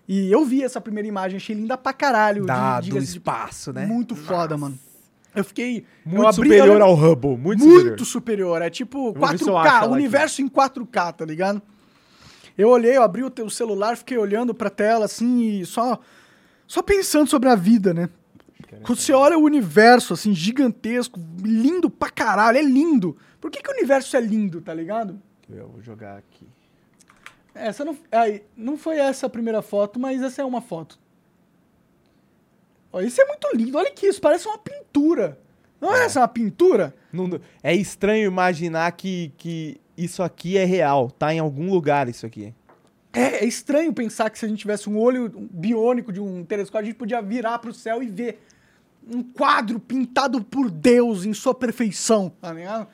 e 0.07 0.31
eu 0.31 0.43
vi 0.45 0.63
essa 0.63 0.79
primeira 0.81 1.07
imagem, 1.07 1.37
achei 1.37 1.55
linda 1.55 1.77
pra 1.77 1.93
caralho. 1.93 2.45
Da, 2.45 2.79
de, 2.79 2.89
do 2.89 2.93
diga-se 2.93 3.11
de- 3.11 3.17
espaço, 3.19 3.71
né? 3.73 3.85
Muito 3.85 4.15
foda, 4.15 4.57
mano. 4.57 4.77
Eu 5.35 5.43
fiquei. 5.43 5.79
eu 6.05 6.11
Muito 6.11 6.27
abri- 6.27 6.49
superior 6.49 6.79
eu- 6.79 6.83
ao 6.85 6.95
Hubble. 6.95 7.37
Muito, 7.37 7.63
Muito 7.63 8.05
superior. 8.05 8.05
superior. 8.05 8.61
É 8.61 8.69
tipo 8.69 9.13
vou 9.13 9.27
ver 9.27 9.37
se 9.37 9.47
eu 9.49 9.57
acho 9.57 9.69
4K, 9.69 9.83
ela 9.83 9.93
universo 9.93 10.41
em 10.41 10.47
4K, 10.47 11.11
tá 11.13 11.25
ligado? 11.25 11.61
Eu 12.57 12.69
olhei, 12.69 12.95
eu 12.97 13.03
abri 13.03 13.23
o 13.23 13.29
teu 13.29 13.49
celular, 13.49 13.97
fiquei 13.97 14.17
olhando 14.17 14.53
pra 14.53 14.69
tela 14.69 15.05
assim 15.05 15.59
e 15.59 15.65
só, 15.65 15.99
só 16.65 16.81
pensando 16.81 17.29
sobre 17.29 17.49
a 17.49 17.55
vida, 17.55 17.93
né? 17.93 18.09
Quando 18.83 18.99
você 18.99 19.13
olha 19.13 19.37
o 19.37 19.43
universo, 19.43 20.13
assim, 20.13 20.33
gigantesco, 20.33 21.19
lindo 21.43 21.89
pra 21.89 22.09
caralho, 22.09 22.57
é 22.57 22.61
lindo. 22.61 23.17
Por 23.39 23.49
que, 23.51 23.61
que 23.61 23.69
o 23.69 23.73
universo 23.73 24.15
é 24.15 24.21
lindo, 24.21 24.61
tá 24.61 24.73
ligado? 24.73 25.21
Eu 25.49 25.67
vou 25.69 25.81
jogar 25.81 26.17
aqui. 26.17 26.47
Essa 27.53 27.85
não, 27.85 27.97
aí, 28.11 28.43
não 28.55 28.77
foi 28.77 28.97
essa 28.97 29.27
a 29.27 29.29
primeira 29.29 29.61
foto, 29.61 29.99
mas 29.99 30.21
essa 30.21 30.41
é 30.41 30.45
uma 30.45 30.61
foto. 30.61 30.99
Ó, 32.91 32.99
isso 33.01 33.21
é 33.21 33.25
muito 33.25 33.47
lindo. 33.55 33.77
Olha 33.77 33.91
que 33.91 34.07
isso, 34.07 34.19
parece 34.19 34.47
uma 34.47 34.57
pintura. 34.57 35.39
Não 35.79 35.93
é, 35.95 36.05
essa 36.05 36.19
uma 36.21 36.27
pintura? 36.27 36.93
Não- 37.11 37.39
é 37.63 37.73
estranho 37.73 38.25
imaginar 38.27 38.91
que, 38.93 39.31
que 39.37 39.79
isso 39.97 40.21
aqui 40.23 40.57
é 40.57 40.65
real. 40.65 41.09
Tá 41.11 41.33
em 41.33 41.39
algum 41.39 41.69
lugar 41.71 42.07
isso 42.09 42.25
aqui. 42.25 42.53
É, 43.13 43.43
é 43.43 43.45
estranho 43.45 43.93
pensar 43.93 44.29
que 44.29 44.37
se 44.37 44.45
a 44.45 44.47
gente 44.49 44.59
tivesse 44.59 44.89
um 44.89 44.97
olho 44.99 45.29
biônico 45.51 46.11
de 46.11 46.19
um 46.19 46.43
telescópio, 46.43 46.81
a 46.83 46.85
gente 46.89 46.97
podia 46.97 47.21
virar 47.21 47.59
pro 47.59 47.73
céu 47.73 48.03
e 48.03 48.07
ver 48.07 48.41
um 49.07 49.23
quadro 49.23 49.79
pintado 49.79 50.43
por 50.43 50.69
Deus 50.69 51.25
em 51.25 51.33
sua 51.33 51.53
perfeição, 51.53 52.31
tá 52.41 52.51
ligado? 52.51 52.87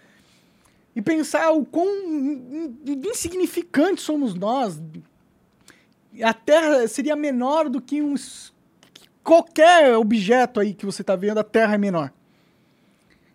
E 0.95 1.01
pensar 1.01 1.51
o 1.51 1.65
quão 1.65 1.87
in- 1.87 2.77
in- 2.85 3.01
insignificantes 3.07 4.03
somos 4.03 4.35
nós. 4.35 4.79
A 6.21 6.33
Terra 6.33 6.87
seria 6.87 7.15
menor 7.15 7.69
do 7.69 7.81
que 7.81 8.01
uns 8.01 8.53
qualquer 9.23 9.95
objeto 9.95 10.59
aí 10.59 10.73
que 10.73 10.85
você 10.85 11.03
tá 11.03 11.15
vendo, 11.15 11.37
a 11.39 11.43
Terra 11.43 11.75
é 11.75 11.77
menor. 11.77 12.11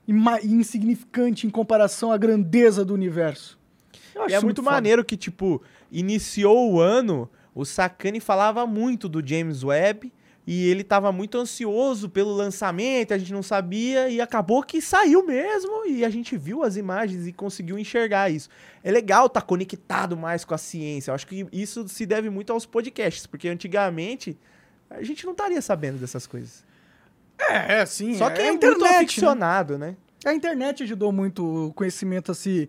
E 0.07 0.12
insignificante 0.47 1.47
em 1.47 1.51
comparação 1.51 2.12
à 2.12 2.16
grandeza 2.16 2.85
do 2.85 2.95
universo. 2.95 3.59
Eu 4.14 4.23
E 4.23 4.25
acho 4.27 4.37
é 4.37 4.40
muito 4.40 4.62
foda. 4.62 4.75
maneiro 4.75 5.05
que, 5.05 5.16
tipo, 5.16 5.62
iniciou 5.90 6.73
o 6.73 6.81
ano, 6.81 7.29
o 7.55 7.64
Sakane 7.64 8.21
falava 8.21 8.66
muito 8.66 9.09
do 9.09 9.27
James 9.27 9.62
Webb 9.64 10.12
e 10.47 10.69
ele 10.69 10.85
tava 10.85 11.11
muito 11.11 11.37
ansioso 11.38 12.09
pelo 12.09 12.33
lançamento, 12.33 13.12
a 13.12 13.19
gente 13.19 13.33
não 13.33 13.42
sabia 13.42 14.09
e 14.09 14.21
acabou 14.21 14.62
que 14.62 14.81
saiu 14.81 15.27
mesmo 15.27 15.85
e 15.87 16.05
a 16.05 16.09
gente 16.09 16.37
viu 16.37 16.62
as 16.62 16.77
imagens 16.77 17.27
e 17.27 17.33
conseguiu 17.33 17.77
enxergar 17.77 18.31
isso. 18.31 18.49
É 18.85 18.92
legal 18.92 19.27
estar 19.27 19.42
conectado 19.42 20.16
mais 20.16 20.45
com 20.45 20.55
a 20.55 20.59
ciência. 20.59 21.11
Eu 21.11 21.16
acho 21.16 21.27
que 21.27 21.47
isso 21.53 21.88
se 21.88 22.07
deve 22.07 22.31
muito 22.31 22.53
aos 22.53 22.64
podcasts, 22.64 23.27
porque 23.27 23.49
antigamente 23.49 24.38
a 24.88 25.03
gente 25.03 25.25
não 25.25 25.33
estaria 25.33 25.61
sabendo 25.61 25.99
dessas 25.99 26.29
coisas. 26.29 26.64
É, 27.38 27.81
é, 27.81 27.87
sim. 27.87 28.14
Só 28.16 28.31
que 28.31 28.40
é, 28.40 28.49
a 28.49 28.53
muito 28.53 28.66
internet, 28.66 28.92
né? 28.92 28.99
aficionado, 28.99 29.79
né? 29.79 29.96
A 30.25 30.35
internet 30.35 30.83
ajudou 30.83 31.12
muito 31.12 31.68
o 31.68 31.72
conhecimento 31.72 32.33
a 32.33 32.35
se, 32.35 32.68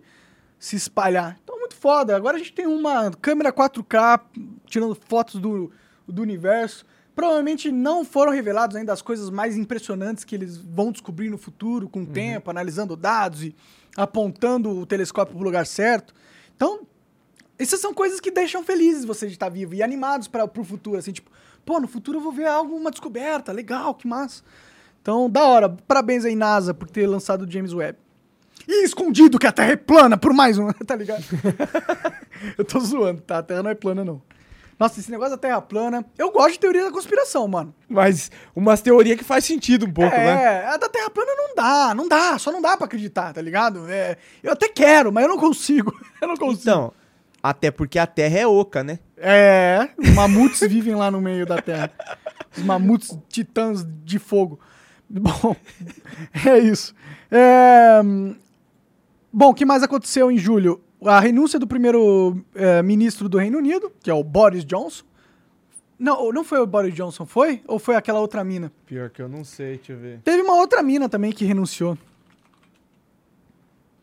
se 0.58 0.76
espalhar. 0.76 1.38
Então, 1.42 1.58
muito 1.58 1.74
foda. 1.74 2.14
Agora 2.14 2.36
a 2.36 2.38
gente 2.38 2.52
tem 2.52 2.66
uma 2.66 3.10
câmera 3.10 3.52
4K 3.52 4.20
tirando 4.66 4.94
fotos 4.94 5.40
do, 5.40 5.70
do 6.06 6.22
universo. 6.22 6.84
Provavelmente 7.14 7.72
não 7.72 8.04
foram 8.04 8.32
revelados 8.32 8.76
ainda 8.76 8.92
as 8.92 9.02
coisas 9.02 9.28
mais 9.28 9.56
impressionantes 9.56 10.22
que 10.22 10.34
eles 10.34 10.56
vão 10.56 10.92
descobrir 10.92 11.30
no 11.30 11.38
futuro, 11.38 11.88
com 11.88 12.02
o 12.02 12.06
tempo, 12.06 12.48
analisando 12.48 12.94
dados 12.94 13.42
e 13.42 13.56
apontando 13.96 14.70
o 14.70 14.86
telescópio 14.86 15.34
para 15.34 15.42
o 15.42 15.44
lugar 15.44 15.66
certo. 15.66 16.14
Então, 16.54 16.86
essas 17.58 17.80
são 17.80 17.92
coisas 17.92 18.20
que 18.20 18.30
deixam 18.30 18.62
felizes 18.62 19.04
você 19.04 19.26
de 19.26 19.32
estar 19.32 19.48
vivo 19.48 19.74
e 19.74 19.82
animados 19.82 20.28
para 20.28 20.44
o 20.44 20.64
futuro, 20.64 20.96
assim, 20.96 21.10
tipo, 21.10 21.28
pô, 21.64 21.80
no 21.80 21.88
futuro 21.88 22.18
eu 22.18 22.22
vou 22.22 22.32
ver 22.32 22.46
algo, 22.46 22.74
uma 22.74 22.90
descoberta, 22.90 23.52
legal, 23.52 23.94
que 23.94 24.06
massa. 24.06 24.42
Então, 25.00 25.28
da 25.30 25.44
hora. 25.44 25.68
Parabéns 25.68 26.24
aí, 26.24 26.36
NASA, 26.36 26.74
por 26.74 26.88
ter 26.88 27.06
lançado 27.06 27.42
o 27.42 27.50
James 27.50 27.72
Webb. 27.72 27.98
E 28.66 28.84
escondido 28.84 29.38
que 29.38 29.46
a 29.46 29.52
Terra 29.52 29.72
é 29.72 29.76
plana 29.76 30.18
por 30.18 30.34
mais 30.34 30.58
um, 30.58 30.70
tá 30.86 30.94
ligado? 30.94 31.24
eu 32.58 32.64
tô 32.64 32.78
zoando, 32.80 33.22
tá? 33.22 33.38
A 33.38 33.42
Terra 33.42 33.62
não 33.62 33.70
é 33.70 33.74
plana, 33.74 34.04
não. 34.04 34.20
Nossa, 34.78 35.00
esse 35.00 35.10
negócio 35.10 35.32
da 35.32 35.38
Terra 35.38 35.60
plana. 35.60 36.04
Eu 36.16 36.30
gosto 36.30 36.52
de 36.52 36.60
teoria 36.60 36.84
da 36.84 36.92
conspiração, 36.92 37.48
mano. 37.48 37.74
Mas 37.88 38.30
umas 38.54 38.80
teorias 38.80 39.18
que 39.18 39.24
faz 39.24 39.44
sentido 39.44 39.86
um 39.86 39.92
pouco, 39.92 40.14
né? 40.14 40.44
é, 40.44 40.66
a 40.66 40.76
da 40.76 40.88
Terra 40.88 41.10
plana 41.10 41.32
não 41.34 41.54
dá, 41.54 41.94
não 41.94 42.06
dá, 42.06 42.38
só 42.38 42.52
não 42.52 42.62
dá 42.62 42.76
pra 42.76 42.86
acreditar, 42.86 43.32
tá 43.32 43.42
ligado? 43.42 43.88
É, 43.88 44.16
eu 44.40 44.52
até 44.52 44.68
quero, 44.68 45.10
mas 45.10 45.24
eu 45.24 45.30
não 45.30 45.38
consigo. 45.38 45.92
Eu 46.20 46.26
não 46.26 46.36
consigo. 46.36 46.62
Então, 46.62 46.92
até 47.42 47.70
porque 47.70 47.98
a 47.98 48.06
Terra 48.06 48.38
é 48.38 48.46
oca, 48.46 48.82
né? 48.82 48.98
É, 49.16 49.88
os 49.98 50.10
mamutes 50.10 50.60
vivem 50.68 50.94
lá 50.94 51.10
no 51.10 51.20
meio 51.20 51.46
da 51.46 51.60
Terra. 51.60 51.90
Os 52.56 52.62
mamutes 52.62 53.16
titãs 53.28 53.86
de 54.04 54.18
fogo. 54.18 54.60
Bom, 55.08 55.56
é 56.46 56.58
isso. 56.58 56.94
É, 57.30 58.00
Bom, 59.32 59.50
o 59.50 59.54
que 59.54 59.64
mais 59.64 59.82
aconteceu 59.82 60.30
em 60.30 60.38
julho? 60.38 60.80
A 61.04 61.20
renúncia 61.20 61.58
do 61.58 61.66
primeiro 61.66 62.44
é, 62.54 62.82
ministro 62.82 63.28
do 63.28 63.38
Reino 63.38 63.58
Unido, 63.58 63.92
que 64.02 64.10
é 64.10 64.14
o 64.14 64.24
Boris 64.24 64.64
Johnson. 64.64 65.04
Não, 65.98 66.32
não 66.32 66.44
foi 66.44 66.60
o 66.60 66.66
Boris 66.66 66.94
Johnson, 66.94 67.26
foi? 67.26 67.60
Ou 67.66 67.78
foi 67.78 67.96
aquela 67.96 68.20
outra 68.20 68.42
mina? 68.44 68.72
Pior 68.86 69.10
que 69.10 69.20
eu 69.20 69.28
não 69.28 69.44
sei, 69.44 69.76
deixa 69.76 69.92
eu 69.92 69.98
ver. 69.98 70.20
Teve 70.24 70.42
uma 70.42 70.54
outra 70.54 70.82
mina 70.82 71.08
também 71.08 71.32
que 71.32 71.44
renunciou. 71.44 71.98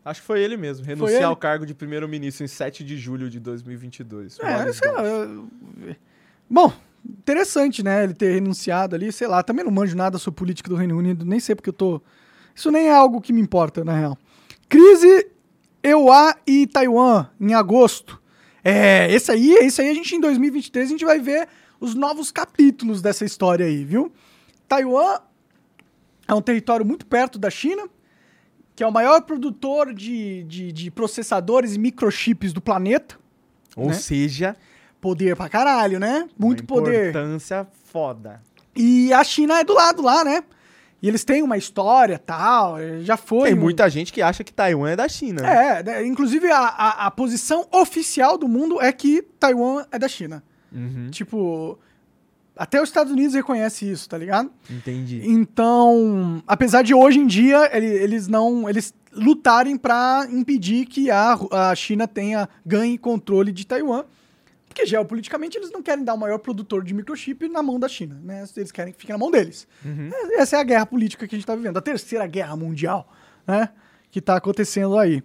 Acho 0.06 0.20
que 0.20 0.26
foi 0.28 0.40
ele 0.40 0.56
mesmo, 0.56 0.84
ele? 0.84 0.94
renunciar 0.94 1.24
ao 1.24 1.34
cargo 1.34 1.66
de 1.66 1.74
primeiro-ministro 1.74 2.44
em 2.44 2.46
7 2.46 2.84
de 2.84 2.96
julho 2.96 3.28
de 3.28 3.40
2022. 3.40 4.38
É, 4.38 4.56
Boris 4.56 4.76
sei 4.76 4.92
lá, 4.92 5.02
é, 5.04 5.96
Bom, 6.48 6.72
interessante, 7.04 7.82
né? 7.82 8.04
Ele 8.04 8.14
ter 8.14 8.34
renunciado 8.34 8.94
ali, 8.94 9.10
sei 9.10 9.26
lá. 9.26 9.42
Também 9.42 9.64
não 9.64 9.72
manjo 9.72 9.96
nada 9.96 10.16
sobre 10.16 10.38
política 10.38 10.70
do 10.70 10.76
Reino 10.76 10.96
Unido, 10.96 11.24
nem 11.24 11.40
sei 11.40 11.56
porque 11.56 11.70
eu 11.70 11.74
tô. 11.74 12.00
Isso 12.54 12.70
nem 12.70 12.86
é 12.86 12.92
algo 12.92 13.20
que 13.20 13.32
me 13.32 13.40
importa, 13.40 13.84
na 13.84 13.98
real. 13.98 14.16
Crise 14.68 15.26
EUA 15.82 16.36
e 16.46 16.68
Taiwan, 16.68 17.26
em 17.40 17.54
agosto. 17.54 18.22
É, 18.62 19.12
esse 19.12 19.32
aí, 19.32 19.54
esse 19.54 19.80
aí 19.80 19.90
a 19.90 19.94
gente 19.94 20.14
em 20.14 20.20
2023 20.20 20.86
a 20.86 20.90
gente 20.90 21.04
vai 21.04 21.18
ver 21.18 21.48
os 21.80 21.96
novos 21.96 22.30
capítulos 22.30 23.02
dessa 23.02 23.24
história 23.24 23.66
aí, 23.66 23.84
viu? 23.84 24.12
Taiwan 24.68 25.18
é 26.28 26.34
um 26.34 26.40
território 26.40 26.86
muito 26.86 27.04
perto 27.06 27.40
da 27.40 27.50
China, 27.50 27.88
que 28.76 28.84
é 28.84 28.86
o 28.86 28.92
maior 28.92 29.22
produtor 29.22 29.92
de, 29.94 30.44
de, 30.44 30.70
de 30.70 30.90
processadores 30.90 31.74
e 31.74 31.78
microchips 31.78 32.52
do 32.52 32.60
planeta. 32.60 33.16
Ou 33.74 33.88
né? 33.88 33.94
seja, 33.94 34.54
Poder 35.00 35.34
pra 35.36 35.48
caralho, 35.48 35.98
né? 36.00 36.26
Muito 36.38 36.60
uma 36.60 36.66
poder. 36.66 37.10
importância 37.10 37.66
foda. 37.84 38.40
E 38.74 39.12
a 39.12 39.22
China 39.24 39.58
é 39.60 39.64
do 39.64 39.72
lado 39.74 40.02
lá, 40.02 40.24
né? 40.24 40.42
E 41.02 41.06
eles 41.08 41.22
têm 41.24 41.42
uma 41.42 41.56
história 41.58 42.18
tal, 42.18 42.78
eh, 42.78 43.00
já 43.02 43.16
foi. 43.16 43.50
Tem 43.50 43.58
um- 43.58 43.60
muita 43.62 43.88
gente 43.88 44.12
que 44.12 44.20
acha 44.22 44.42
que 44.42 44.52
Taiwan 44.52 44.90
é 44.90 44.96
da 44.96 45.08
China. 45.08 45.42
né? 45.42 45.78
É, 45.78 45.82
né, 45.82 46.06
inclusive 46.06 46.50
a, 46.50 46.58
a, 46.58 47.06
a 47.06 47.10
posição 47.10 47.66
oficial 47.70 48.36
do 48.38 48.48
mundo 48.48 48.80
é 48.80 48.90
que 48.92 49.22
Taiwan 49.38 49.84
é 49.92 49.98
da 49.98 50.08
China. 50.08 50.42
Uhum, 50.72 51.08
Tipo, 51.10 51.78
até 52.56 52.80
os 52.82 52.88
Estados 52.88 53.12
Unidos 53.12 53.34
reconhecem 53.34 53.90
isso, 53.90 54.08
tá 54.08 54.16
ligado? 54.18 54.50
entendi. 54.70 55.20
Então, 55.24 56.42
apesar 56.46 56.82
de 56.82 56.94
hoje 56.94 57.18
em 57.18 57.26
dia 57.26 57.70
ele- 57.76 57.86
eles 57.86 58.26
não. 58.28 58.68
Eles 58.68 58.94
lutarem 59.12 59.76
pra 59.78 60.26
impedir 60.30 60.84
que 60.86 61.10
a, 61.10 61.38
a 61.50 61.74
China 61.74 62.06
tenha 62.06 62.48
ganhe 62.64 62.98
controle 62.98 63.50
de 63.52 63.66
Taiwan. 63.66 64.04
Porque 64.68 64.84
geopoliticamente 64.84 65.56
eles 65.56 65.70
não 65.72 65.82
querem 65.82 66.04
dar 66.04 66.12
o 66.12 66.18
maior 66.18 66.38
produtor 66.38 66.84
de 66.84 66.92
microchip 66.92 67.48
na 67.48 67.62
mão 67.62 67.80
da 67.80 67.88
China, 67.88 68.20
né? 68.22 68.44
Eles 68.54 68.70
querem 68.70 68.92
que 68.92 68.98
fique 69.00 69.10
na 69.12 69.16
mão 69.16 69.30
deles. 69.30 69.66
Uhum. 69.82 70.10
Essa 70.36 70.56
é 70.56 70.60
a 70.60 70.62
guerra 70.64 70.84
política 70.84 71.26
que 71.26 71.34
a 71.34 71.38
gente 71.38 71.46
tá 71.46 71.56
vivendo, 71.56 71.78
a 71.78 71.80
terceira 71.80 72.26
guerra 72.26 72.54
mundial, 72.56 73.10
né? 73.46 73.70
Que 74.10 74.20
tá 74.20 74.36
acontecendo 74.36 74.98
aí. 74.98 75.22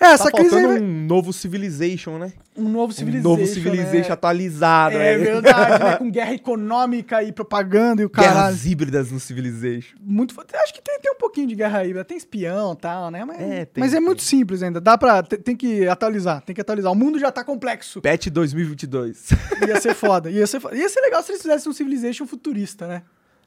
É, 0.00 0.04
essa 0.12 0.30
tá 0.30 0.38
crise 0.38 0.54
aí 0.54 0.62
faltando 0.62 0.80
vai- 0.80 0.88
um 0.88 1.06
novo 1.06 1.32
Civilization, 1.32 2.18
né? 2.18 2.32
um 2.56 2.68
novo 2.68 2.92
Um 2.92 2.96
Civilization. 2.96 3.28
novo 3.36 3.46
Civilization 3.46 4.08
né? 4.08 4.12
atualizado. 4.12 4.96
É 4.96 5.16
né? 5.16 5.24
verdade, 5.24 5.84
né? 5.84 5.96
Com 5.98 6.10
guerra 6.10 6.34
econômica 6.34 7.22
e 7.22 7.32
propaganda 7.32 8.02
e 8.02 8.04
o 8.04 8.10
caralho. 8.10 8.34
Guerras 8.36 8.66
híbridas 8.66 9.10
no 9.10 9.18
Civilization. 9.18 9.96
Muito. 10.00 10.34
Acho 10.40 10.72
que 10.74 10.80
tem, 10.80 11.00
tem 11.00 11.10
um 11.12 11.16
pouquinho 11.18 11.48
de 11.48 11.54
guerra 11.56 11.82
híbrida. 11.84 12.04
Tem 12.04 12.16
espião 12.16 12.74
e 12.74 12.76
tal, 12.76 13.10
né? 13.10 13.24
Mas 13.24 13.40
É, 13.40 13.64
tem, 13.64 13.82
mas 13.82 13.92
é 13.92 13.96
tem. 13.96 14.04
muito 14.06 14.22
simples 14.22 14.62
ainda. 14.62 14.80
Dá 14.80 14.96
pra. 14.96 15.22
Tem, 15.22 15.38
tem 15.40 15.56
que 15.56 15.86
atualizar. 15.88 16.42
Tem 16.42 16.54
que 16.54 16.60
atualizar. 16.60 16.92
O 16.92 16.94
mundo 16.96 17.18
já 17.18 17.32
tá 17.32 17.42
complexo. 17.42 18.00
Patch 18.00 18.28
2022. 18.28 19.30
Ia 19.66 19.80
ser 19.80 19.94
foda. 19.96 20.30
Ia 20.30 20.46
ser, 20.46 20.60
foda. 20.60 20.76
Ia 20.76 20.88
ser 20.88 21.00
legal 21.00 21.22
se 21.22 21.32
eles 21.32 21.42
fizessem 21.42 21.70
um 21.70 21.74
Civilization 21.74 22.26
futurista, 22.26 22.86
né? 22.86 23.02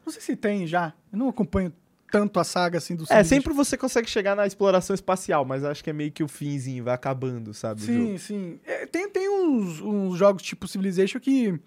Não 0.06 0.12
sei 0.12 0.22
se 0.22 0.36
tem 0.36 0.66
já. 0.68 0.93
Eu 1.14 1.20
não 1.20 1.30
acompanho 1.30 1.72
tanto 2.12 2.39
a 2.39 2.43
saga 2.43 2.78
assim 2.78 2.95
do 2.95 3.05
É, 3.09 3.24
sempre 3.24 3.53
você 3.53 3.78
consegue 3.78 4.09
chegar 4.09 4.36
na 4.36 4.45
exploração 4.45 4.93
espacial, 4.93 5.45
mas 5.45 5.64
acho 5.64 5.82
que 5.84 5.89
é 5.89 5.93
meio 5.93 6.12
que 6.12 6.24
o 6.24 6.28
finzinho, 6.28 6.84
vai 6.84 6.93
acabando, 6.93 7.53
sabe? 7.53 7.82
Sim, 7.82 8.18
sim. 8.18 8.59
É, 8.66 8.86
tem 8.86 9.09
tem 9.09 9.30
uns, 9.30 9.80
uns 9.80 10.18
jogos 10.18 10.43
tipo 10.43 10.68
Civilization 10.68 11.20
que, 11.20 11.57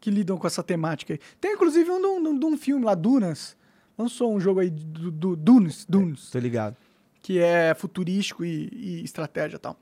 que 0.00 0.10
lidam 0.10 0.36
com 0.36 0.46
essa 0.46 0.62
temática 0.62 1.14
aí. 1.14 1.20
Tem 1.40 1.52
inclusive 1.54 1.88
um 1.90 2.00
de 2.00 2.28
um, 2.28 2.48
um 2.52 2.56
filme 2.56 2.84
lá, 2.84 2.94
Dunas. 2.94 3.56
Lançou 3.96 4.34
um 4.34 4.40
jogo 4.40 4.60
aí 4.60 4.70
do, 4.70 5.10
do 5.10 5.36
Dunes, 5.36 5.86
Dunes, 5.88 6.30
Tô 6.30 6.38
ligado. 6.38 6.76
que 7.22 7.38
é 7.38 7.72
futurístico 7.74 8.44
e, 8.44 8.68
e 8.72 9.04
estratégia 9.04 9.56
e 9.56 9.60
tal. 9.60 9.78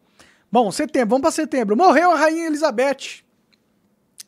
Bom, 0.53 0.71
setembro, 0.71 1.11
vamos 1.11 1.23
pra 1.23 1.31
setembro. 1.31 1.77
Morreu 1.77 2.11
a 2.11 2.17
Rainha 2.19 2.47
Elizabeth. 2.49 3.23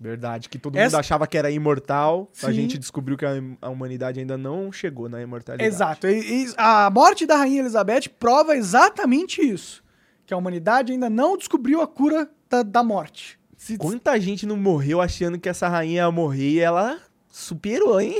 Verdade, 0.03 0.48
que 0.48 0.59
todo 0.59 0.74
Essa- 0.76 0.96
mundo 0.96 1.00
achava 1.00 1.26
que 1.28 1.38
era 1.38 1.48
imortal, 1.48 2.28
a 2.42 2.46
Sim. 2.48 2.53
gente 2.55 2.76
descobriu 2.76 3.16
que 3.16 3.24
a, 3.24 3.34
a 3.61 3.68
humanidade 3.70 4.18
ainda 4.18 4.36
não 4.36 4.72
chegou 4.72 5.09
na 5.09 5.22
imortalidade. 5.22 5.72
Exato. 5.72 6.09
E, 6.09 6.46
e 6.46 6.55
a 6.57 6.90
morte 6.90 7.24
da 7.24 7.36
Rainha 7.36 7.61
Elizabeth 7.61 8.09
prova 8.18 8.57
exatamente 8.57 9.40
isso. 9.40 9.80
Que 10.26 10.34
a 10.34 10.36
humanidade 10.36 10.92
ainda 10.92 11.09
não 11.09 11.36
descobriu 11.36 11.80
a 11.80 11.86
cura 11.86 12.28
da, 12.50 12.64
da 12.64 12.82
morte. 12.82 13.38
Se- 13.57 13.78
Quanta 13.78 14.18
gente 14.20 14.44
não 14.44 14.57
morreu 14.57 15.00
achando 15.00 15.38
que 15.38 15.48
essa 15.48 15.68
rainha 15.68 16.03
ia 16.03 16.11
morrer 16.11 16.50
e 16.50 16.59
ela 16.59 16.98
superou, 17.30 18.00
hein? 18.00 18.16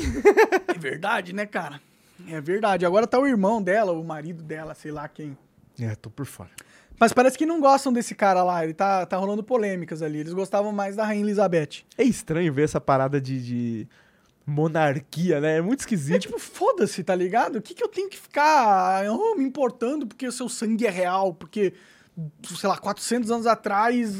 É 0.69 0.79
verdade, 0.79 1.33
né, 1.33 1.47
cara? 1.47 1.81
É 2.29 2.41
verdade. 2.41 2.87
Agora 2.87 3.09
tá 3.09 3.19
o 3.19 3.27
irmão 3.27 3.61
dela, 3.61 3.91
o 3.91 4.05
marido 4.05 4.41
dela, 4.43 4.73
sei 4.75 4.93
lá 4.93 5.09
quem. 5.09 5.37
É, 5.81 5.97
tô 5.97 6.09
por 6.11 6.27
fora. 6.27 6.51
Mas 7.03 7.13
parece 7.13 7.37
que 7.37 7.45
não 7.45 7.61
gostam 7.61 7.93
desse 7.93 8.15
cara 8.15 8.45
lá. 8.45 8.63
Ele 8.63 8.73
tá, 8.73 9.05
tá 9.05 9.17
rolando 9.17 9.43
polêmicas 9.43 10.03
ali. 10.03 10.21
Eles 10.21 10.33
gostavam 10.33 10.71
mais 10.71 10.95
da 10.95 11.05
Rainha 11.05 11.25
Elizabeth. 11.25 11.83
É 11.99 12.05
estranho 12.05 12.55
ver 12.55 12.63
essa 12.63 12.81
parada 12.81 13.21
de, 13.21 13.43
de 13.45 13.89
monarquia, 14.47 15.41
né? 15.41 15.57
É 15.57 15.61
muito 15.61 15.81
É 15.81 15.83
esquisito. 15.83 16.21
tipo, 16.21 16.39
foda-se, 16.39 17.03
tá 17.03 17.13
ligado? 17.13 17.57
O 17.57 17.61
que, 17.61 17.75
que 17.75 17.83
eu 17.83 17.89
tenho 17.89 18.09
que 18.09 18.17
ficar 18.17 19.03
oh, 19.11 19.35
me 19.35 19.43
importando 19.43 20.07
porque 20.07 20.29
o 20.29 20.31
seu 20.31 20.49
sangue 20.49 20.87
é 20.87 20.91
real? 20.91 21.35
Porque, 21.35 21.73
sei 22.45 22.69
lá, 22.69 22.79
400 22.79 23.33
anos 23.33 23.47
atrás 23.49 24.15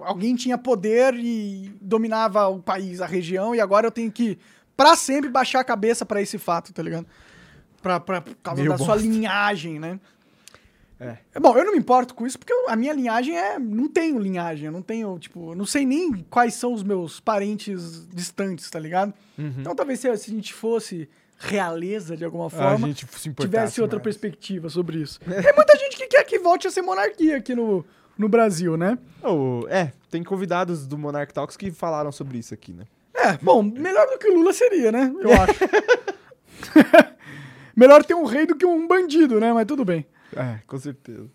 alguém 0.00 0.34
tinha 0.34 0.56
poder 0.56 1.12
e 1.16 1.70
dominava 1.82 2.48
o 2.48 2.62
país, 2.62 3.02
a 3.02 3.06
região, 3.06 3.54
e 3.54 3.60
agora 3.60 3.88
eu 3.88 3.92
tenho 3.92 4.10
que, 4.10 4.38
pra 4.74 4.96
sempre, 4.96 5.28
baixar 5.28 5.60
a 5.60 5.64
cabeça 5.64 6.06
pra 6.06 6.22
esse 6.22 6.38
fato, 6.38 6.72
tá 6.72 6.82
ligado? 6.82 7.06
Pra, 7.82 8.00
pra, 8.00 8.22
por 8.22 8.34
causa 8.36 8.62
Meio 8.62 8.72
da 8.72 8.78
sua 8.78 8.94
bosta. 8.94 9.02
linhagem, 9.06 9.78
né? 9.78 10.00
É. 10.98 11.18
Bom, 11.38 11.56
eu 11.58 11.64
não 11.64 11.72
me 11.72 11.78
importo 11.78 12.14
com 12.14 12.26
isso 12.26 12.38
porque 12.38 12.52
eu- 12.52 12.68
a 12.70 12.76
minha 12.76 12.92
linhagem 12.94 13.36
é. 13.38 13.58
Não 13.58 13.86
tenho 13.88 14.18
linhagem, 14.18 14.66
eu 14.66 14.72
não 14.72 14.80
tenho, 14.82 15.18
tipo, 15.18 15.54
não 15.54 15.66
sei 15.66 15.84
nem 15.84 16.24
quais 16.30 16.54
são 16.54 16.72
os 16.72 16.82
meus 16.82 17.20
parentes 17.20 18.06
distantes, 18.14 18.70
tá 18.70 18.78
ligado? 18.78 19.12
Uhum. 19.38 19.52
Então 19.58 19.74
talvez 19.74 20.00
se, 20.00 20.16
se 20.16 20.30
a 20.30 20.34
gente 20.34 20.54
fosse 20.54 21.08
realeza 21.38 22.16
de 22.16 22.24
alguma 22.24 22.46
a 22.46 22.50
forma, 22.50 22.86
gente 22.86 23.06
se 23.14 23.28
importasse 23.28 23.50
tivesse 23.50 23.82
outra 23.82 23.98
mais. 23.98 24.04
perspectiva 24.04 24.70
sobre 24.70 24.96
isso. 25.02 25.20
Tem 25.20 25.54
muita 25.54 25.76
gente 25.76 25.96
que 25.98 26.06
quer 26.06 26.24
que 26.24 26.38
volte 26.38 26.66
a 26.66 26.70
ser 26.70 26.80
monarquia 26.80 27.36
aqui 27.36 27.54
no, 27.54 27.84
no 28.16 28.26
Brasil, 28.26 28.74
né? 28.78 28.96
Oh, 29.22 29.66
é, 29.68 29.92
tem 30.10 30.24
convidados 30.24 30.86
do 30.86 30.96
Monarch 30.96 31.34
Talks 31.34 31.58
que 31.58 31.70
falaram 31.70 32.10
sobre 32.10 32.38
isso 32.38 32.54
aqui, 32.54 32.72
né? 32.72 32.84
É, 33.14 33.36
bom, 33.42 33.62
melhor 33.62 34.06
do 34.06 34.18
que 34.18 34.28
o 34.30 34.34
Lula 34.34 34.54
seria, 34.54 34.90
né? 34.90 35.12
Eu 35.20 35.30
acho. 35.42 35.54
melhor 37.76 38.04
ter 38.04 38.14
um 38.14 38.24
rei 38.24 38.46
do 38.46 38.56
que 38.56 38.64
um 38.64 38.86
bandido, 38.86 39.38
né? 39.40 39.52
Mas 39.52 39.66
tudo 39.66 39.84
bem. 39.84 40.06
É, 40.36 40.60
com 40.66 40.78
certeza. 40.78 41.28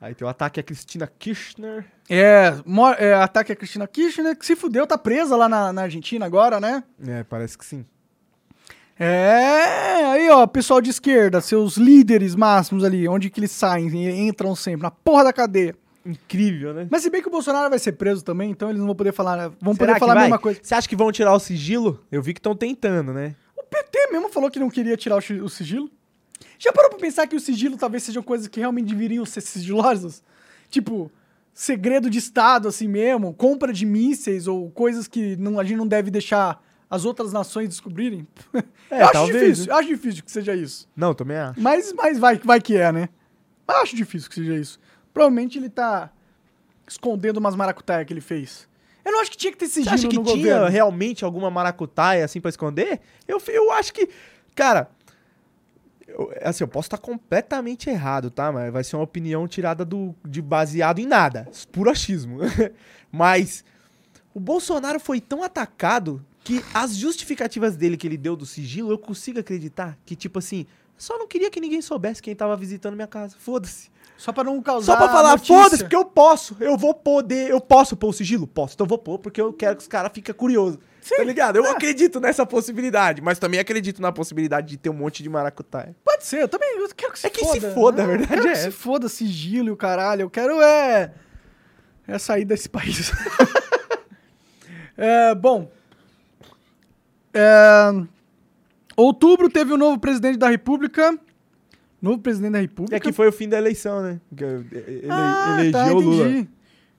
Aí 0.00 0.14
tem 0.14 0.26
o 0.26 0.30
ataque 0.30 0.58
a 0.58 0.62
Cristina 0.62 1.06
Kirchner. 1.06 1.84
É, 2.08 2.54
é, 2.98 3.14
ataque 3.14 3.52
a 3.52 3.56
Cristina 3.56 3.86
Kirchner, 3.86 4.36
que 4.36 4.46
se 4.46 4.56
fudeu, 4.56 4.86
tá 4.86 4.96
presa 4.96 5.36
lá 5.36 5.48
na, 5.48 5.72
na 5.72 5.82
Argentina 5.82 6.24
agora, 6.24 6.58
né? 6.58 6.82
É, 7.06 7.22
parece 7.22 7.58
que 7.58 7.64
sim. 7.66 7.84
É, 8.98 10.04
aí 10.06 10.28
ó, 10.30 10.46
pessoal 10.46 10.80
de 10.80 10.90
esquerda, 10.90 11.40
seus 11.40 11.76
líderes 11.76 12.34
máximos 12.34 12.84
ali, 12.84 13.08
onde 13.08 13.30
que 13.30 13.40
eles 13.40 13.50
saem, 13.50 13.88
e 13.88 14.28
entram 14.28 14.54
sempre, 14.54 14.82
na 14.82 14.90
porra 14.90 15.24
da 15.24 15.32
cadeia. 15.32 15.74
Incrível, 16.04 16.72
né? 16.72 16.88
Mas 16.90 17.02
se 17.02 17.10
bem 17.10 17.20
que 17.20 17.28
o 17.28 17.30
Bolsonaro 17.30 17.68
vai 17.68 17.78
ser 17.78 17.92
preso 17.92 18.24
também, 18.24 18.50
então 18.50 18.68
eles 18.68 18.78
não 18.78 18.86
vão 18.86 18.96
poder 18.96 19.12
falar, 19.12 19.50
vão 19.60 19.74
Será 19.74 19.88
poder 19.94 20.00
falar 20.00 20.12
a 20.12 20.14
vai? 20.14 20.24
mesma 20.24 20.38
coisa. 20.38 20.60
Você 20.62 20.74
acha 20.74 20.88
que 20.88 20.96
vão 20.96 21.12
tirar 21.12 21.34
o 21.34 21.38
sigilo? 21.40 22.02
Eu 22.10 22.22
vi 22.22 22.32
que 22.32 22.40
estão 22.40 22.54
tentando, 22.54 23.12
né? 23.12 23.34
O 23.56 23.62
PT 23.62 24.08
mesmo 24.12 24.30
falou 24.30 24.50
que 24.50 24.58
não 24.58 24.70
queria 24.70 24.96
tirar 24.96 25.16
o 25.16 25.48
sigilo. 25.48 25.90
Já 26.58 26.72
parou 26.72 26.90
pra 26.90 26.98
pensar 26.98 27.26
que 27.26 27.36
o 27.36 27.40
sigilo 27.40 27.76
talvez 27.76 28.02
sejam 28.02 28.22
coisas 28.22 28.46
que 28.48 28.60
realmente 28.60 28.88
deveriam 28.88 29.24
ser 29.24 29.40
sigilosas? 29.40 30.22
Tipo, 30.68 31.10
segredo 31.52 32.08
de 32.08 32.18
Estado, 32.18 32.68
assim 32.68 32.88
mesmo, 32.88 33.34
compra 33.34 33.72
de 33.72 33.84
mísseis 33.84 34.46
ou 34.46 34.70
coisas 34.70 35.06
que 35.08 35.36
não, 35.36 35.58
a 35.58 35.64
gente 35.64 35.76
não 35.76 35.86
deve 35.86 36.10
deixar 36.10 36.62
as 36.88 37.04
outras 37.04 37.32
nações 37.32 37.68
descobrirem? 37.68 38.26
É, 38.90 39.02
eu 39.02 39.04
acho 39.04 39.12
talvez, 39.12 39.40
difícil, 39.40 39.66
né? 39.66 39.72
eu 39.72 39.76
acho 39.76 39.88
difícil 39.88 40.24
que 40.24 40.30
seja 40.32 40.54
isso. 40.56 40.88
Não, 40.96 41.14
também 41.14 41.36
acho. 41.36 41.60
Mas, 41.60 41.92
mas 41.92 42.18
vai, 42.18 42.38
vai 42.38 42.60
que 42.60 42.76
é, 42.76 42.90
né? 42.90 43.08
Mas 43.66 43.76
eu 43.76 43.82
acho 43.84 43.96
difícil 43.96 44.28
que 44.28 44.34
seja 44.34 44.56
isso. 44.56 44.80
Provavelmente 45.14 45.58
ele 45.58 45.68
tá 45.68 46.10
escondendo 46.88 47.36
umas 47.36 47.54
maracutaias 47.54 48.04
que 48.06 48.12
ele 48.12 48.20
fez. 48.20 48.68
Eu 49.04 49.12
não 49.12 49.20
acho 49.20 49.30
que 49.30 49.36
tinha 49.36 49.52
que 49.52 49.58
ter 49.58 49.66
Você 49.66 49.74
sigilo 49.74 49.94
acha 49.94 50.08
que 50.08 50.20
tinha 50.20 50.22
governo. 50.22 50.66
realmente 50.66 51.24
alguma 51.24 51.50
maracutaia 51.50 52.24
assim 52.24 52.40
pra 52.40 52.48
esconder? 52.48 53.00
Eu, 53.26 53.40
eu 53.48 53.72
acho 53.72 53.92
que. 53.92 54.08
Cara. 54.54 54.90
Eu- 56.10 56.32
assim, 56.42 56.64
eu 56.64 56.68
posso 56.68 56.86
estar 56.86 56.98
completamente 56.98 57.88
errado, 57.90 58.30
tá? 58.30 58.50
Mas 58.52 58.72
vai 58.72 58.84
ser 58.84 58.96
uma 58.96 59.04
opinião 59.04 59.46
tirada 59.48 59.84
do, 59.84 60.14
de 60.24 60.40
baseado 60.42 60.98
em 60.98 61.06
nada. 61.06 61.48
Puro 61.72 61.90
achismo. 61.90 62.38
Mas 63.10 63.64
o 64.34 64.40
Bolsonaro 64.40 65.00
foi 65.00 65.20
tão 65.20 65.42
atacado 65.42 66.24
que 66.42 66.64
as 66.72 66.96
justificativas 66.96 67.76
dele 67.76 67.96
que 67.96 68.06
ele 68.06 68.16
deu 68.16 68.34
do 68.34 68.46
sigilo, 68.46 68.90
eu 68.90 68.98
consigo 68.98 69.38
acreditar 69.40 69.98
que, 70.06 70.16
tipo 70.16 70.38
assim, 70.38 70.66
só 71.00 71.18
não 71.18 71.26
queria 71.26 71.50
que 71.50 71.60
ninguém 71.60 71.80
soubesse 71.80 72.20
quem 72.22 72.34
tava 72.36 72.54
visitando 72.56 72.94
minha 72.94 73.06
casa. 73.06 73.34
Foda-se. 73.38 73.90
Só 74.18 74.32
pra 74.32 74.44
não 74.44 74.60
causar 74.60 74.92
Só 74.92 74.98
pra 74.98 75.08
falar, 75.08 75.38
foda-se, 75.38 75.82
porque 75.82 75.96
eu 75.96 76.04
posso. 76.04 76.54
Eu 76.60 76.76
vou 76.76 76.92
poder. 76.92 77.48
Eu 77.48 77.58
posso 77.58 77.96
pôr 77.96 78.08
o 78.08 78.12
sigilo? 78.12 78.46
Posso. 78.46 78.74
Então 78.74 78.84
eu 78.84 78.88
vou 78.88 78.98
pôr, 78.98 79.18
porque 79.18 79.40
eu 79.40 79.50
quero 79.50 79.76
que 79.76 79.80
os 79.82 79.88
caras 79.88 80.12
fiquem 80.12 80.34
curiosos. 80.34 80.78
Tá 81.16 81.24
ligado? 81.24 81.56
Eu 81.56 81.64
acredito 81.70 82.20
nessa 82.20 82.44
possibilidade, 82.44 83.22
mas 83.22 83.38
também 83.38 83.58
acredito 83.58 84.02
na 84.02 84.12
possibilidade 84.12 84.68
de 84.68 84.76
ter 84.76 84.90
um 84.90 84.94
monte 84.94 85.22
de 85.22 85.30
maracutaia. 85.30 85.96
Pode 86.04 86.26
ser, 86.26 86.42
eu 86.42 86.48
também 86.48 86.68
eu 86.76 86.86
quero 86.94 87.12
que 87.14 87.18
se 87.18 87.26
É 87.26 87.30
que 87.30 87.40
foda. 87.40 87.60
se 87.60 87.74
foda, 87.74 88.02
a 88.02 88.06
né? 88.06 88.16
verdade 88.18 88.34
eu 88.34 88.42
quero 88.42 88.48
é 88.50 88.52
que 88.52 88.58
se 88.60 88.70
foda 88.70 89.08
sigilo 89.08 89.68
e 89.68 89.70
o 89.70 89.76
caralho. 89.78 90.22
Eu 90.22 90.30
quero 90.30 90.60
é... 90.60 91.14
É 92.06 92.18
sair 92.18 92.44
desse 92.44 92.68
país. 92.70 93.10
É, 95.02 95.34
bom... 95.34 95.66
É, 97.32 97.90
outubro 99.02 99.48
teve 99.48 99.72
o 99.72 99.76
novo 99.76 99.98
presidente 99.98 100.38
da 100.38 100.48
república. 100.48 101.18
Novo 102.00 102.18
presidente 102.18 102.52
da 102.52 102.60
república. 102.60 102.96
É 102.96 103.00
que 103.00 103.12
foi 103.12 103.28
o 103.28 103.32
fim 103.32 103.48
da 103.48 103.58
eleição, 103.58 104.02
né? 104.02 104.20
Que 104.34 104.44
ele, 104.44 104.66
ele- 104.72 105.06
Ah, 105.10 105.56
elegeu 105.60 105.72
tá, 105.72 105.92
o 105.92 106.00
Lula. 106.00 106.46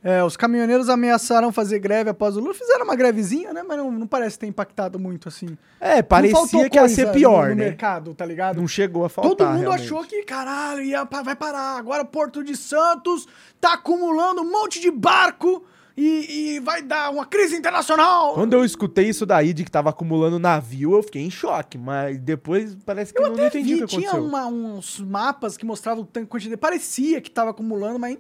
É, 0.03 0.23
os 0.23 0.35
caminhoneiros 0.35 0.89
ameaçaram 0.89 1.51
fazer 1.51 1.77
greve 1.77 2.09
após 2.09 2.35
o 2.35 2.39
Lula. 2.39 2.55
Fizeram 2.55 2.85
uma 2.85 2.95
grevezinha, 2.95 3.53
né? 3.53 3.61
Mas 3.67 3.77
não, 3.77 3.91
não 3.91 4.07
parece 4.07 4.37
ter 4.39 4.47
impactado 4.47 4.97
muito, 4.97 5.27
assim. 5.27 5.55
É, 5.79 6.01
parecia 6.01 6.69
que 6.69 6.77
ia 6.77 6.89
ser 6.89 7.11
pior, 7.11 7.49
no, 7.49 7.49
no 7.49 7.55
né? 7.55 7.65
mercado, 7.65 8.13
tá 8.15 8.25
ligado? 8.25 8.59
Não 8.59 8.67
chegou 8.67 9.05
a 9.05 9.09
faltar. 9.09 9.29
Todo 9.29 9.47
mundo 9.47 9.59
realmente. 9.59 9.83
achou 9.83 10.03
que, 10.03 10.23
caralho, 10.23 10.83
ia, 10.83 11.03
vai 11.03 11.35
parar. 11.35 11.77
Agora 11.77 12.03
Porto 12.03 12.43
de 12.43 12.55
Santos 12.57 13.27
tá 13.59 13.73
acumulando 13.73 14.41
um 14.41 14.51
monte 14.51 14.81
de 14.81 14.89
barco 14.89 15.63
e, 15.97 16.55
e 16.55 16.59
vai 16.59 16.81
dar 16.81 17.09
uma 17.11 17.25
crise 17.25 17.55
internacional. 17.55 18.33
Quando 18.33 18.53
eu 18.53 18.63
escutei 18.63 19.09
isso 19.09 19.25
daí 19.25 19.53
de 19.53 19.63
que 19.63 19.71
tava 19.71 19.89
acumulando 19.89 20.39
navio, 20.39 20.93
eu 20.95 21.03
fiquei 21.03 21.21
em 21.21 21.29
choque. 21.29 21.77
Mas 21.77 22.17
depois 22.19 22.75
parece 22.85 23.13
que 23.13 23.19
eu 23.21 23.27
não, 23.29 23.35
não 23.35 23.47
entendi 23.47 23.75
Vi, 23.75 23.83
o 23.83 23.87
que 23.87 23.97
tinha 23.97 24.09
aconteceu. 24.09 24.27
uma- 24.29 24.47
uns 24.47 24.99
mapas 24.99 25.57
que 25.57 25.65
mostravam 25.65 26.03
o 26.03 26.05
tanto 26.05 26.23
de 26.25 26.29
quantidade. 26.29 26.57
Parecia 26.59 27.19
que 27.21 27.29
tava 27.29 27.49
acumulando, 27.51 27.99
mas, 27.99 28.17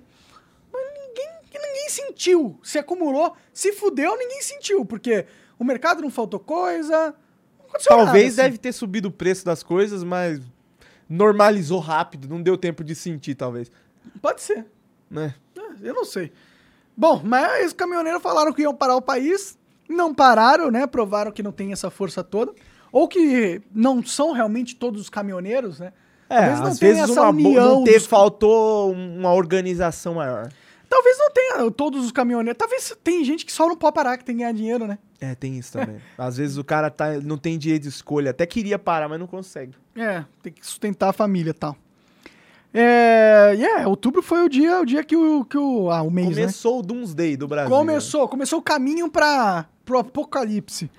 mas 0.71 0.81
ninguém, 0.93 1.29
ninguém 1.53 1.89
sentiu. 1.89 2.59
Se 2.63 2.77
acumulou, 2.77 3.35
se 3.53 3.71
fudeu, 3.73 4.17
ninguém 4.17 4.41
sentiu. 4.41 4.85
Porque 4.85 5.25
o 5.57 5.63
mercado 5.63 6.01
não 6.01 6.09
faltou 6.09 6.39
coisa. 6.39 7.15
Não 7.57 7.65
aconteceu 7.69 7.95
Talvez 7.95 8.35
nada, 8.35 8.41
assim. 8.43 8.51
deve 8.51 8.57
ter 8.57 8.73
subido 8.73 9.07
o 9.07 9.11
preço 9.11 9.45
das 9.45 9.63
coisas, 9.63 10.03
mas 10.03 10.41
normalizou 11.09 11.79
rápido, 11.79 12.27
não 12.27 12.41
deu 12.41 12.57
tempo 12.57 12.83
de 12.83 12.95
sentir, 12.95 13.35
talvez. 13.35 13.71
Pode 14.21 14.41
ser. 14.41 14.65
Né? 15.09 15.35
Ah, 15.57 15.73
Eu 15.81 15.93
não 15.93 16.05
sei. 16.05 16.31
Bom, 17.01 17.19
mas 17.25 17.65
os 17.69 17.73
caminhoneiros 17.73 18.21
falaram 18.21 18.53
que 18.53 18.61
iam 18.61 18.75
parar 18.75 18.95
o 18.95 19.01
país, 19.01 19.57
não 19.89 20.13
pararam, 20.13 20.69
né? 20.69 20.85
Provaram 20.85 21.31
que 21.31 21.41
não 21.41 21.51
tem 21.51 21.71
essa 21.71 21.89
força 21.89 22.23
toda. 22.23 22.53
Ou 22.91 23.07
que 23.07 23.59
não 23.73 24.05
são 24.05 24.33
realmente 24.33 24.75
todos 24.75 25.01
os 25.01 25.09
caminhoneiros, 25.09 25.79
né? 25.79 25.93
É, 26.29 26.35
Talvez 26.37 26.59
não 26.59 26.67
às 26.67 26.77
tenha 26.77 26.93
vezes 26.93 27.09
essa 27.09 27.21
uma 27.23 27.29
união 27.31 27.75
não 27.77 27.83
ter, 27.83 27.95
dos- 27.95 28.05
faltou 28.05 28.91
uma 28.91 29.33
organização 29.33 30.13
maior. 30.13 30.49
Talvez 30.87 31.17
não 31.17 31.31
tenha 31.31 31.71
todos 31.71 32.05
os 32.05 32.11
caminhoneiros. 32.11 32.59
Talvez 32.59 32.95
tem 33.03 33.25
gente 33.25 33.47
que 33.47 33.51
só 33.51 33.67
não 33.67 33.75
pode 33.75 33.95
parar, 33.95 34.15
que 34.19 34.23
tem 34.23 34.35
que 34.35 34.41
ganhar 34.43 34.53
dinheiro, 34.53 34.85
né? 34.85 34.99
É, 35.19 35.33
tem 35.33 35.57
isso 35.57 35.71
também. 35.73 35.97
Às 36.15 36.37
vezes 36.37 36.57
o 36.57 36.63
cara 36.63 36.91
tá, 36.91 37.13
não 37.19 37.37
tem 37.37 37.57
direito 37.57 37.81
de 37.83 37.89
escolha. 37.89 38.29
Até 38.29 38.45
queria 38.45 38.77
parar, 38.77 39.09
mas 39.09 39.19
não 39.19 39.25
consegue. 39.25 39.73
É, 39.95 40.23
tem 40.43 40.53
que 40.53 40.63
sustentar 40.63 41.09
a 41.09 41.13
família 41.13 41.49
e 41.49 41.53
tal. 41.53 41.75
É, 42.73 43.53
e 43.57 43.63
é, 43.63 43.87
outubro 43.87 44.21
foi 44.21 44.45
o 44.45 44.49
dia, 44.49 44.79
o 44.79 44.85
dia 44.85 45.03
que 45.03 45.15
o, 45.15 45.43
que 45.43 45.57
o, 45.57 45.91
ah, 45.91 46.01
o 46.01 46.09
mês, 46.09 46.29
né? 46.29 46.35
Começou 46.35 46.79
o 46.79 46.81
Doomsday 46.81 47.35
do 47.35 47.47
Brasil. 47.47 47.69
Começou, 47.69 48.27
começou 48.27 48.59
o 48.59 48.61
caminho 48.61 49.09
para 49.09 49.65
pro 49.83 49.99
apocalipse. 49.99 50.89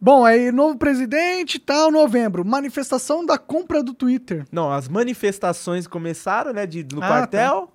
Bom, 0.00 0.24
aí 0.24 0.50
novo 0.50 0.78
presidente 0.78 1.56
e 1.56 1.58
tal, 1.58 1.90
novembro, 1.90 2.44
manifestação 2.44 3.24
da 3.24 3.36
compra 3.36 3.82
do 3.82 3.92
Twitter. 3.92 4.46
Não, 4.50 4.72
as 4.72 4.88
manifestações 4.88 5.86
começaram, 5.86 6.52
né, 6.52 6.66
de, 6.66 6.82
no 6.92 7.02
Ah, 7.02 7.08
quartel. 7.08 7.72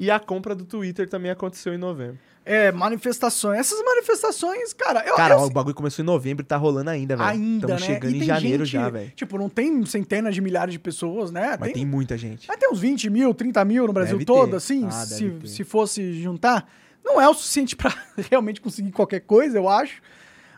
E 0.00 0.10
a 0.10 0.18
compra 0.18 0.54
do 0.54 0.64
Twitter 0.64 1.08
também 1.08 1.30
aconteceu 1.30 1.74
em 1.74 1.78
novembro. 1.78 2.18
É, 2.50 2.72
manifestações. 2.72 3.58
Essas 3.60 3.78
manifestações, 3.84 4.72
cara, 4.72 5.04
eu, 5.06 5.14
Cara, 5.16 5.34
eu, 5.34 5.40
o 5.42 5.50
bagulho 5.50 5.74
começou 5.74 6.02
em 6.02 6.06
novembro 6.06 6.42
e 6.42 6.46
tá 6.46 6.56
rolando 6.56 6.88
ainda, 6.90 7.16
velho. 7.16 7.28
ainda, 7.28 7.66
Estamos 7.66 7.80
né? 7.82 7.86
chegando 7.86 8.12
E 8.12 8.16
em 8.16 8.18
tem 8.20 8.26
janeiro 8.28 8.64
gente- 8.64 8.72
já, 8.82 8.88
velho. 8.88 9.12
Tipo, 9.14 9.36
não 9.38 9.48
tem 9.48 9.84
centenas 9.84 10.34
de 10.34 10.40
milhares 10.40 10.72
de 10.72 10.78
pessoas, 10.78 11.30
né? 11.30 11.56
Mas 11.60 11.72
tem 11.72 11.84
muita 11.84 12.16
gente. 12.16 12.46
Vai 12.46 12.56
ter 12.56 12.68
uns 12.68 12.80
20 12.80 13.10
mil, 13.10 13.34
30 13.34 13.64
mil 13.64 13.86
no 13.86 13.92
Brasil 13.92 14.14
Deve 14.16 14.24
todo, 14.24 14.50
ter. 14.50 14.56
assim, 14.56 14.86
Ah, 14.86 14.90
se, 14.90 15.32
se 15.44 15.62
fosse 15.64 16.14
juntar. 16.22 16.68
Não 17.04 17.20
é 17.20 17.28
o 17.28 17.34
suficiente 17.34 17.74
pra 17.76 17.94
realmente 18.30 18.60
conseguir 18.60 18.92
qualquer 18.92 19.20
coisa, 19.20 19.56
eu 19.58 19.68
acho. 19.68 20.00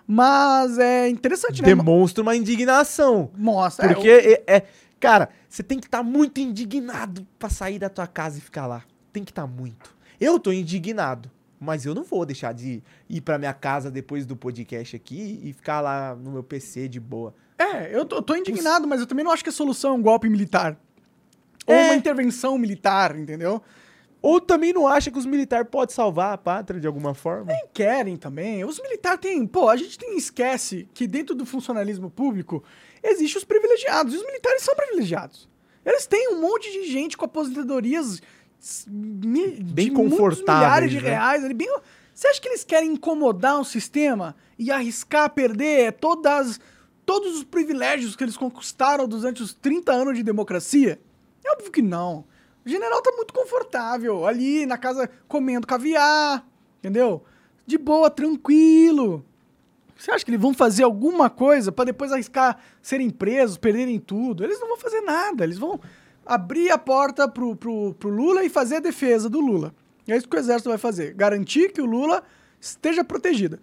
Mas 0.07 0.79
é 0.79 1.09
interessante, 1.09 1.63
né? 1.63 1.69
Demonstra 1.69 2.23
uma 2.23 2.35
indignação. 2.35 3.31
Mostra. 3.37 3.87
é, 3.87 3.95
Porque 3.95 4.09
é, 4.09 4.43
é- 4.57 4.63
Cara, 4.99 5.31
você 5.49 5.63
tem 5.63 5.79
que 5.79 5.87
estar 5.87 6.03
muito 6.03 6.41
indignado 6.41 7.27
pra 7.39 7.49
sair 7.49 7.79
da 7.79 7.89
tua 7.89 8.07
casa 8.07 8.37
e 8.37 8.41
ficar 8.41 8.67
lá. 8.67 8.83
Tem 9.13 9.25
que 9.25 9.31
estar 9.31 9.47
muito. 9.47 9.95
Eu 10.21 10.39
tô 10.39 10.53
indignado. 10.53 11.31
Mas 11.61 11.85
eu 11.85 11.95
não 11.95 12.03
vou 12.03 12.25
deixar 12.25 12.55
de 12.55 12.83
ir 13.09 13.21
pra 13.21 13.37
minha 13.39 13.53
casa 13.53 13.91
depois 13.91 14.25
do 14.25 14.35
podcast 14.35 14.97
aqui 14.97 15.39
e 15.45 15.53
ficar 15.53 15.83
lá 15.83 16.17
no 16.17 16.31
meu 16.33 16.43
PC 16.43 16.89
de 16.89 16.99
boa. 16.99 17.35
É, 17.59 17.95
eu 17.95 18.07
tô, 18.07 18.17
eu 18.17 18.23
tô 18.23 18.35
indignado, 18.35 18.89
mas 18.89 18.99
eu 19.01 19.07
também 19.07 19.23
não 19.25 19.31
acho 19.31 19.43
que 19.45 19.51
a 19.51 19.53
solução 19.53 19.91
é 19.91 19.95
um 19.95 20.01
golpe 20.03 20.29
militar. 20.31 20.81
Ou 21.67 21.75
É. 21.75 21.85
uma 21.85 21.95
intervenção 21.95 22.57
militar, 22.57 23.15
entendeu? 23.15 23.61
Ou 24.23 24.41
também 24.41 24.73
não 24.73 24.87
acha 24.89 25.11
que 25.11 25.19
os 25.19 25.27
militares 25.27 25.69
podem 25.71 25.95
salvar 25.95 26.33
a 26.33 26.39
pátria 26.39 26.81
de 26.81 26.87
alguma 26.87 27.15
forma? 27.15 27.53
Nem 27.53 27.69
querem 27.73 28.17
também. 28.17 28.65
Os 28.65 28.81
militares 28.81 29.21
têm. 29.21 29.47
Pô, 29.47 29.69
a 29.69 29.77
gente 29.77 29.99
tem, 29.99 30.17
esquece 30.17 30.89
que 30.95 31.07
dentro 31.07 31.35
do 31.35 31.45
funcionalismo 31.47 32.11
público 32.11 32.63
existem 33.03 33.39
os 33.39 33.45
privilegiados. 33.45 34.15
E 34.15 34.17
os 34.17 34.25
militares 34.27 34.63
são 34.63 34.75
privilegiados. 34.75 35.49
Eles 35.85 36.07
têm 36.07 36.35
um 36.35 36.41
monte 36.41 36.71
de 36.71 36.91
gente 36.91 37.17
com 37.17 37.25
aposentadorias 37.25 38.21
mi- 38.89 39.49
Bem 39.63 39.87
de 39.87 39.91
muitos 39.91 40.19
confortáveis, 40.19 40.47
milhares 40.61 40.91
de 40.91 41.01
né? 41.01 41.09
reais. 41.11 41.45
ali, 41.45 41.55
bem- 41.55 41.69
Você 42.15 42.29
acha 42.29 42.41
que 42.41 42.49
eles 42.49 42.65
querem 42.65 42.93
incomodar 42.93 43.59
um 43.59 43.65
sistema 43.65 44.37
e 44.59 44.71
arriscar 44.71 45.31
perder 45.31 45.93
todas, 45.95 46.61
todos 47.07 47.37
os 47.37 47.45
privilégios 47.45 48.15
que 48.15 48.23
eles 48.23 48.37
conquistaram 48.37 49.09
durante 49.09 49.43
os 49.43 49.55
30 49.55 49.93
anos 49.93 50.17
de 50.17 50.23
democracia? 50.23 51.01
É 51.45 51.51
óbvio 51.53 51.71
que 51.73 51.81
não. 51.81 52.25
O 52.65 52.69
general 52.69 53.01
tá 53.01 53.11
muito 53.13 53.33
confortável 53.33 54.27
ali 54.27 54.67
na 54.67 54.77
casa 54.77 55.09
comendo 55.27 55.67
caviar, 55.67 56.47
entendeu? 56.79 57.25
De 57.67 57.79
boa, 57.79 58.11
tranquilo. 58.11 59.25
Você 59.97 60.11
acha 60.11 60.25
que 60.25 60.31
eles 60.31 60.41
vão 60.41 60.53
fazer 60.53 60.83
alguma 60.83 61.29
coisa 61.31 61.73
pra 61.73 61.85
depois 61.85 62.13
arriscar 62.13 62.59
serem 62.83 63.09
presos, 63.11 63.57
perderem 63.57 63.99
tudo? 63.99 64.45
Eles 64.45 64.61
não 64.61 64.69
vão 64.69 64.77
fazer 64.77 65.01
nada. 65.03 65.45
Eles 65.45 65.59
vão 65.59 65.81
abrir 66.25 66.71
a 66.71 66.79
porta 66.79 67.29
pro, 67.29 67.57
pro, 67.57 67.95
pro 67.95 68.11
Lula 68.11 68.45
e 68.45 68.49
fazer 68.49 68.77
a 68.77 68.81
defesa 68.81 69.29
do 69.29 69.41
Lula. 69.41 69.75
É 70.07 70.17
isso 70.17 70.29
que 70.29 70.37
o 70.37 70.39
exército 70.39 70.69
vai 70.69 70.79
fazer. 70.79 71.15
Garantir 71.15 71.73
que 71.73 71.81
o 71.81 71.87
Lula 71.87 72.23
esteja 72.61 73.05
protegido. 73.05 73.59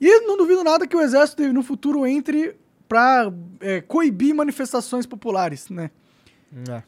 E 0.00 0.20
não 0.20 0.36
duvido 0.36 0.64
nada 0.64 0.86
que 0.86 0.96
o 0.96 1.00
exército 1.00 1.42
no 1.52 1.62
futuro 1.62 2.06
entre 2.06 2.56
pra 2.88 3.32
é, 3.60 3.80
coibir 3.80 4.34
manifestações 4.34 5.06
populares, 5.06 5.68
né? 5.70 5.90
É. 6.68 6.82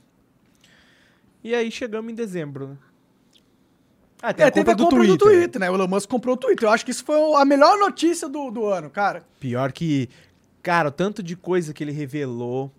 E 1.43 1.55
aí 1.55 1.71
chegamos 1.71 2.11
em 2.13 2.15
dezembro, 2.15 2.69
né? 2.69 2.77
Ah, 4.23 4.31
É, 4.31 4.51
teve 4.51 4.71
a 4.71 4.77
compra 4.77 5.07
do 5.07 5.17
Twitter, 5.17 5.61
né? 5.61 5.71
O 5.71 5.75
Elon 5.75 5.87
Musk 5.87 6.09
comprou 6.09 6.35
o 6.35 6.39
Twitter. 6.39 6.69
Eu 6.69 6.73
acho 6.73 6.85
que 6.85 6.91
isso 6.91 7.05
foi 7.05 7.17
a 7.35 7.45
melhor 7.45 7.79
notícia 7.79 8.29
do, 8.29 8.51
do 8.51 8.67
ano, 8.67 8.91
cara. 8.91 9.25
Pior 9.39 9.73
que, 9.73 10.09
cara, 10.63 10.89
o 10.89 10.93
tanto 10.93 11.23
de 11.23 11.37
coisa 11.37 11.73
que 11.73 11.85
ele 11.85 11.93
revelou, 11.93 12.73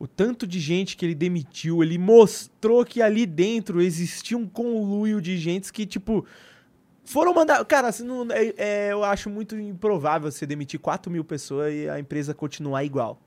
o 0.00 0.08
tanto 0.08 0.46
de 0.46 0.58
gente 0.58 0.96
que 0.96 1.04
ele 1.04 1.14
demitiu, 1.14 1.82
ele 1.82 1.98
mostrou 1.98 2.84
que 2.84 3.00
ali 3.02 3.24
dentro 3.26 3.80
existia 3.82 4.36
um 4.36 4.48
conluio 4.48 5.20
de 5.20 5.36
gente 5.38 5.70
que, 5.72 5.84
tipo, 5.86 6.24
foram 7.04 7.34
mandar. 7.34 7.62
Cara, 7.66 7.88
assim, 7.88 8.02
não, 8.04 8.26
é- 8.32 8.54
é, 8.56 8.88
eu 8.92 9.04
acho 9.04 9.28
muito 9.28 9.56
improvável 9.58 10.30
você 10.32 10.46
demitir 10.46 10.80
4 10.80 11.12
mil 11.12 11.22
pessoas 11.24 11.72
e 11.74 11.88
a 11.88 12.00
empresa 12.00 12.32
continuar 12.34 12.82
igual. 12.82 13.20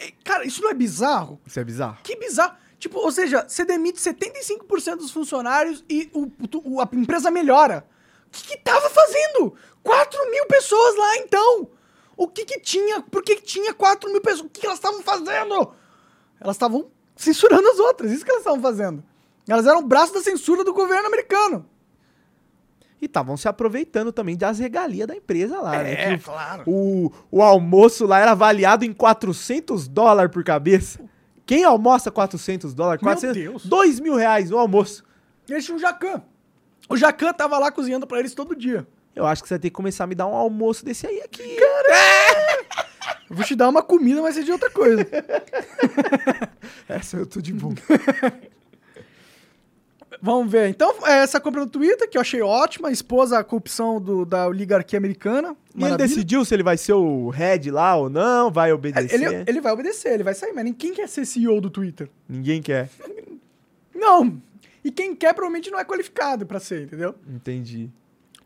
E, 0.00 0.10
Cara, 0.24 0.44
isso 0.46 0.62
não 0.62 0.70
é 0.70 0.74
bizarro? 0.74 1.38
Isso 1.46 1.60
é 1.60 1.64
bizarro. 1.64 1.98
Que 2.02 2.16
bizarro. 2.16 2.56
Tipo, 2.78 2.98
ou 2.98 3.12
seja, 3.12 3.46
você 3.48 3.64
demite 3.64 4.00
75% 4.00 4.96
dos 4.96 5.10
funcionários 5.10 5.84
e 5.88 6.10
o, 6.12 6.30
o- 6.64 6.80
a 6.80 6.88
empresa 6.92 7.30
melhora. 7.30 7.86
O 8.26 8.30
que 8.30 8.48
que 8.48 8.56
tava 8.58 8.88
fazendo? 8.90 9.54
4 9.82 10.30
mil 10.30 10.46
pessoas 10.46 10.96
lá, 10.96 11.16
então. 11.18 11.68
O 12.16 12.26
que 12.28 12.44
que 12.44 12.60
tinha? 12.60 13.00
Por 13.02 13.22
que 13.22 13.36
que 13.36 13.42
tinha 13.42 13.72
4 13.74 14.10
mil 14.10 14.20
pessoas? 14.20 14.46
O 14.46 14.50
que 14.50 14.60
que 14.60 14.66
elas 14.66 14.78
estavam 14.78 15.02
fazendo? 15.02 15.72
Elas 16.40 16.56
estavam 16.56 16.86
censurando 17.16 17.66
as 17.68 17.78
outras. 17.78 18.12
Isso 18.12 18.24
que 18.24 18.30
elas 18.30 18.42
estavam 18.42 18.60
fazendo. 18.60 19.02
Elas 19.48 19.66
eram 19.66 19.80
o 19.80 19.86
braço 19.86 20.14
da 20.14 20.20
censura 20.20 20.64
do 20.64 20.72
governo 20.72 21.06
americano. 21.06 21.66
E 23.00 23.06
estavam 23.06 23.36
se 23.36 23.48
aproveitando 23.48 24.12
também 24.12 24.36
das 24.36 24.58
regalias 24.58 25.06
da 25.06 25.14
empresa 25.14 25.60
lá, 25.60 25.82
né? 25.82 26.16
Que 26.16 26.24
claro. 26.24 26.62
o, 26.66 27.12
o 27.30 27.42
almoço 27.42 28.06
lá 28.06 28.18
era 28.20 28.30
avaliado 28.32 28.84
em 28.84 28.92
400 28.92 29.88
dólares 29.88 30.32
por 30.32 30.42
cabeça. 30.42 31.00
Quem 31.44 31.64
almoça 31.64 32.10
400 32.10 32.72
dólares? 32.72 33.02
Meu 33.02 33.12
400, 33.12 33.36
Deus. 33.36 33.66
2 33.66 34.00
mil 34.00 34.16
reais 34.16 34.50
o 34.50 34.56
almoço. 34.56 35.04
Eles 35.48 35.64
tinham 35.64 35.76
o 35.76 35.80
Jacan. 35.80 36.22
O 36.88 36.96
Jacan 36.96 37.32
tava 37.34 37.58
lá 37.58 37.70
cozinhando 37.70 38.06
pra 38.06 38.18
eles 38.18 38.34
todo 38.34 38.56
dia. 38.56 38.86
Eu 39.14 39.26
acho 39.26 39.42
que 39.42 39.48
você 39.48 39.54
vai 39.54 39.60
ter 39.60 39.70
que 39.70 39.74
começar 39.74 40.04
a 40.04 40.06
me 40.06 40.14
dar 40.14 40.26
um 40.26 40.34
almoço 40.34 40.84
desse 40.84 41.06
aí 41.06 41.20
aqui. 41.20 41.56
Eu 43.28 43.36
vou 43.36 43.44
te 43.44 43.54
dar 43.54 43.68
uma 43.68 43.82
comida, 43.82 44.20
mas 44.22 44.34
ser 44.34 44.44
de 44.44 44.52
outra 44.52 44.70
coisa. 44.70 45.06
Essa 46.88 47.16
eu 47.16 47.26
tô 47.26 47.40
de 47.40 47.52
boa. 47.52 47.74
Vamos 50.20 50.50
ver. 50.50 50.68
Então, 50.68 50.94
é 51.06 51.18
essa 51.22 51.38
compra 51.40 51.60
no 51.60 51.66
Twitter, 51.66 52.08
que 52.08 52.16
eu 52.16 52.20
achei 52.20 52.40
ótima, 52.40 52.90
expôs 52.90 53.32
a 53.32 53.44
corrupção 53.44 54.00
do, 54.00 54.24
da 54.24 54.46
oligarquia 54.46 54.96
americana. 54.98 55.56
E 55.76 55.84
ele 55.84 55.96
decidiu 55.96 56.44
se 56.44 56.54
ele 56.54 56.62
vai 56.62 56.78
ser 56.78 56.94
o 56.94 57.28
head 57.28 57.70
lá 57.70 57.96
ou 57.96 58.08
não, 58.08 58.50
vai 58.50 58.72
obedecer. 58.72 59.14
Ele, 59.14 59.44
ele 59.46 59.60
vai 59.60 59.72
obedecer, 59.72 60.14
ele 60.14 60.22
vai 60.22 60.34
sair, 60.34 60.52
mas 60.52 60.72
quem 60.78 60.94
quer 60.94 61.08
ser 61.08 61.26
CEO 61.26 61.60
do 61.60 61.68
Twitter? 61.68 62.08
Ninguém 62.28 62.62
quer. 62.62 62.88
Não. 63.94 64.40
E 64.84 64.90
quem 64.90 65.14
quer 65.14 65.34
provavelmente 65.34 65.70
não 65.70 65.78
é 65.78 65.84
qualificado 65.84 66.46
pra 66.46 66.60
ser, 66.60 66.82
entendeu? 66.84 67.14
Entendi. 67.28 67.90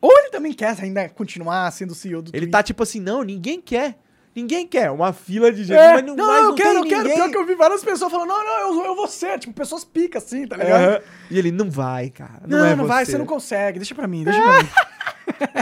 Ou 0.00 0.10
ele 0.18 0.30
também 0.30 0.52
quer 0.52 0.76
ainda 0.80 1.08
continuar 1.08 1.70
sendo 1.72 1.94
CEO 1.94 2.22
do 2.22 2.28
Ele 2.30 2.40
Twitter. 2.42 2.50
tá 2.50 2.62
tipo 2.62 2.82
assim, 2.82 3.00
não, 3.00 3.22
ninguém 3.22 3.60
quer. 3.60 3.98
Ninguém 4.40 4.66
quer. 4.66 4.90
Uma 4.90 5.12
fila 5.12 5.50
de 5.52 5.64
gente. 5.64 5.76
É, 5.78 5.94
mas 5.94 6.04
não, 6.04 6.14
não, 6.14 6.24
não, 6.24 6.32
mas 6.32 6.42
eu 6.42 6.48
não 6.48 6.54
quero, 6.54 6.78
eu 6.78 6.84
quero. 6.84 7.02
ninguém. 7.02 7.16
Pior 7.16 7.30
que 7.30 7.36
eu 7.36 7.46
vi 7.46 7.54
várias 7.56 7.82
pessoas 7.82 8.10
falando, 8.12 8.28
não, 8.28 8.44
não, 8.44 8.60
eu, 8.80 8.84
eu 8.86 8.94
vou 8.94 9.08
ser. 9.08 9.38
Tipo, 9.38 9.52
pessoas 9.52 9.84
pica 9.84 10.18
assim, 10.18 10.46
tá 10.46 10.56
ligado? 10.56 10.82
Aham. 10.82 11.00
E 11.30 11.38
ele, 11.38 11.50
não 11.50 11.68
vai, 11.70 12.10
cara. 12.10 12.42
Não, 12.46 12.58
Não, 12.58 12.64
é 12.64 12.76
não 12.76 12.84
você. 12.84 12.88
vai, 12.88 13.04
você 13.06 13.18
não 13.18 13.26
consegue. 13.26 13.78
Deixa 13.80 13.94
pra 13.94 14.06
mim, 14.06 14.22
deixa 14.24 14.40
pra 14.40 14.62
mim. 14.62 14.68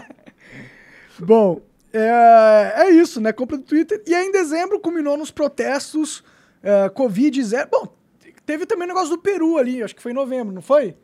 Bom, 1.19 1.61
é, 1.93 2.75
é 2.77 2.91
isso, 2.91 3.21
né? 3.21 3.33
Compra 3.33 3.57
do 3.57 3.63
Twitter. 3.65 4.03
E 4.07 4.15
aí, 4.15 4.27
em 4.27 4.33
dezembro, 4.33 4.79
culminou 4.79 5.17
nos 5.17 5.31
protestos 5.31 6.23
é, 6.63 6.89
Covid 6.91 7.43
zero. 7.43 7.69
Bom, 7.71 7.97
teve 8.45 8.67
também 8.67 8.85
o 8.85 8.89
negócio 8.89 9.11
do 9.11 9.19
Peru 9.19 9.57
ali, 9.57 9.83
acho 9.83 9.95
que 9.97 10.03
foi 10.03 10.13
em 10.13 10.15
novembro, 10.15 10.53
não 10.53 10.63
foi? 10.63 10.95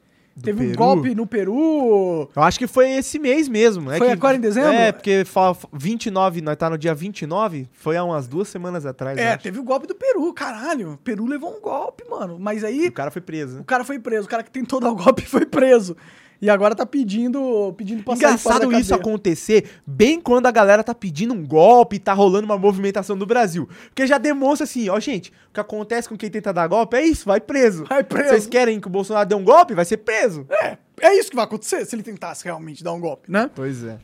Teve 0.40 0.62
um 0.62 0.66
Peru? 0.68 0.78
golpe 0.78 1.14
no 1.14 1.26
Peru. 1.26 2.28
Eu 2.34 2.42
acho 2.42 2.58
que 2.58 2.66
foi 2.66 2.90
esse 2.92 3.18
mês 3.18 3.48
mesmo. 3.48 3.90
é 3.90 3.98
Foi 3.98 4.06
que- 4.08 4.12
agora 4.12 4.36
em 4.36 4.40
dezembro? 4.40 4.72
É, 4.72 4.92
porque 4.92 5.24
fa- 5.24 5.56
29, 5.72 6.40
nós 6.40 6.56
tá 6.56 6.70
no 6.70 6.78
dia 6.78 6.94
29, 6.94 7.68
foi 7.72 7.96
há 7.96 8.04
umas 8.04 8.26
duas 8.28 8.48
semanas 8.48 8.86
atrás. 8.86 9.18
É, 9.18 9.36
teve 9.36 9.58
o 9.58 9.62
golpe 9.62 9.86
do 9.86 9.94
Peru, 9.94 10.32
caralho. 10.32 10.92
O 10.92 10.98
Peru 10.98 11.26
levou 11.26 11.56
um 11.56 11.60
golpe, 11.60 12.04
mano. 12.08 12.38
Mas 12.38 12.62
aí 12.64 12.88
O 12.88 12.92
cara 12.92 13.10
foi 13.10 13.22
preso. 13.22 13.60
o 13.60 13.64
cara 13.64 13.84
foi 13.84 13.98
preso. 13.98 14.26
O 14.26 14.30
cara 14.30 14.42
que 14.42 14.50
tentou 14.50 14.78
dar 14.80 14.90
o 14.90 14.96
golpe 14.96 15.22
foi 15.26 15.44
preso. 15.44 15.96
E 16.42 16.50
agora 16.50 16.74
tá 16.74 16.84
pedindo, 16.84 17.72
pedindo 17.76 18.02
pra 18.02 18.14
Engraçado 18.14 18.72
isso 18.72 18.92
acontecer 18.92 19.80
bem 19.86 20.20
quando 20.20 20.46
a 20.46 20.50
galera 20.50 20.82
tá 20.82 20.92
pedindo 20.92 21.32
um 21.32 21.46
golpe 21.46 21.94
e 21.94 21.98
tá 22.00 22.12
rolando 22.12 22.44
uma 22.44 22.58
movimentação 22.58 23.16
do 23.16 23.24
Brasil. 23.24 23.68
Porque 23.86 24.08
já 24.08 24.18
demonstra 24.18 24.64
assim, 24.64 24.88
ó, 24.88 24.98
gente, 24.98 25.32
o 25.50 25.52
que 25.54 25.60
acontece 25.60 26.08
com 26.08 26.16
quem 26.16 26.28
tenta 26.28 26.52
dar 26.52 26.66
golpe 26.66 26.96
é 26.96 27.06
isso, 27.06 27.26
vai 27.26 27.40
preso. 27.40 27.84
Vai 27.84 28.02
preso. 28.02 28.30
Vocês 28.30 28.48
querem 28.48 28.80
que 28.80 28.88
o 28.88 28.90
Bolsonaro 28.90 29.28
dê 29.28 29.36
um 29.36 29.44
golpe? 29.44 29.72
Vai 29.72 29.84
ser 29.84 29.98
preso. 29.98 30.44
É, 30.50 30.76
é 31.00 31.16
isso 31.16 31.30
que 31.30 31.36
vai 31.36 31.44
acontecer 31.44 31.86
se 31.86 31.94
ele 31.94 32.02
tentasse 32.02 32.44
realmente 32.44 32.82
dar 32.82 32.92
um 32.92 33.00
golpe, 33.00 33.30
né? 33.30 33.48
Pois 33.54 33.84
é. 33.84 33.98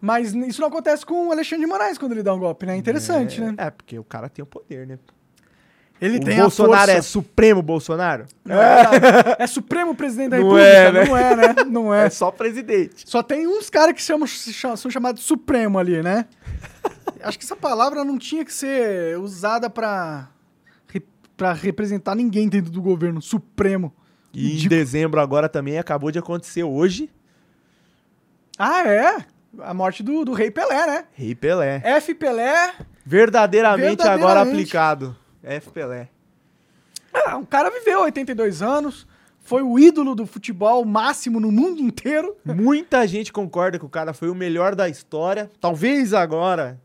Mas 0.00 0.32
isso 0.32 0.60
não 0.60 0.68
acontece 0.68 1.04
com 1.04 1.28
o 1.28 1.32
Alexandre 1.32 1.64
de 1.64 1.70
Moraes 1.70 1.98
quando 1.98 2.12
ele 2.12 2.22
dá 2.22 2.32
um 2.32 2.38
golpe, 2.38 2.64
né? 2.64 2.76
Interessante, 2.76 3.40
é, 3.40 3.44
né? 3.44 3.54
É, 3.58 3.70
porque 3.70 3.98
o 3.98 4.04
cara 4.04 4.28
tem 4.28 4.40
o 4.40 4.46
poder, 4.46 4.86
né? 4.86 5.00
Ele 6.04 6.16
o 6.18 6.20
tem 6.24 6.38
a 6.38 6.42
Bolsonaro 6.42 6.78
força. 6.86 6.92
é 6.98 7.00
Supremo 7.02 7.62
Bolsonaro? 7.62 8.26
Não 8.44 8.60
é, 8.60 9.36
é 9.38 9.46
Supremo 9.46 9.94
Presidente 9.94 10.30
da 10.30 10.38
Não 10.38 10.44
República? 10.54 10.68
é, 10.68 10.92
né? 10.92 11.04
Não 11.06 11.16
é, 11.16 11.36
né? 11.36 11.54
Não 11.64 11.94
é. 11.94 12.06
É 12.06 12.10
só 12.10 12.30
presidente. 12.32 13.08
Só 13.08 13.22
tem 13.22 13.46
uns 13.46 13.70
caras 13.70 13.94
que 13.94 14.02
chamam, 14.02 14.26
são 14.26 14.90
chamados 14.90 15.22
Supremo 15.22 15.78
ali, 15.78 16.02
né? 16.02 16.26
Acho 17.22 17.38
que 17.38 17.44
essa 17.44 17.54
palavra 17.54 18.04
não 18.04 18.18
tinha 18.18 18.44
que 18.44 18.52
ser 18.52 19.16
usada 19.18 19.70
pra, 19.70 20.28
re- 20.88 21.02
pra 21.36 21.52
representar 21.52 22.16
ninguém 22.16 22.48
dentro 22.48 22.72
do 22.72 22.82
governo. 22.82 23.22
Supremo. 23.22 23.94
E 24.34 24.64
em 24.64 24.68
dezembro 24.68 25.20
agora 25.20 25.48
também 25.48 25.78
acabou 25.78 26.10
de 26.10 26.18
acontecer 26.18 26.64
hoje. 26.64 27.08
Ah, 28.58 28.82
é? 28.86 29.24
A 29.60 29.72
morte 29.74 30.02
do, 30.02 30.24
do 30.24 30.32
rei 30.32 30.50
Pelé, 30.50 30.86
né? 30.86 31.04
Rei 31.12 31.34
Pelé. 31.34 31.80
F. 31.84 32.14
Pelé. 32.14 32.72
Verdadeiramente, 33.04 34.02
agora 34.02 34.16
Verdadeiramente. 34.16 34.54
aplicado. 34.54 35.16
F 35.42 35.70
Pelé. 35.70 36.08
Ah, 37.12 37.36
um 37.36 37.44
cara 37.44 37.70
viveu 37.70 38.02
82 38.02 38.62
anos. 38.62 39.06
Foi 39.40 39.62
o 39.62 39.78
ídolo 39.78 40.14
do 40.14 40.24
futebol 40.24 40.84
máximo 40.84 41.40
no 41.40 41.50
mundo 41.50 41.80
inteiro. 41.80 42.36
Muita 42.44 43.06
gente 43.06 43.32
concorda 43.32 43.78
que 43.78 43.84
o 43.84 43.88
cara 43.88 44.12
foi 44.12 44.30
o 44.30 44.34
melhor 44.34 44.74
da 44.74 44.88
história. 44.88 45.50
Talvez 45.60 46.14
agora 46.14 46.80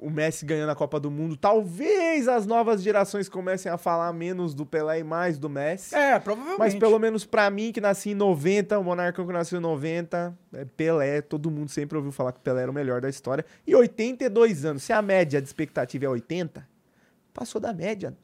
o 0.00 0.10
Messi 0.10 0.46
ganhando 0.46 0.70
a 0.70 0.74
Copa 0.74 1.00
do 1.00 1.10
Mundo, 1.10 1.36
talvez 1.36 2.28
as 2.28 2.46
novas 2.46 2.82
gerações 2.82 3.28
comecem 3.28 3.70
a 3.70 3.76
falar 3.76 4.12
menos 4.12 4.54
do 4.54 4.64
Pelé 4.64 5.00
e 5.00 5.04
mais 5.04 5.38
do 5.38 5.48
Messi. 5.48 5.94
É, 5.94 6.18
provavelmente. 6.18 6.58
Mas 6.58 6.74
pelo 6.74 6.98
menos 6.98 7.24
pra 7.24 7.50
mim, 7.50 7.72
que 7.72 7.80
nasci 7.80 8.10
em 8.10 8.14
90, 8.14 8.78
o 8.78 8.84
Monarcão 8.84 9.26
que 9.26 9.32
nasceu 9.32 9.58
em 9.58 9.62
90, 9.62 10.36
é 10.54 10.64
Pelé, 10.64 11.20
todo 11.20 11.50
mundo 11.50 11.70
sempre 11.70 11.96
ouviu 11.96 12.12
falar 12.12 12.32
que 12.32 12.38
o 12.38 12.42
Pelé 12.42 12.62
era 12.62 12.70
o 12.70 12.74
melhor 12.74 13.00
da 13.00 13.08
história. 13.08 13.44
E 13.66 13.74
82 13.74 14.64
anos, 14.64 14.82
se 14.82 14.92
a 14.92 15.02
média 15.02 15.40
de 15.42 15.48
expectativa 15.48 16.04
é 16.04 16.08
80, 16.08 16.66
passou 17.32 17.60
da 17.60 17.72
média. 17.72 18.16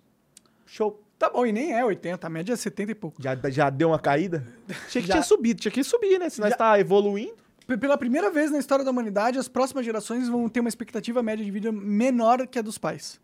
Show. 0.66 1.00
Tá 1.18 1.30
bom, 1.30 1.46
e 1.46 1.52
nem 1.52 1.72
é 1.72 1.84
80, 1.84 2.26
a 2.26 2.30
média 2.30 2.52
é 2.52 2.57
70 2.57 2.90
e 2.90 2.94
pouco. 2.94 3.22
Já, 3.22 3.36
já 3.50 3.70
deu 3.70 3.88
uma 3.88 3.98
caída? 3.98 4.44
Achei 4.86 5.00
que 5.00 5.09
Já. 5.09 5.14
tinha 5.14 5.22
subido, 5.22 5.61
tinha 5.61 5.72
que 5.72 5.84
subir, 5.84 6.18
né? 6.18 6.28
Se 6.28 6.40
nós 6.40 6.50
Já. 6.50 6.57
tá 6.57 6.78
evoluindo. 6.78 7.36
Pela 7.80 7.96
primeira 7.96 8.30
vez 8.30 8.50
na 8.50 8.59
história 8.59 8.84
da 8.84 8.90
humanidade, 8.90 9.38
as 9.38 9.48
próximas 9.48 9.86
gerações 9.86 10.28
vão 10.28 10.48
ter 10.50 10.61
uma 10.61 10.68
expectativa 10.68 11.22
média 11.22 11.42
de 11.42 11.50
vida 11.50 11.72
menor 11.72 12.46
que 12.46 12.59
a 12.59 12.62
dos 12.62 12.76
pais. 12.76 13.18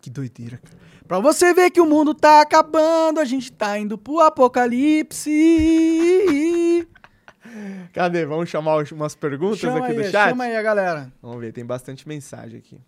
Que 0.00 0.08
doideira, 0.08 0.58
cara. 0.58 0.76
Pra 1.08 1.18
você 1.18 1.52
ver 1.52 1.70
que 1.70 1.80
o 1.80 1.86
mundo 1.86 2.14
tá 2.14 2.40
acabando, 2.40 3.18
a 3.18 3.24
gente 3.24 3.50
tá 3.50 3.76
indo 3.78 3.98
pro 3.98 4.20
apocalipse. 4.20 5.30
Cadê? 7.92 8.24
Vamos 8.24 8.48
chamar 8.48 8.84
umas 8.92 9.14
perguntas 9.14 9.58
chama 9.58 9.78
aqui 9.78 9.92
aí, 9.92 9.96
do 9.96 10.04
chat? 10.04 10.30
chama 10.30 10.44
aí 10.44 10.56
a 10.56 10.62
galera. 10.62 11.12
Vamos 11.20 11.40
ver, 11.40 11.52
tem 11.52 11.64
bastante 11.64 12.06
mensagem 12.06 12.58
aqui. 12.58 12.80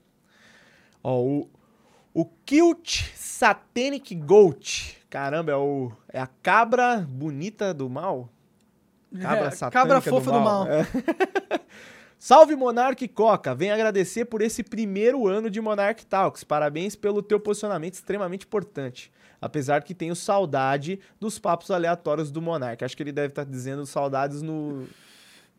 Ó, 1.02 1.20
o, 1.20 1.50
o 2.14 2.24
Kilt 2.24 3.10
Satanic 3.16 4.14
Goat. 4.14 4.98
Caramba, 5.10 5.50
é, 5.50 5.56
o, 5.56 5.90
é 6.08 6.20
a 6.20 6.28
cabra 6.28 7.04
bonita 7.08 7.74
do 7.74 7.90
mal? 7.90 8.30
Cabra 9.20 9.46
É, 9.46 9.50
satânica 9.50 9.70
cabra 9.70 10.00
fofa 10.00 10.30
do 10.30 10.40
mal. 10.40 10.66
É. 10.68 10.86
Salve 12.18 12.56
Monark 12.56 13.06
Coca, 13.08 13.54
vem 13.54 13.70
agradecer 13.70 14.24
por 14.24 14.40
esse 14.40 14.62
primeiro 14.62 15.26
ano 15.26 15.50
de 15.50 15.60
Monark 15.60 16.06
Talks. 16.06 16.42
Parabéns 16.42 16.96
pelo 16.96 17.22
teu 17.22 17.38
posicionamento 17.38 17.94
extremamente 17.94 18.46
importante. 18.46 19.12
Apesar 19.40 19.82
que 19.82 19.94
tenho 19.94 20.16
saudade 20.16 21.00
dos 21.20 21.38
papos 21.38 21.70
aleatórios 21.70 22.30
do 22.30 22.40
Monark. 22.40 22.82
Acho 22.82 22.96
que 22.96 23.02
ele 23.02 23.12
deve 23.12 23.28
estar 23.28 23.44
dizendo 23.44 23.84
saudades 23.84 24.40
no 24.40 24.88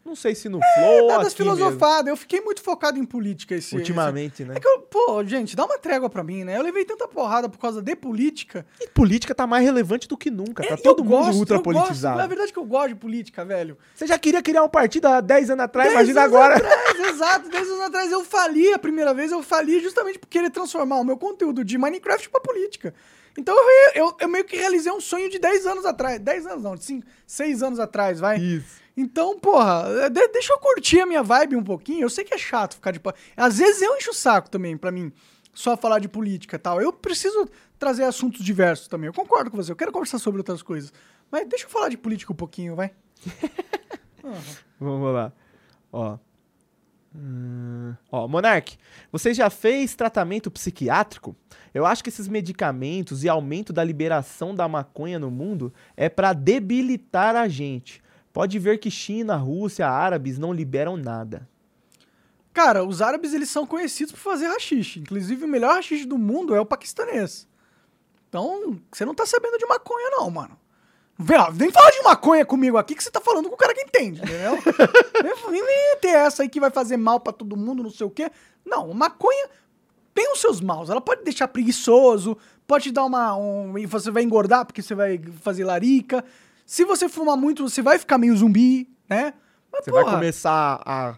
não 0.06 0.16
sei 0.16 0.36
se 0.36 0.47
no 0.47 0.60
flow 0.76 1.08
Dadas 1.08 1.34
aqui 1.34 1.43
mesmo. 1.43 1.58
filosofadas, 1.58 2.08
eu 2.10 2.16
fiquei 2.16 2.39
muito 2.39 2.62
focado 2.62 2.99
em 2.99 3.03
política 3.03 3.56
esse 3.56 3.76
ultimamente, 3.76 4.43
né? 4.45 4.49
esse- 4.53 4.58
É 4.60 4.62
que 4.62 4.68
eu, 4.68 4.82
pô, 4.82 5.24
gente, 5.26 5.56
dá 5.56 5.66
uma 5.66 5.80
trégua 5.80 6.10
pra 6.10 6.24
mim, 6.24 6.43
né? 6.43 6.56
Eu 6.58 6.62
levei 6.62 6.86
tanta 6.86 7.08
porrada 7.08 7.49
por 7.49 7.58
causa 7.58 7.82
de 7.82 7.95
política. 7.95 8.66
E 8.80 8.88
política 8.88 9.34
tá 9.34 9.47
mais 9.47 9.64
relevante 9.66 10.08
do 10.08 10.16
que 10.16 10.30
nunca. 10.30 10.62
Tá 10.66 10.76
É, 10.76 10.78
todo 10.78 10.99
eu 10.99 11.03
mundo 11.06 11.18
gosto, 11.26 11.39
ultra 11.39 11.60
politizado. 11.60 12.18
Na 12.18 12.28
verdade 12.28 12.53
que 12.53 12.60
eu 12.60 12.66
gosto 12.66 12.89
de 12.89 12.95
política, 12.95 13.43
velho. 13.43 13.78
Você 13.95 14.06
já 14.06 14.18
queria 14.20 14.43
criar 14.43 14.64
um 14.64 14.70
partido 14.70 15.08
há 15.08 15.20
10 15.22 15.49
anos 15.49 15.66
atrás, 15.66 15.89
Dez 15.89 15.95
imagina 16.10 16.22
anos 16.22 16.34
agora. 16.36 16.56
Atrás, 16.58 16.99
exato, 17.10 17.49
10 17.49 17.68
anos 17.68 17.82
atrás 17.82 18.12
eu 18.12 18.24
fali 18.24 18.72
a 18.74 18.78
primeira 18.80 19.14
vez, 19.14 19.32
eu 19.32 19.41
fali 19.41 19.80
justamente 19.80 20.20
por 20.20 20.28
querer 20.28 20.49
transformar 20.51 20.97
o 20.97 21.03
meu 21.03 21.18
conteúdo 21.18 21.64
de 21.64 21.78
Minecraft 21.78 22.30
pra 22.30 22.39
política. 22.39 22.93
Então 23.38 23.53
eu, 23.53 23.91
eu, 24.06 24.18
eu 24.22 24.30
meio 24.30 24.45
que 24.45 24.56
realizei 24.56 24.91
um 24.91 25.01
sonho 25.01 25.30
de 25.30 25.39
10 25.39 25.66
anos 25.66 25.84
atrás. 25.86 26.20
10 26.20 26.45
anos 26.45 26.64
não, 26.64 26.76
de 26.76 26.86
5, 26.86 27.06
6 27.28 27.64
anos 27.64 27.80
atrás, 27.80 28.20
vai. 28.20 28.38
Isso. 28.38 28.84
Então, 28.97 29.37
porra, 29.39 30.09
de- 30.09 30.27
deixa 30.29 30.53
eu 30.53 30.57
curtir 30.59 31.01
a 31.01 31.05
minha 31.05 31.21
vibe 31.21 31.55
um 31.57 31.63
pouquinho. 31.63 32.01
Eu 32.03 32.09
sei 32.09 32.23
que 32.23 32.33
é 32.33 32.37
chato 32.37 32.75
ficar 32.75 32.91
de. 32.91 33.01
Às 33.35 33.57
vezes 33.57 33.81
eu 33.81 33.95
encho 33.97 34.11
o 34.11 34.13
saco 34.13 34.49
também, 34.49 34.77
pra 34.77 34.91
mim, 34.91 35.11
só 35.53 35.75
falar 35.75 35.99
de 35.99 36.07
política 36.07 36.55
e 36.55 36.59
tal. 36.59 36.81
Eu 36.81 36.93
preciso 36.93 37.47
trazer 37.77 38.03
assuntos 38.03 38.43
diversos 38.43 38.87
também. 38.87 39.07
Eu 39.07 39.13
concordo 39.13 39.51
com 39.51 39.57
você, 39.57 39.71
eu 39.71 39.75
quero 39.75 39.91
conversar 39.91 40.17
sobre 40.19 40.39
outras 40.39 40.61
coisas. 40.61 40.93
Mas 41.29 41.45
deixa 41.47 41.65
eu 41.65 41.69
falar 41.69 41.89
de 41.89 41.97
política 41.97 42.31
um 42.31 42.35
pouquinho, 42.35 42.75
vai. 42.75 42.91
Vamos 44.79 45.13
lá. 45.13 45.31
Ó. 45.91 46.17
Hum, 47.17 47.93
Ó, 48.11 48.27
Monark, 48.27 48.77
você 49.11 49.33
já 49.33 49.49
fez 49.49 49.95
tratamento 49.95 50.51
psiquiátrico? 50.51 51.33
Eu 51.73 51.85
acho 51.85 52.03
que 52.03 52.09
esses 52.09 52.27
medicamentos 52.27 53.23
e 53.23 53.29
aumento 53.29 53.71
da 53.71 53.83
liberação 53.83 54.53
da 54.53 54.67
maconha 54.67 55.17
no 55.17 55.31
mundo 55.31 55.73
é 55.95 56.09
pra 56.09 56.33
debilitar 56.33 57.35
a 57.35 57.47
gente. 57.47 58.03
Pode 58.36 58.59
ver 58.59 58.79
que 58.79 58.91
China, 58.91 59.38
Rússia, 59.38 59.88
árabes 59.88 60.38
não 60.38 60.51
liberam 60.51 60.97
nada. 60.97 61.47
Cara, 62.53 62.83
os 62.83 63.01
árabes 63.01 63.33
eles 63.33 63.49
são 63.49 63.65
conhecidos 63.65 64.11
por 64.11 64.19
fazer 64.19 64.47
rachixe. 64.47 64.99
Inclusive, 64.99 65.45
o 65.45 65.47
melhor 65.47 65.75
rachixe 65.75 66.03
do 66.05 66.17
mundo 66.17 66.53
é 66.53 66.59
o 66.59 66.65
paquistanês. 66.65 67.47
Então, 68.27 68.77
você 68.91 69.05
não 69.05 69.15
tá 69.15 69.25
sabendo 69.25 69.57
de 69.57 69.65
maconha, 69.65 70.09
não, 70.11 70.29
mano. 70.29 70.59
Vem, 71.17 71.38
ó, 71.38 71.49
vem 71.49 71.71
falar 71.71 71.91
de 71.91 72.01
maconha 72.03 72.45
comigo 72.45 72.75
aqui 72.77 72.93
que 72.93 73.01
você 73.01 73.09
tá 73.09 73.21
falando 73.21 73.47
com 73.47 73.55
o 73.55 73.57
cara 73.57 73.73
que 73.73 73.83
entende, 73.83 74.19
entendeu? 74.21 74.57
Vem- 74.61 75.51
Vem 75.51 75.63
vem 75.65 75.97
ter 76.01 76.09
essa 76.09 76.43
aí 76.43 76.49
que 76.49 76.59
vai 76.59 76.69
fazer 76.69 76.97
mal 76.97 77.21
pra 77.21 77.31
todo 77.31 77.55
mundo, 77.55 77.81
não 77.83 77.89
sei 77.89 78.05
o 78.05 78.09
quê. 78.09 78.29
Não, 78.65 78.93
maconha 78.93 79.47
tem 80.13 80.29
os 80.33 80.41
seus 80.41 80.59
maus. 80.59 80.89
Ela 80.89 80.99
pode 80.99 81.23
deixar 81.23 81.47
preguiçoso, 81.47 82.38
pode 82.67 82.83
te 82.86 82.91
dar 82.91 83.05
uma. 83.05 83.33
Um, 83.38 83.77
e 83.77 83.86
você 83.86 84.11
vai 84.11 84.23
engordar 84.23 84.65
porque 84.65 84.81
você 84.81 84.93
vai 84.93 85.21
fazer 85.41 85.63
larica. 85.63 86.21
Se 86.66 86.84
você 86.84 87.07
fumar 87.07 87.38
muito, 87.38 87.68
você 87.68 87.82
vai 87.82 87.99
ficar 87.99 88.18
meio 88.18 88.36
zumbi, 88.36 88.89
né? 89.07 89.34
Mas, 89.72 89.86
Você 89.86 89.91
vai 89.91 90.03
porra, 90.03 90.16
começar 90.16 90.82
a 90.86 91.18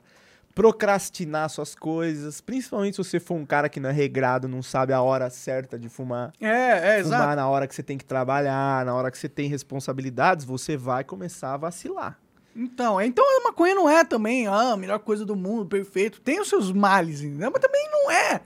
procrastinar 0.54 1.50
suas 1.50 1.76
coisas, 1.76 2.41
principalmente 2.41 2.95
se 2.95 3.04
você 3.04 3.20
for 3.20 3.36
um 3.36 3.45
cara 3.45 3.70
que 3.70 3.80
não 3.80 3.89
é 3.89 3.93
regrado, 3.93 4.48
não 4.48 4.64
sabe 4.64 4.91
a 4.91 5.02
hora 5.02 5.30
certa 5.30 5.78
de 5.78 5.88
fumar. 5.88 6.34
É, 6.41 6.48
é, 6.48 7.04
fumar 7.04 7.20
exato. 7.20 7.36
na 7.36 7.48
hora 7.48 7.68
que 7.68 7.76
você 7.76 7.84
tem 7.84 7.98
que 7.98 8.04
trabalhar, 8.04 8.84
na 8.84 8.95
hora 8.95 9.12
que 9.12 9.18
você 9.18 9.30
tem 9.30 9.48
responsabilidades, 9.48 10.43
você 10.43 10.76
vai 10.76 11.04
começar 11.04 11.54
a 11.54 11.58
vacilar. 11.58 12.20
Então, 12.56 13.00
então 13.00 13.24
a 13.24 13.43
maconha 13.43 13.76
não 13.76 13.88
é 13.88 14.04
também 14.04 14.48
ah, 14.48 14.72
a 14.72 14.78
melhor 14.78 14.98
coisa 14.98 15.24
do 15.24 15.36
mundo, 15.36 15.68
perfeito. 15.68 16.20
Tem 16.20 16.41
os 16.41 16.50
seus 16.50 16.72
males, 16.72 17.22
entendeu? 17.22 17.52
Mas 17.52 17.62
também 17.62 17.88
não 17.91 18.10
é. 18.10 18.41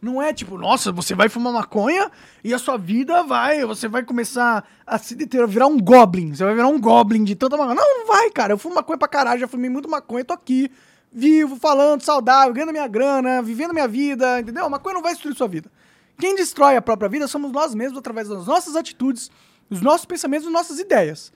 Não 0.00 0.20
é 0.20 0.32
tipo, 0.32 0.58
nossa, 0.58 0.92
você 0.92 1.14
vai 1.14 1.28
fumar 1.28 1.52
maconha 1.52 2.10
e 2.44 2.52
a 2.52 2.58
sua 2.58 2.76
vida 2.76 3.22
vai, 3.22 3.64
você 3.64 3.88
vai 3.88 4.04
começar 4.04 4.68
a 4.86 4.98
se 4.98 5.14
deteriorar, 5.14 5.50
virar 5.50 5.66
um 5.66 5.80
goblin. 5.80 6.34
Você 6.34 6.44
vai 6.44 6.54
virar 6.54 6.68
um 6.68 6.78
goblin 6.78 7.24
de 7.24 7.34
tanta 7.34 7.56
maconha. 7.56 7.74
Não, 7.74 7.98
não 7.98 8.06
vai, 8.06 8.30
cara. 8.30 8.52
Eu 8.52 8.58
fumo 8.58 8.74
maconha 8.74 8.98
pra 8.98 9.08
caralho, 9.08 9.40
já 9.40 9.48
fumei 9.48 9.70
muito 9.70 9.88
maconha, 9.88 10.24
tô 10.24 10.34
aqui, 10.34 10.70
vivo, 11.10 11.56
falando, 11.56 12.02
saudável, 12.02 12.52
ganhando 12.52 12.72
minha 12.72 12.86
grana, 12.86 13.40
vivendo 13.42 13.72
minha 13.72 13.88
vida, 13.88 14.40
entendeu? 14.40 14.68
Maconha 14.68 14.94
não 14.94 15.02
vai 15.02 15.12
destruir 15.12 15.34
sua 15.34 15.48
vida. 15.48 15.70
Quem 16.18 16.34
destrói 16.34 16.76
a 16.76 16.82
própria 16.82 17.08
vida 17.08 17.26
somos 17.26 17.50
nós 17.50 17.74
mesmos 17.74 17.98
através 17.98 18.28
das 18.28 18.46
nossas 18.46 18.76
atitudes, 18.76 19.30
dos 19.68 19.80
nossos 19.80 20.06
pensamentos, 20.06 20.44
das 20.44 20.52
nossas 20.52 20.78
ideias. 20.78 21.32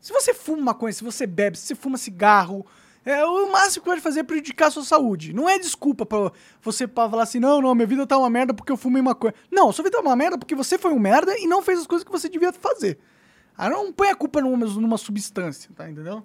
Se 0.00 0.12
você 0.12 0.32
fuma 0.32 0.62
maconha, 0.62 0.92
se 0.92 1.02
você 1.02 1.26
bebe, 1.26 1.58
se 1.58 1.66
você 1.66 1.74
fuma 1.74 1.98
cigarro, 1.98 2.64
é, 3.06 3.24
o 3.24 3.50
máximo 3.52 3.82
que 3.84 3.88
pode 3.90 4.00
fazer 4.02 4.20
é 4.20 4.22
prejudicar 4.22 4.66
a 4.66 4.70
sua 4.70 4.84
saúde. 4.84 5.32
Não 5.32 5.48
é 5.48 5.58
desculpa 5.58 6.04
pra 6.04 6.30
você 6.60 6.86
pra 6.86 7.08
falar 7.08 7.22
assim, 7.22 7.38
não, 7.40 7.62
não, 7.62 7.74
minha 7.74 7.86
vida 7.86 8.06
tá 8.06 8.18
uma 8.18 8.28
merda 8.28 8.52
porque 8.52 8.70
eu 8.72 8.76
fumei 8.76 9.00
maconha. 9.00 9.32
Não, 9.50 9.72
sua 9.72 9.84
vida 9.84 9.96
tá 9.96 10.02
uma 10.02 10.16
merda 10.16 10.36
porque 10.36 10.54
você 10.54 10.76
foi 10.76 10.92
um 10.92 10.98
merda 10.98 11.38
e 11.38 11.46
não 11.46 11.62
fez 11.62 11.78
as 11.80 11.86
coisas 11.86 12.04
que 12.04 12.10
você 12.12 12.28
devia 12.28 12.52
fazer. 12.52 12.98
Aí 13.56 13.70
não 13.70 13.90
põe 13.92 14.08
a 14.08 14.14
culpa 14.14 14.40
numa, 14.42 14.66
numa 14.66 14.98
substância, 14.98 15.70
tá 15.74 15.88
entendeu? 15.88 16.22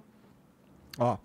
Ó, 0.97 1.17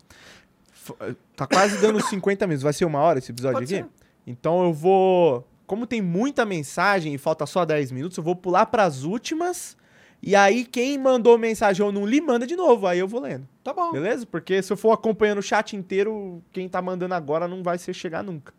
f- 0.72 1.16
tá 1.34 1.46
quase 1.46 1.78
dando 1.78 2.00
50 2.00 2.46
minutos. 2.46 2.62
Vai 2.62 2.72
ser 2.72 2.84
uma 2.84 3.00
hora 3.00 3.18
esse 3.18 3.32
episódio 3.32 3.58
Pode 3.58 3.74
aqui? 3.74 3.84
ser. 3.84 3.90
Então 4.26 4.62
eu 4.64 4.72
vou. 4.72 5.46
Como 5.66 5.84
tem 5.86 6.00
muita 6.00 6.44
mensagem 6.44 7.12
e 7.14 7.18
falta 7.18 7.44
só 7.46 7.64
10 7.64 7.90
minutos, 7.90 8.16
eu 8.18 8.22
vou 8.22 8.36
pular 8.36 8.66
pras 8.66 9.02
últimas. 9.02 9.76
E 10.22 10.34
aí, 10.34 10.64
quem 10.64 10.98
mandou 10.98 11.38
mensagem 11.38 11.84
ou 11.84 11.92
não 11.92 12.06
li, 12.06 12.20
manda 12.20 12.46
de 12.46 12.56
novo. 12.56 12.86
Aí 12.86 12.98
eu 12.98 13.06
vou 13.06 13.20
lendo. 13.20 13.46
Tá 13.62 13.72
bom. 13.72 13.92
Beleza? 13.92 14.26
Porque 14.26 14.62
se 14.62 14.72
eu 14.72 14.76
for 14.76 14.92
acompanhando 14.92 15.38
o 15.38 15.42
chat 15.42 15.76
inteiro, 15.76 16.42
quem 16.52 16.68
tá 16.68 16.80
mandando 16.80 17.14
agora 17.14 17.46
não 17.46 17.62
vai 17.62 17.78
ser 17.78 17.94
chegar 17.94 18.22
nunca. 18.22 18.52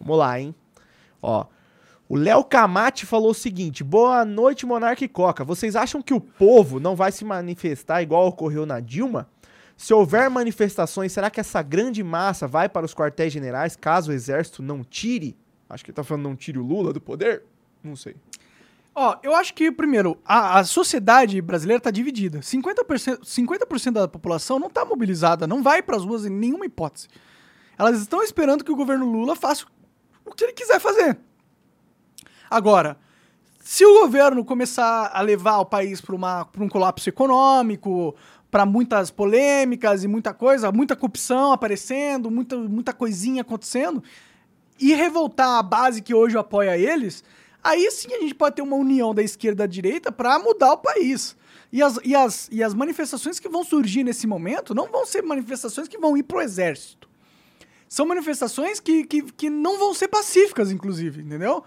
Vamos 0.00 0.18
lá, 0.18 0.40
hein? 0.40 0.54
Ó. 1.22 1.46
O 2.08 2.16
Léo 2.16 2.42
Camate 2.42 3.04
falou 3.04 3.30
o 3.30 3.34
seguinte: 3.34 3.84
Boa 3.84 4.24
noite, 4.24 4.64
Monarque 4.64 5.04
e 5.04 5.08
Coca. 5.08 5.44
Vocês 5.44 5.76
acham 5.76 6.00
que 6.00 6.14
o 6.14 6.20
povo 6.20 6.80
não 6.80 6.96
vai 6.96 7.12
se 7.12 7.24
manifestar 7.24 8.02
igual 8.02 8.26
ocorreu 8.28 8.64
na 8.64 8.80
Dilma? 8.80 9.28
Se 9.76 9.94
houver 9.94 10.28
manifestações, 10.28 11.12
será 11.12 11.30
que 11.30 11.38
essa 11.38 11.62
grande 11.62 12.02
massa 12.02 12.48
vai 12.48 12.68
para 12.68 12.84
os 12.84 12.94
quartéis 12.94 13.32
generais 13.32 13.76
caso 13.76 14.10
o 14.10 14.14
exército 14.14 14.62
não 14.62 14.82
tire? 14.82 15.36
Acho 15.68 15.84
que 15.84 15.90
ele 15.90 15.96
tá 15.96 16.02
falando 16.02 16.24
não 16.24 16.34
tire 16.34 16.58
o 16.58 16.64
Lula 16.64 16.92
do 16.92 17.00
poder? 17.00 17.44
Não 17.84 17.94
sei. 17.94 18.16
Ó, 19.00 19.16
eu 19.22 19.32
acho 19.32 19.54
que, 19.54 19.70
primeiro, 19.70 20.18
a, 20.24 20.58
a 20.58 20.64
sociedade 20.64 21.40
brasileira 21.40 21.80
tá 21.80 21.88
dividida. 21.88 22.40
50%, 22.40 23.24
50 23.24 23.92
da 23.92 24.08
população 24.08 24.58
não 24.58 24.68
tá 24.68 24.84
mobilizada, 24.84 25.46
não 25.46 25.62
vai 25.62 25.80
pras 25.80 26.02
ruas 26.02 26.26
em 26.26 26.30
nenhuma 26.30 26.66
hipótese. 26.66 27.06
Elas 27.78 28.00
estão 28.00 28.20
esperando 28.24 28.64
que 28.64 28.72
o 28.72 28.76
governo 28.76 29.08
Lula 29.08 29.36
faça 29.36 29.66
o 30.24 30.34
que 30.34 30.42
ele 30.42 30.52
quiser 30.52 30.80
fazer. 30.80 31.16
Agora, 32.50 32.98
se 33.60 33.86
o 33.86 34.00
governo 34.00 34.44
começar 34.44 35.12
a 35.14 35.20
levar 35.20 35.58
o 35.58 35.66
país 35.66 36.00
para 36.00 36.16
um 36.58 36.68
colapso 36.68 37.08
econômico, 37.08 38.16
para 38.50 38.66
muitas 38.66 39.12
polêmicas 39.12 40.02
e 40.02 40.08
muita 40.08 40.34
coisa, 40.34 40.72
muita 40.72 40.96
corrupção 40.96 41.52
aparecendo, 41.52 42.32
muita, 42.32 42.56
muita 42.56 42.92
coisinha 42.92 43.42
acontecendo, 43.42 44.02
e 44.80 44.92
revoltar 44.92 45.60
a 45.60 45.62
base 45.62 46.02
que 46.02 46.12
hoje 46.12 46.36
apoia 46.36 46.76
eles, 46.76 47.22
aí 47.62 47.90
sim 47.90 48.12
a 48.14 48.20
gente 48.20 48.34
pode 48.34 48.56
ter 48.56 48.62
uma 48.62 48.76
união 48.76 49.14
da 49.14 49.22
esquerda 49.22 49.64
e 49.64 49.66
da 49.66 49.72
direita 49.72 50.12
para 50.12 50.38
mudar 50.38 50.72
o 50.72 50.78
país. 50.78 51.36
E 51.72 51.82
as, 51.82 51.98
e, 52.02 52.14
as, 52.14 52.48
e 52.50 52.62
as 52.62 52.72
manifestações 52.72 53.38
que 53.38 53.48
vão 53.48 53.62
surgir 53.62 54.02
nesse 54.02 54.26
momento 54.26 54.74
não 54.74 54.90
vão 54.90 55.04
ser 55.04 55.22
manifestações 55.22 55.86
que 55.86 55.98
vão 55.98 56.16
ir 56.16 56.22
pro 56.22 56.40
exército. 56.40 57.08
São 57.88 58.06
manifestações 58.06 58.80
que, 58.80 59.04
que, 59.04 59.22
que 59.32 59.50
não 59.50 59.78
vão 59.78 59.94
ser 59.94 60.08
pacíficas, 60.08 60.70
inclusive, 60.70 61.22
entendeu? 61.22 61.64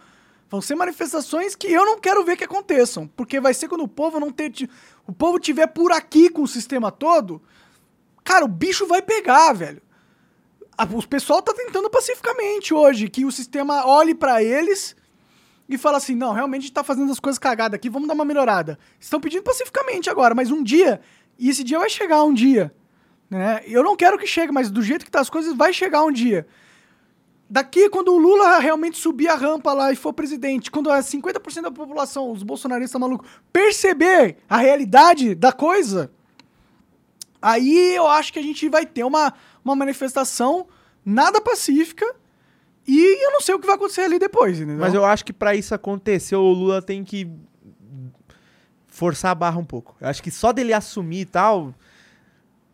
Vão 0.49 0.61
ser 0.61 0.75
manifestações 0.75 1.55
que 1.55 1.67
eu 1.67 1.85
não 1.85 1.99
quero 1.99 2.23
ver 2.23 2.35
que 2.35 2.43
aconteçam. 2.43 3.07
Porque 3.07 3.39
vai 3.39 3.53
ser 3.53 3.67
quando 3.67 3.83
o 3.83 3.87
povo 3.87 4.19
não 4.19 4.31
ter. 4.31 4.51
O 5.07 5.13
povo 5.13 5.39
tiver 5.39 5.67
por 5.67 5.91
aqui 5.91 6.29
com 6.29 6.41
o 6.41 6.47
sistema 6.47 6.91
todo. 6.91 7.41
Cara, 8.23 8.45
o 8.45 8.49
bicho 8.49 8.85
vai 8.85 9.01
pegar, 9.01 9.53
velho. 9.53 9.81
O 10.93 11.07
pessoal 11.07 11.41
tá 11.41 11.53
tentando 11.53 11.89
pacificamente 11.89 12.73
hoje 12.73 13.09
que 13.09 13.23
o 13.23 13.31
sistema 13.31 13.85
olhe 13.85 14.13
para 14.13 14.43
eles 14.43 14.95
e 15.75 15.77
fala 15.77 15.97
assim: 15.97 16.15
não, 16.15 16.33
realmente 16.33 16.61
a 16.61 16.63
gente 16.63 16.73
tá 16.73 16.83
fazendo 16.83 17.11
as 17.11 17.19
coisas 17.19 17.39
cagadas 17.39 17.75
aqui, 17.75 17.89
vamos 17.89 18.07
dar 18.07 18.13
uma 18.13 18.25
melhorada. 18.25 18.77
Estão 18.99 19.19
pedindo 19.19 19.43
pacificamente 19.43 20.09
agora, 20.09 20.35
mas 20.35 20.51
um 20.51 20.63
dia, 20.63 21.01
e 21.37 21.49
esse 21.49 21.63
dia 21.63 21.79
vai 21.79 21.89
chegar 21.89 22.23
um 22.23 22.33
dia. 22.33 22.73
Né? 23.29 23.61
Eu 23.65 23.83
não 23.83 23.95
quero 23.95 24.17
que 24.17 24.27
chegue, 24.27 24.51
mas 24.51 24.69
do 24.69 24.81
jeito 24.81 25.05
que 25.05 25.11
tá 25.11 25.19
as 25.21 25.29
coisas, 25.29 25.55
vai 25.55 25.73
chegar 25.73 26.03
um 26.03 26.11
dia 26.11 26.45
daqui, 27.51 27.89
quando 27.89 28.13
o 28.13 28.17
Lula 28.17 28.59
realmente 28.59 28.97
subir 28.97 29.27
a 29.27 29.35
rampa 29.35 29.73
lá 29.73 29.91
e 29.91 29.95
for 29.97 30.13
presidente, 30.13 30.71
quando 30.71 30.89
50% 30.89 31.63
da 31.63 31.69
população, 31.69 32.31
os 32.31 32.43
bolsonaristas 32.43 32.99
malucos, 32.99 33.29
perceber 33.51 34.37
a 34.49 34.55
realidade 34.55 35.35
da 35.35 35.51
coisa, 35.51 36.09
aí 37.41 37.93
eu 37.93 38.07
acho 38.07 38.31
que 38.31 38.39
a 38.39 38.41
gente 38.41 38.69
vai 38.69 38.85
ter 38.85 39.03
uma, 39.03 39.33
uma 39.65 39.75
manifestação 39.75 40.65
nada 41.05 41.41
pacífica 41.41 42.05
e 42.87 43.25
eu 43.25 43.31
não 43.31 43.41
sei 43.41 43.55
o 43.55 43.59
que 43.59 43.67
vai 43.67 43.75
acontecer 43.75 44.01
ali 44.01 44.17
depois, 44.17 44.57
entendeu? 44.57 44.79
Mas 44.79 44.93
eu 44.93 45.05
acho 45.05 45.23
que 45.23 45.33
para 45.33 45.55
isso 45.55 45.73
acontecer, 45.73 46.35
o 46.35 46.51
Lula 46.51 46.81
tem 46.81 47.03
que 47.03 47.29
forçar 48.87 49.31
a 49.31 49.35
barra 49.35 49.57
um 49.57 49.65
pouco. 49.65 49.95
Eu 50.01 50.07
acho 50.07 50.21
que 50.21 50.31
só 50.31 50.51
dele 50.51 50.73
assumir 50.73 51.21
e 51.21 51.25
tal, 51.25 51.73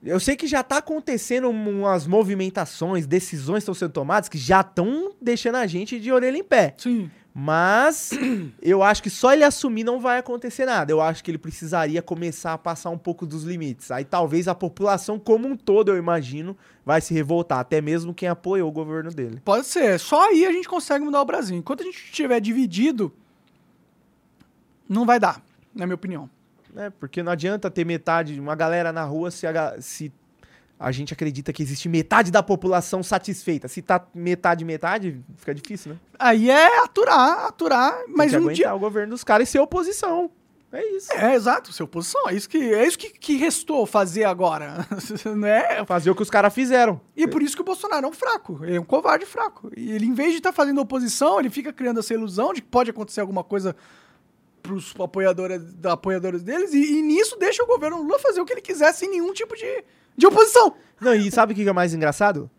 eu 0.03 0.19
sei 0.19 0.35
que 0.35 0.47
já 0.47 0.63
tá 0.63 0.77
acontecendo 0.77 1.49
umas 1.49 2.07
movimentações, 2.07 3.05
decisões 3.05 3.59
estão 3.59 3.73
sendo 3.73 3.91
tomadas 3.91 4.29
que 4.29 4.37
já 4.37 4.61
estão 4.61 5.13
deixando 5.21 5.55
a 5.55 5.67
gente 5.67 5.99
de 5.99 6.11
orelha 6.11 6.37
em 6.37 6.43
pé. 6.43 6.73
Sim. 6.77 7.09
Mas 7.39 8.11
eu 8.61 8.81
acho 8.81 9.03
que 9.03 9.09
só 9.09 9.31
ele 9.31 9.43
assumir 9.43 9.83
não 9.83 9.99
vai 9.99 10.17
acontecer 10.17 10.65
nada. 10.65 10.91
Eu 10.91 10.99
acho 10.99 11.23
que 11.23 11.29
ele 11.29 11.37
precisaria 11.37 12.01
começar 12.01 12.53
a 12.53 12.57
passar 12.57 12.89
um 12.89 12.97
pouco 12.97 13.25
dos 13.25 13.43
limites. 13.43 13.91
Aí 13.91 14.03
talvez 14.03 14.47
a 14.47 14.55
população 14.55 15.19
como 15.19 15.47
um 15.47 15.55
todo, 15.55 15.89
eu 15.89 15.97
imagino, 15.97 16.57
vai 16.85 16.99
se 16.99 17.13
revoltar. 17.13 17.59
Até 17.59 17.79
mesmo 17.79 18.13
quem 18.13 18.27
apoiou 18.27 18.69
o 18.69 18.71
governo 18.71 19.11
dele. 19.11 19.39
Pode 19.45 19.67
ser. 19.67 19.99
Só 19.99 20.29
aí 20.29 20.45
a 20.45 20.51
gente 20.51 20.67
consegue 20.67 21.05
mudar 21.05 21.21
o 21.21 21.25
Brasil. 21.25 21.55
Enquanto 21.55 21.81
a 21.81 21.85
gente 21.85 22.05
estiver 22.05 22.39
dividido, 22.39 23.13
não 24.89 25.05
vai 25.05 25.19
dar, 25.19 25.41
na 25.75 25.85
minha 25.85 25.95
opinião 25.95 26.29
né? 26.77 26.91
Porque 26.99 27.23
não 27.23 27.31
adianta 27.31 27.71
ter 27.71 27.83
metade, 27.83 28.39
uma 28.39 28.55
galera 28.55 28.93
na 28.93 29.03
rua 29.03 29.31
se 29.31 29.47
a, 29.47 29.81
se 29.81 30.13
a 30.79 30.91
gente 30.91 31.13
acredita 31.13 31.51
que 31.51 31.63
existe 31.63 31.89
metade 31.89 32.31
da 32.31 32.43
população 32.43 33.01
satisfeita. 33.01 33.67
Se 33.67 33.81
tá 33.81 34.05
metade, 34.13 34.63
metade, 34.63 35.21
fica 35.35 35.53
difícil, 35.53 35.93
né? 35.93 35.99
Aí 36.19 36.49
é 36.49 36.83
aturar, 36.83 37.45
aturar, 37.45 38.03
mas 38.07 38.33
um 38.33 38.51
dia... 38.51 38.73
o 38.73 38.79
governo 38.79 39.11
dos 39.11 39.23
caras 39.23 39.49
e 39.49 39.51
ser 39.51 39.59
oposição. 39.59 40.29
É 40.71 40.85
isso. 40.85 41.13
É, 41.13 41.33
exato, 41.33 41.71
ser 41.71 41.83
oposição. 41.83 42.29
É 42.29 42.35
isso 42.35 42.47
que, 42.47 42.57
é 42.57 42.85
isso 42.85 42.99
que, 42.99 43.09
que 43.09 43.37
restou 43.37 43.85
fazer 43.85 44.25
agora. 44.25 44.85
né? 45.35 45.85
Fazer 45.85 46.11
o 46.11 46.15
que 46.15 46.21
os 46.21 46.29
caras 46.29 46.53
fizeram. 46.53 46.99
E 47.15 47.23
é 47.23 47.27
por 47.27 47.41
isso 47.41 47.55
que 47.55 47.61
o 47.61 47.65
Bolsonaro 47.65 48.05
é 48.05 48.09
um 48.09 48.13
fraco. 48.13 48.59
Ele 48.63 48.75
é 48.75 48.79
um 48.79 48.83
covarde 48.83 49.25
fraco. 49.25 49.71
E 49.75 49.91
ele, 49.91 50.05
em 50.05 50.13
vez 50.13 50.31
de 50.31 50.37
estar 50.37 50.49
tá 50.49 50.55
fazendo 50.55 50.81
oposição, 50.81 51.39
ele 51.39 51.49
fica 51.49 51.71
criando 51.71 52.01
essa 52.01 52.13
ilusão 52.13 52.53
de 52.53 52.61
que 52.61 52.67
pode 52.67 52.89
acontecer 52.89 53.21
alguma 53.21 53.43
coisa 53.43 53.75
pros 54.61 54.93
apoiadores, 54.99 55.61
apoiadores 55.85 56.43
deles, 56.43 56.73
e, 56.73 56.97
e, 56.97 57.01
nisso 57.01 57.37
deixa 57.39 57.63
o 57.63 57.67
governo 57.67 58.01
Lula 58.01 58.19
fazer 58.19 58.41
o 58.41 58.45
que 58.45 58.51
ele 58.51 58.61
quiser 58.61 58.91
sem 58.91 59.09
nenhum 59.09 59.31
tipo 59.31 59.55
de, 59.55 59.83
de 60.17 60.25
oposição. 60.25 60.75
Não, 60.99 61.13
e 61.13 61.29
sabe 61.29 61.53
o 61.53 61.55
que 61.55 61.67
é 61.67 61.73
mais 61.73 61.93
engraçado? 61.93 62.49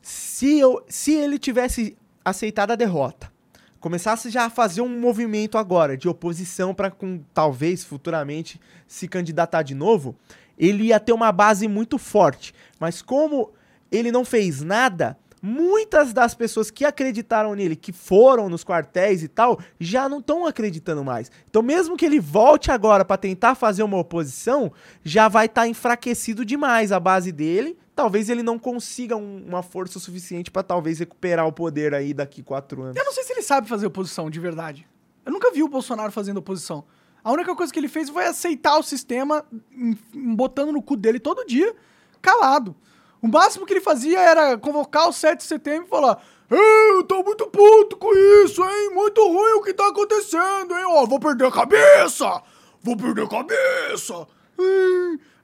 Se, 0.00 0.58
eu, 0.58 0.84
se 0.88 1.12
ele 1.12 1.38
tivesse 1.38 1.96
aceitado 2.24 2.70
a 2.70 2.76
derrota, 2.76 3.32
começasse 3.80 4.30
já 4.30 4.44
a 4.44 4.50
fazer 4.50 4.80
um 4.80 5.00
movimento 5.00 5.58
agora 5.58 5.96
de 5.96 6.08
oposição 6.08 6.72
para 6.72 6.92
talvez 7.34 7.84
futuramente 7.84 8.60
se 8.86 9.08
candidatar 9.08 9.62
de 9.62 9.74
novo, 9.74 10.14
ele 10.56 10.84
ia 10.84 11.00
ter 11.00 11.12
uma 11.12 11.32
base 11.32 11.66
muito 11.66 11.98
forte. 11.98 12.54
Mas 12.78 13.02
como 13.02 13.52
ele 13.90 14.12
não 14.12 14.24
fez 14.24 14.62
nada, 14.62 15.18
muitas 15.42 16.12
das 16.12 16.34
pessoas 16.34 16.70
que 16.70 16.84
acreditaram 16.84 17.54
nele, 17.56 17.74
que 17.74 17.92
foram 17.92 18.48
nos 18.48 18.62
quartéis 18.62 19.24
e 19.24 19.28
tal, 19.28 19.58
já 19.80 20.08
não 20.08 20.20
estão 20.20 20.46
acreditando 20.46 21.02
mais. 21.02 21.30
Então, 21.50 21.60
mesmo 21.62 21.96
que 21.96 22.06
ele 22.06 22.20
volte 22.20 22.70
agora 22.70 23.04
para 23.04 23.16
tentar 23.16 23.56
fazer 23.56 23.82
uma 23.82 23.98
oposição, 23.98 24.72
já 25.02 25.26
vai 25.26 25.46
estar 25.46 25.62
tá 25.62 25.68
enfraquecido 25.68 26.44
demais 26.44 26.92
a 26.92 27.00
base 27.00 27.32
dele. 27.32 27.76
Talvez 27.94 28.30
ele 28.30 28.42
não 28.42 28.58
consiga 28.58 29.16
um, 29.16 29.44
uma 29.44 29.62
força 29.62 29.98
suficiente 29.98 30.50
para 30.50 30.62
talvez 30.62 31.00
recuperar 31.00 31.46
o 31.46 31.52
poder 31.52 31.92
aí 31.92 32.14
daqui 32.14 32.42
quatro 32.42 32.82
anos. 32.82 32.96
Eu 32.96 33.04
não 33.04 33.12
sei 33.12 33.24
se 33.24 33.32
ele 33.32 33.42
sabe 33.42 33.68
fazer 33.68 33.86
oposição 33.86 34.30
de 34.30 34.38
verdade. 34.38 34.86
Eu 35.26 35.32
nunca 35.32 35.50
vi 35.50 35.62
o 35.62 35.68
Bolsonaro 35.68 36.12
fazendo 36.12 36.38
oposição. 36.38 36.84
A 37.22 37.30
única 37.30 37.54
coisa 37.54 37.72
que 37.72 37.78
ele 37.78 37.88
fez 37.88 38.08
foi 38.08 38.26
aceitar 38.26 38.76
o 38.78 38.82
sistema, 38.82 39.44
botando 40.14 40.72
no 40.72 40.82
cu 40.82 40.96
dele 40.96 41.20
todo 41.20 41.46
dia, 41.46 41.74
calado. 42.20 42.74
O 43.22 43.28
máximo 43.28 43.64
que 43.64 43.72
ele 43.72 43.80
fazia 43.80 44.18
era 44.18 44.58
convocar 44.58 45.08
o 45.08 45.12
7 45.12 45.38
de 45.38 45.44
setembro 45.44 45.86
e 45.86 45.88
falar: 45.88 46.20
Eu 46.50 47.04
tô 47.04 47.22
muito 47.22 47.46
puto 47.46 47.96
com 47.96 48.12
isso, 48.44 48.64
hein? 48.64 48.90
Muito 48.92 49.24
ruim 49.24 49.52
o 49.52 49.62
que 49.62 49.72
tá 49.72 49.86
acontecendo, 49.86 50.76
hein? 50.76 50.84
Ó, 50.88 51.06
vou 51.06 51.20
perder 51.20 51.46
a 51.46 51.52
cabeça! 51.52 52.42
Vou 52.82 52.96
perder 52.96 53.22
a 53.22 53.28
cabeça! 53.28 54.26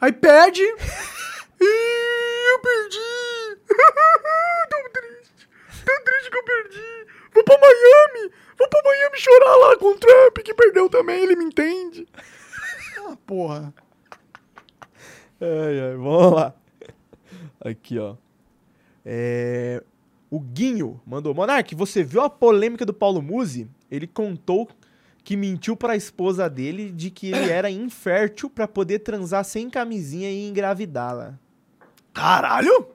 Aí 0.00 0.12
perde. 0.12 0.64
Ih, 1.60 2.50
eu 2.50 2.58
perdi! 2.60 3.60
tão 4.68 4.82
triste! 4.92 5.48
Tão 5.84 6.04
triste 6.04 6.30
que 6.30 6.36
eu 6.36 6.44
perdi! 6.44 7.06
Vou 7.32 7.44
pra 7.44 7.58
Miami! 7.58 8.32
Vou 8.58 8.68
pra 8.68 8.82
Miami 8.84 9.18
chorar 9.18 9.56
lá 9.56 9.76
com 9.76 9.86
o 9.90 9.98
Trump, 9.98 10.38
que 10.38 10.52
perdeu 10.52 10.88
também, 10.88 11.22
ele 11.22 11.36
me 11.36 11.44
entende. 11.44 12.08
Ah, 13.06 13.16
porra. 13.24 13.72
Ai, 15.40 15.80
ai, 15.80 15.96
vamos 15.96 16.32
lá. 16.32 16.57
Aqui, 17.60 17.98
ó. 17.98 18.16
É... 19.04 19.82
O 20.30 20.40
Guinho 20.40 21.00
mandou: 21.06 21.34
Monark, 21.34 21.74
você 21.74 22.02
viu 22.02 22.20
a 22.20 22.28
polêmica 22.28 22.84
do 22.84 22.92
Paulo 22.92 23.22
Musi? 23.22 23.68
Ele 23.90 24.06
contou 24.06 24.68
que 25.24 25.36
mentiu 25.36 25.76
para 25.76 25.92
a 25.92 25.96
esposa 25.96 26.48
dele 26.48 26.90
de 26.90 27.10
que 27.10 27.28
ele 27.28 27.50
era 27.50 27.70
infértil 27.70 28.48
para 28.48 28.66
poder 28.66 29.00
transar 29.00 29.44
sem 29.44 29.68
camisinha 29.68 30.30
e 30.30 30.48
engravidá-la. 30.48 31.38
Caralho! 32.12 32.88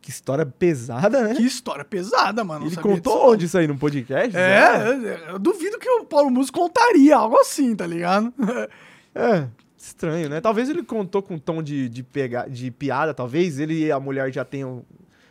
Que 0.00 0.10
história 0.10 0.46
pesada, 0.46 1.22
né? 1.22 1.34
Que 1.34 1.42
história 1.42 1.84
pesada, 1.84 2.42
mano. 2.42 2.66
Ele 2.66 2.76
contou 2.76 3.32
onde 3.32 3.46
isso 3.46 3.58
aí? 3.58 3.66
No 3.66 3.76
podcast? 3.76 4.34
É, 4.36 5.30
eu 5.30 5.38
duvido 5.38 5.78
que 5.78 5.90
o 5.90 6.04
Paulo 6.04 6.30
Musi 6.30 6.50
contaria 6.50 7.16
algo 7.16 7.36
assim, 7.36 7.76
tá 7.76 7.86
ligado? 7.86 8.32
é. 9.14 9.48
Estranho, 9.78 10.28
né? 10.28 10.40
Talvez 10.40 10.68
ele 10.68 10.82
contou 10.82 11.22
com 11.22 11.34
um 11.34 11.38
tom 11.38 11.62
de, 11.62 11.88
de, 11.88 12.02
pega, 12.02 12.48
de 12.48 12.68
piada, 12.68 13.14
talvez 13.14 13.60
ele 13.60 13.86
e 13.86 13.92
a 13.92 14.00
mulher 14.00 14.32
já 14.32 14.44
tenham. 14.44 14.84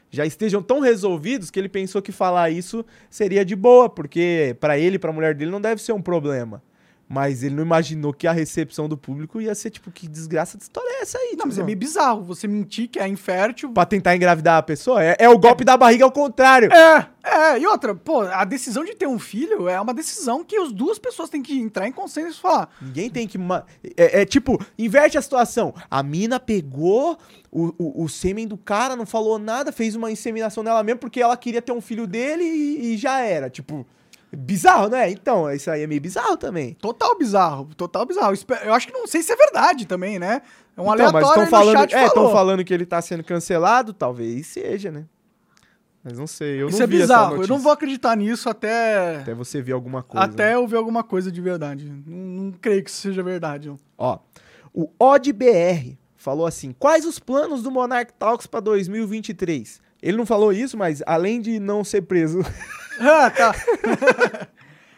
Já 0.10 0.26
estejam 0.26 0.64
tão 0.64 0.80
resolvidos 0.80 1.52
que 1.52 1.60
ele 1.60 1.68
pensou 1.68 2.02
que 2.02 2.14
falar 2.14 2.50
isso 2.50 2.86
seria 3.10 3.44
de 3.44 3.58
boa, 3.58 3.90
porque 3.90 4.56
para 4.58 4.80
ele 4.80 4.96
e 4.96 5.00
pra 5.00 5.12
mulher 5.12 5.36
dele 5.36 5.52
não 5.52 5.60
deve 5.60 5.82
ser 5.82 5.92
um 5.92 6.02
problema. 6.02 6.64
Mas 7.10 7.42
ele 7.42 7.56
não 7.56 7.64
imaginou 7.64 8.14
que 8.14 8.28
a 8.28 8.34
recepção 8.34 8.90
do 8.90 8.98
público 8.98 9.40
ia 9.40 9.56
ser 9.56 9.70
tipo, 9.70 9.90
que 9.90 10.10
desgraça 10.10 10.58
de 10.58 10.64
história 10.64 10.90
é 11.00 11.02
essa 11.02 11.18
aí? 11.18 11.36
Não, 11.38 11.46
mas 11.46 11.58
é 11.58 11.64
meio 11.64 11.78
bizarro. 11.78 12.22
Você 12.24 12.48
mentir 12.48 12.90
que 12.90 13.00
é 13.00 13.08
infértil. 13.08 13.72
Pra 13.72 13.86
tentar 13.86 14.14
engravidar 14.14 14.58
a 14.58 14.64
pessoa? 14.64 15.02
É, 15.02 15.16
é 15.18 15.30
o 15.30 15.38
golpe 15.38 15.64
é. 15.64 15.66
da 15.66 15.78
barriga 15.78 16.04
ao 16.04 16.12
contrário. 16.12 16.70
É, 16.74 17.08
é. 17.24 17.60
E 17.60 17.66
outra, 17.66 17.96
pô, 17.96 18.24
a 18.24 18.44
decisão 18.44 18.84
de 18.84 18.94
ter 18.94 19.08
um 19.08 19.18
filho 19.18 19.70
é 19.70 19.80
uma 19.80 19.94
decisão 19.94 20.44
que 20.44 20.58
as 20.58 20.74
duas 20.74 21.00
pessoas 21.00 21.30
têm 21.30 21.42
que 21.42 21.58
entrar 21.58 21.88
em 21.88 21.94
consenso 21.94 22.40
e 22.40 22.42
falar. 22.42 22.70
Ninguém 22.82 23.10
tem 23.10 23.26
que. 23.26 23.38
É, 23.96 24.22
é 24.22 24.26
tipo, 24.26 24.60
inverte 24.78 25.18
a 25.18 25.22
situação. 25.22 25.74
A 25.90 26.04
mina 26.04 26.42
pegou 26.42 27.18
o, 27.50 27.74
o, 27.78 28.04
o, 28.04 28.10
sêmen 28.10 28.46
do 28.46 28.58
cara, 28.58 28.98
não 28.98 29.06
falou 29.06 29.40
nada, 29.40 29.72
fez 29.72 29.96
uma 29.96 30.12
inseminação 30.12 30.62
nela 30.62 30.84
mesmo 30.84 31.00
porque 31.00 31.22
ela 31.22 31.38
queria 31.38 31.62
ter 31.62 31.72
um 31.72 31.80
filho 31.82 32.06
dele 32.06 32.44
e, 32.44 32.94
e 32.94 32.98
já 32.98 33.22
era. 33.22 33.50
Tipo. 33.50 33.88
Bizarro, 34.36 34.90
né? 34.90 35.10
Então, 35.10 35.50
isso 35.52 35.72
aí 35.72 35.84
é 35.84 35.88
meio 35.88 36.02
bizarro 36.02 36.36
também. 36.36 36.74
Total 36.74 37.18
bizarro, 37.18 37.70
total 37.76 38.06
bizarro. 38.06 38.34
Eu 38.64 38.74
acho 38.74 38.88
que 38.88 38.94
não 38.94 39.08
sei 39.08 39.22
se 39.22 39.32
é 39.32 39.36
verdade 39.36 39.86
também, 39.86 40.20
né? 40.20 40.42
É 40.76 40.82
um 40.82 40.84
então, 40.84 40.92
aleatório 40.92 41.14
mas 41.14 41.28
estão 41.30 41.44
no 41.44 41.50
falando, 41.50 41.78
chat 41.78 41.96
é, 41.96 42.06
estão 42.06 42.32
falando 42.32 42.64
que 42.64 42.74
ele 42.74 42.86
tá 42.86 43.02
sendo 43.02 43.24
cancelado, 43.24 43.94
talvez 43.94 44.48
seja, 44.48 44.92
né? 44.92 45.06
Mas 46.04 46.18
não 46.18 46.28
sei, 46.28 46.62
eu 46.62 46.70
Isso 46.70 46.78
não 46.78 46.84
é 46.84 46.88
vi 46.88 46.98
bizarro, 46.98 47.42
eu 47.42 47.48
não 47.48 47.60
vou 47.60 47.72
acreditar 47.72 48.16
nisso 48.16 48.50
até... 48.50 49.18
Até 49.18 49.34
você 49.34 49.62
ver 49.62 49.74
alguma 49.74 50.04
coisa. 50.04 50.26
Até 50.26 50.50
né? 50.50 50.56
eu 50.56 50.68
ver 50.68 50.78
alguma 50.78 51.04
coisa 51.04 51.32
de 51.32 51.42
verdade. 51.42 51.86
Não, 52.06 52.44
não 52.44 52.52
creio 52.52 52.84
que 52.84 52.90
isso 52.90 53.02
seja 53.02 53.24
verdade. 53.24 53.74
Ó, 53.98 54.20
o 54.74 54.90
OddBR 55.00 55.98
falou 56.16 56.46
assim: 56.46 56.76
quais 56.78 57.06
os 57.06 57.18
planos 57.18 57.64
do 57.64 57.72
Monarch 57.72 58.14
Talks 58.20 58.46
pra 58.46 58.60
2023? 58.60 59.82
Ele 60.02 60.18
não 60.18 60.26
falou 60.26 60.54
isso, 60.54 60.78
mas 60.78 61.02
além 61.06 61.42
de 61.42 61.60
não 61.60 61.84
ser 61.84 62.04
preso. 62.04 62.40
Ah, 63.02 63.30
tá. 63.30 63.56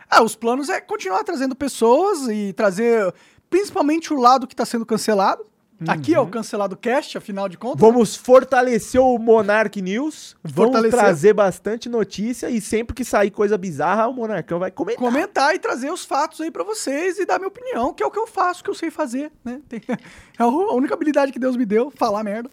ah, 0.10 0.24
os 0.24 0.36
planos 0.36 0.70
é 0.70 0.80
continuar 0.82 1.24
trazendo 1.24 1.56
pessoas 1.56 2.28
e 2.30 2.54
trazer 2.54 3.14
principalmente 3.50 4.14
o 4.14 4.20
lado 4.20 4.48
que 4.48 4.54
está 4.54 4.66
sendo 4.66 4.86
cancelado. 4.86 5.46
Aqui 5.88 6.14
é 6.14 6.20
o 6.20 6.28
cancelado 6.28 6.76
cast, 6.76 7.18
afinal 7.18 7.48
de 7.48 7.58
contas. 7.58 7.80
Vamos 7.80 8.14
fortalecer 8.14 9.00
o 9.00 9.18
Monarch 9.18 9.82
News. 9.82 10.36
Vamos 10.44 10.74
Fortalecer. 10.74 11.00
trazer 11.00 11.34
bastante 11.34 11.88
notícia 11.88 12.50
e 12.50 12.60
sempre 12.60 12.94
que 12.94 13.06
sair 13.06 13.32
coisa 13.32 13.58
bizarra, 13.58 14.06
o 14.10 14.14
Monarcão 14.14 14.60
vai 14.60 14.72
comentar. 14.72 15.00
comentar 15.02 15.56
e 15.56 15.60
trazer 15.60 15.90
os 15.90 16.04
fatos 16.04 16.42
aí 16.42 16.52
pra 16.52 16.66
vocês 16.66 17.18
e 17.18 17.26
dar 17.26 17.40
minha 17.40 17.48
opinião, 17.48 17.94
que 17.94 18.04
é 18.04 18.06
o 18.06 18.12
que 18.12 18.20
eu 18.20 18.28
faço, 18.28 18.62
que 18.62 18.70
eu 18.70 18.76
sei 18.76 18.92
fazer, 18.92 19.32
né? 19.42 19.62
Tem- 19.70 19.80
é 19.88 20.44
a 20.44 20.48
única 20.48 20.94
habilidade 20.96 21.32
que 21.32 21.40
Deus 21.40 21.56
me 21.56 21.66
deu, 21.66 21.90
falar 21.90 22.26
merda. 22.26 22.50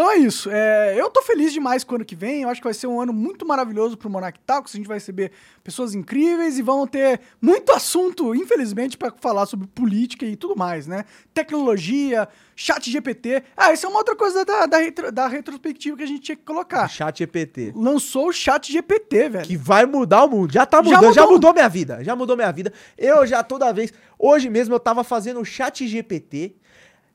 Então 0.00 0.10
é 0.12 0.16
isso. 0.16 0.48
É, 0.50 0.94
eu 0.98 1.10
tô 1.10 1.20
feliz 1.20 1.52
demais 1.52 1.84
com 1.84 1.92
o 1.92 1.96
ano 1.96 2.06
que 2.06 2.16
vem. 2.16 2.40
Eu 2.40 2.48
acho 2.48 2.58
que 2.58 2.66
vai 2.66 2.72
ser 2.72 2.86
um 2.86 2.98
ano 2.98 3.12
muito 3.12 3.44
maravilhoso 3.46 3.98
pro 3.98 4.08
Monarch 4.08 4.40
Talks. 4.46 4.74
A 4.74 4.78
gente 4.78 4.86
vai 4.86 4.96
receber 4.96 5.30
pessoas 5.62 5.94
incríveis 5.94 6.58
e 6.58 6.62
vão 6.62 6.86
ter 6.86 7.20
muito 7.38 7.70
assunto, 7.70 8.34
infelizmente, 8.34 8.96
pra 8.96 9.12
falar 9.20 9.44
sobre 9.44 9.66
política 9.66 10.24
e 10.24 10.36
tudo 10.36 10.56
mais, 10.56 10.86
né? 10.86 11.04
Tecnologia, 11.34 12.26
chat 12.56 12.90
GPT. 12.90 13.42
Ah, 13.54 13.74
isso 13.74 13.84
é 13.84 13.88
uma 13.90 13.98
outra 13.98 14.16
coisa 14.16 14.42
da, 14.42 14.64
da, 14.64 14.78
retro- 14.78 15.12
da 15.12 15.28
retrospectiva 15.28 15.98
que 15.98 16.02
a 16.02 16.06
gente 16.06 16.20
tinha 16.20 16.36
que 16.36 16.44
colocar. 16.44 16.88
Chat 16.88 17.22
EPT. 17.22 17.72
Lançou 17.76 18.28
o 18.28 18.32
chat 18.32 18.72
GPT, 18.72 19.28
velho. 19.28 19.44
Que 19.46 19.54
vai 19.54 19.84
mudar 19.84 20.24
o 20.24 20.30
mundo. 20.30 20.50
Já 20.50 20.64
tá 20.64 20.78
Já 20.78 20.82
mudando, 20.82 21.12
já 21.12 21.20
mudou. 21.22 21.34
mudou 21.34 21.52
minha 21.52 21.68
vida. 21.68 22.02
Já 22.02 22.16
mudou 22.16 22.36
minha 22.36 22.50
vida. 22.50 22.72
Eu 22.96 23.26
já 23.26 23.42
toda 23.42 23.70
vez. 23.70 23.92
Hoje 24.18 24.48
mesmo 24.48 24.74
eu 24.74 24.80
tava 24.80 25.04
fazendo 25.04 25.40
o 25.40 25.44
chat 25.44 25.86
GPT. 25.86 26.54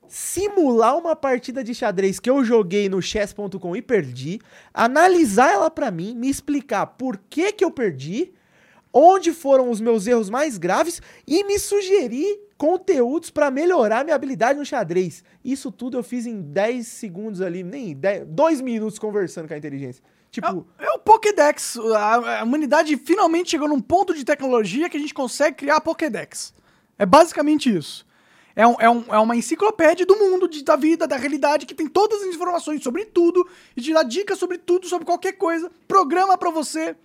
Simular 0.08 0.98
uma 0.98 1.16
partida 1.16 1.64
de 1.64 1.74
xadrez 1.74 2.20
que 2.20 2.30
eu 2.30 2.44
joguei 2.44 2.88
no 2.90 3.02
chess.com 3.02 3.76
e 3.76 3.82
perdi, 3.82 4.40
analisar 4.74 5.52
ela 5.52 5.70
pra 5.70 5.92
mim, 5.92 6.16
me 6.16 6.30
explicar 6.30 6.86
por 6.86 7.18
que 7.30 7.52
que 7.52 7.64
eu 7.64 7.72
perdi, 7.72 8.34
onde 8.94 9.34
foram 9.34 9.70
os 9.70 9.82
meus 9.82 10.08
erros 10.08 10.30
mais 10.30 10.58
graves 10.58 11.02
e 11.28 11.44
me 11.44 11.60
sugerir 11.60 12.40
conteúdos 12.58 13.30
pra 13.30 13.52
melhorar 13.52 14.04
minha 14.04 14.16
habilidade 14.16 14.58
no 14.58 14.66
xadrez. 14.66 15.24
Isso 15.44 15.72
tudo 15.72 15.98
eu 15.98 16.04
fiz 16.04 16.26
em 16.26 16.42
10 16.42 16.88
segundos 16.88 17.42
ali, 17.42 17.64
nem 17.64 17.94
10, 17.94 18.26
2 18.28 18.62
minutos 18.62 18.98
conversando 18.98 19.48
com 19.48 19.54
a 19.54 19.58
inteligência. 19.58 20.02
Tipo, 20.32 20.66
É, 20.78 20.86
é 20.86 20.90
o 20.92 21.00
Pokédex. 21.00 21.78
A, 21.78 22.40
a 22.40 22.44
humanidade 22.44 22.96
finalmente 22.98 23.52
chegou 23.52 23.68
num 23.68 23.82
ponto 23.82 24.14
de 24.14 24.24
tecnologia 24.24 24.90
que 24.90 24.98
a 24.98 25.00
gente 25.00 25.14
consegue 25.14 25.58
criar 25.58 25.80
Pokédex. 25.82 26.54
É 26.98 27.06
basicamente 27.06 27.74
isso. 27.74 28.05
É, 28.56 28.66
um- 28.66 28.76
é 28.80 28.90
um- 28.90 29.04
é 29.14 29.20
uma 29.20 29.36
enciclopédia 29.36 30.06
do 30.06 30.16
mundo, 30.16 30.48
de- 30.48 30.64
da 30.64 30.76
vida, 30.76 31.06
da 31.06 31.18
realidade, 31.18 31.66
que 31.66 31.76
tem 31.76 31.88
todas 31.88 32.22
as 32.22 32.28
informações 32.30 32.82
sobre 32.82 33.04
tudo 33.06 33.46
e 33.76 33.82
te 33.82 33.94
dá 33.94 34.02
dicas 34.02 34.40
sobre 34.40 34.58
tudo, 34.58 34.88
sobre 34.88 35.06
qualquer 35.06 35.34
coisa. 35.34 35.70
Programa 35.88 36.38
pra 36.38 36.50
você. 36.50 36.96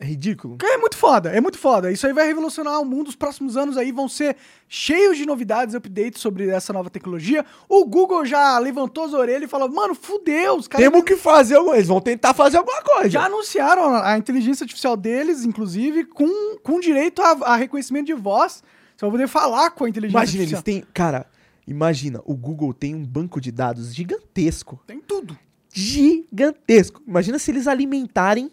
é 0.00 0.04
ridículo. 0.04 0.58
É 0.60 0.76
muito 0.78 0.96
foda, 0.96 1.30
é 1.30 1.40
muito 1.40 1.56
foda. 1.56 1.92
Isso 1.92 2.04
aí 2.04 2.12
vai 2.12 2.26
revolucionar 2.26 2.80
o 2.80 2.84
mundo. 2.84 3.06
Os 3.06 3.14
próximos 3.14 3.56
anos 3.56 3.76
aí 3.76 3.92
vão 3.92 4.08
ser 4.08 4.36
cheios 4.68 5.16
de 5.16 5.24
novidades 5.24 5.74
e 5.74 5.76
updates 5.76 6.20
sobre 6.20 6.48
essa 6.48 6.72
nova 6.72 6.90
tecnologia. 6.90 7.46
O 7.68 7.84
Google 7.84 8.24
já 8.26 8.58
levantou 8.58 9.04
as 9.04 9.12
orelhas 9.12 9.44
e 9.44 9.46
falou: 9.46 9.68
mano, 9.68 9.94
fudeu, 9.94 10.56
os 10.56 10.66
caras. 10.66 10.84
Temos 10.84 11.04
que 11.04 11.14
fazer 11.14 11.54
alguma 11.54 11.76
Eles 11.76 11.86
vão 11.86 12.00
tentar 12.00 12.34
fazer 12.34 12.56
alguma 12.56 12.82
coisa. 12.82 13.10
Já 13.10 13.26
anunciaram 13.26 13.94
a 13.94 14.18
inteligência 14.18 14.64
artificial 14.64 14.96
deles, 14.96 15.44
inclusive, 15.44 16.04
com, 16.06 16.58
com 16.64 16.80
direito 16.80 17.22
a, 17.22 17.52
a 17.52 17.54
reconhecimento 17.56 18.06
de 18.06 18.14
voz. 18.14 18.60
Você 19.02 19.06
vai 19.06 19.10
poder 19.10 19.26
falar 19.26 19.70
com 19.72 19.84
a 19.84 19.88
inteligência 19.88 20.16
Imagina, 20.16 20.44
eles 20.44 20.54
artificial. 20.54 20.84
têm. 20.84 20.92
Cara, 20.94 21.26
imagina, 21.66 22.20
o 22.24 22.36
Google 22.36 22.72
tem 22.72 22.94
um 22.94 23.04
banco 23.04 23.40
de 23.40 23.50
dados 23.50 23.92
gigantesco. 23.92 24.80
Tem 24.86 25.00
tudo. 25.00 25.36
Gigantesco. 25.72 27.02
Imagina 27.04 27.36
se 27.40 27.50
eles 27.50 27.66
alimentarem 27.66 28.48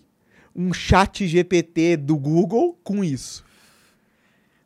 um 0.55 0.73
chat 0.73 1.27
GPT 1.27 1.97
do 1.97 2.17
Google 2.17 2.79
com 2.83 3.03
isso. 3.03 3.45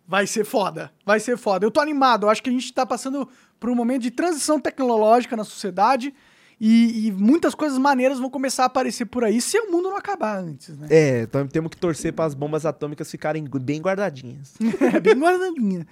Vai 0.08 0.26
ser 0.26 0.46
foda. 0.46 0.90
Vai 1.06 1.20
ser 1.20 1.38
foda. 1.38 1.66
Eu 1.66 1.72
tô 1.72 1.82
animado. 1.82 2.28
Eu 2.28 2.30
acho 2.30 2.42
que 2.42 2.50
a 2.50 2.54
gente 2.54 2.72
tá 2.72 2.86
passando 2.86 3.28
por 3.60 3.70
um 3.70 3.76
momento 3.76 4.04
de 4.04 4.12
transição 4.12 4.62
tecnológica 4.62 5.36
na 5.36 5.44
sociedade. 5.44 6.14
E, 6.60 7.08
e 7.08 7.12
muitas 7.12 7.56
coisas 7.56 7.78
maneiras 7.78 8.20
vão 8.20 8.30
começar 8.30 8.64
a 8.64 8.66
aparecer 8.68 9.06
por 9.06 9.24
aí 9.24 9.42
se 9.42 9.58
o 9.60 9.72
mundo 9.72 9.90
não 9.90 9.98
acabar 9.98 10.38
antes, 10.38 10.78
né? 10.78 10.88
É, 10.90 11.22
então 11.22 11.48
temos 11.48 11.70
que 11.70 11.78
torcer 11.78 12.14
para 12.14 12.26
as 12.26 12.34
bombas 12.34 12.66
atômicas 12.66 13.10
ficarem 13.10 13.46
bem 13.62 13.82
guardadinhas. 13.82 14.54
É, 14.94 15.00
bem 15.00 15.16
guardadinha. 15.16 15.88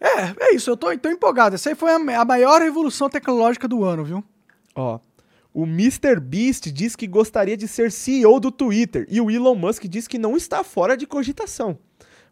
É, 0.00 0.46
é 0.46 0.54
isso. 0.54 0.70
Eu 0.70 0.76
tô, 0.76 0.96
tô 0.98 1.08
empolgado. 1.08 1.54
Essa 1.54 1.68
aí 1.70 1.74
foi 1.74 1.92
a, 1.92 2.20
a 2.20 2.24
maior 2.24 2.60
revolução 2.60 3.08
tecnológica 3.08 3.68
do 3.68 3.84
ano, 3.84 4.04
viu? 4.04 4.24
Ó, 4.74 4.98
o 5.54 5.64
Mr. 5.64 6.18
Beast 6.18 6.72
diz 6.72 6.96
que 6.96 7.06
gostaria 7.06 7.56
de 7.56 7.68
ser 7.68 7.92
CEO 7.92 8.40
do 8.40 8.50
Twitter 8.50 9.06
e 9.08 9.20
o 9.20 9.30
Elon 9.30 9.54
Musk 9.54 9.84
diz 9.84 10.08
que 10.08 10.18
não 10.18 10.34
está 10.36 10.64
fora 10.64 10.96
de 10.96 11.06
cogitação. 11.06 11.78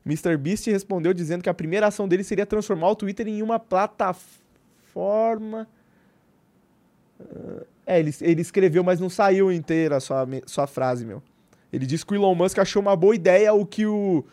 Mr. 0.07 0.37
Beast 0.39 0.67
respondeu 0.67 1.13
dizendo 1.13 1.43
que 1.43 1.51
a 1.51 1.55
primeira 1.55 1.87
ação 1.89 2.09
dele 2.09 2.25
seria 2.25 2.47
transformar 2.47 2.89
o 2.91 2.97
Twitter 2.97 3.29
em 3.29 3.43
uma 3.43 3.59
plataforma. 3.61 4.29
É, 7.87 7.99
ele, 7.99 8.15
ele 8.21 8.41
escreveu, 8.41 8.85
mas 8.85 9.01
não 9.01 9.11
saiu 9.11 9.51
inteira 9.51 9.97
a 9.97 10.01
sua, 10.01 10.27
sua 10.47 10.67
frase, 10.67 11.05
meu. 11.05 11.23
Ele 11.73 11.87
disse 11.87 12.05
que 12.05 12.13
o 12.13 12.17
Elon 12.17 12.35
Musk 12.35 12.59
achou 12.59 12.83
uma 12.83 12.97
boa 12.97 13.15
ideia 13.15 13.53
o 13.53 13.65
que 13.65 13.87
o, 13.87 14.25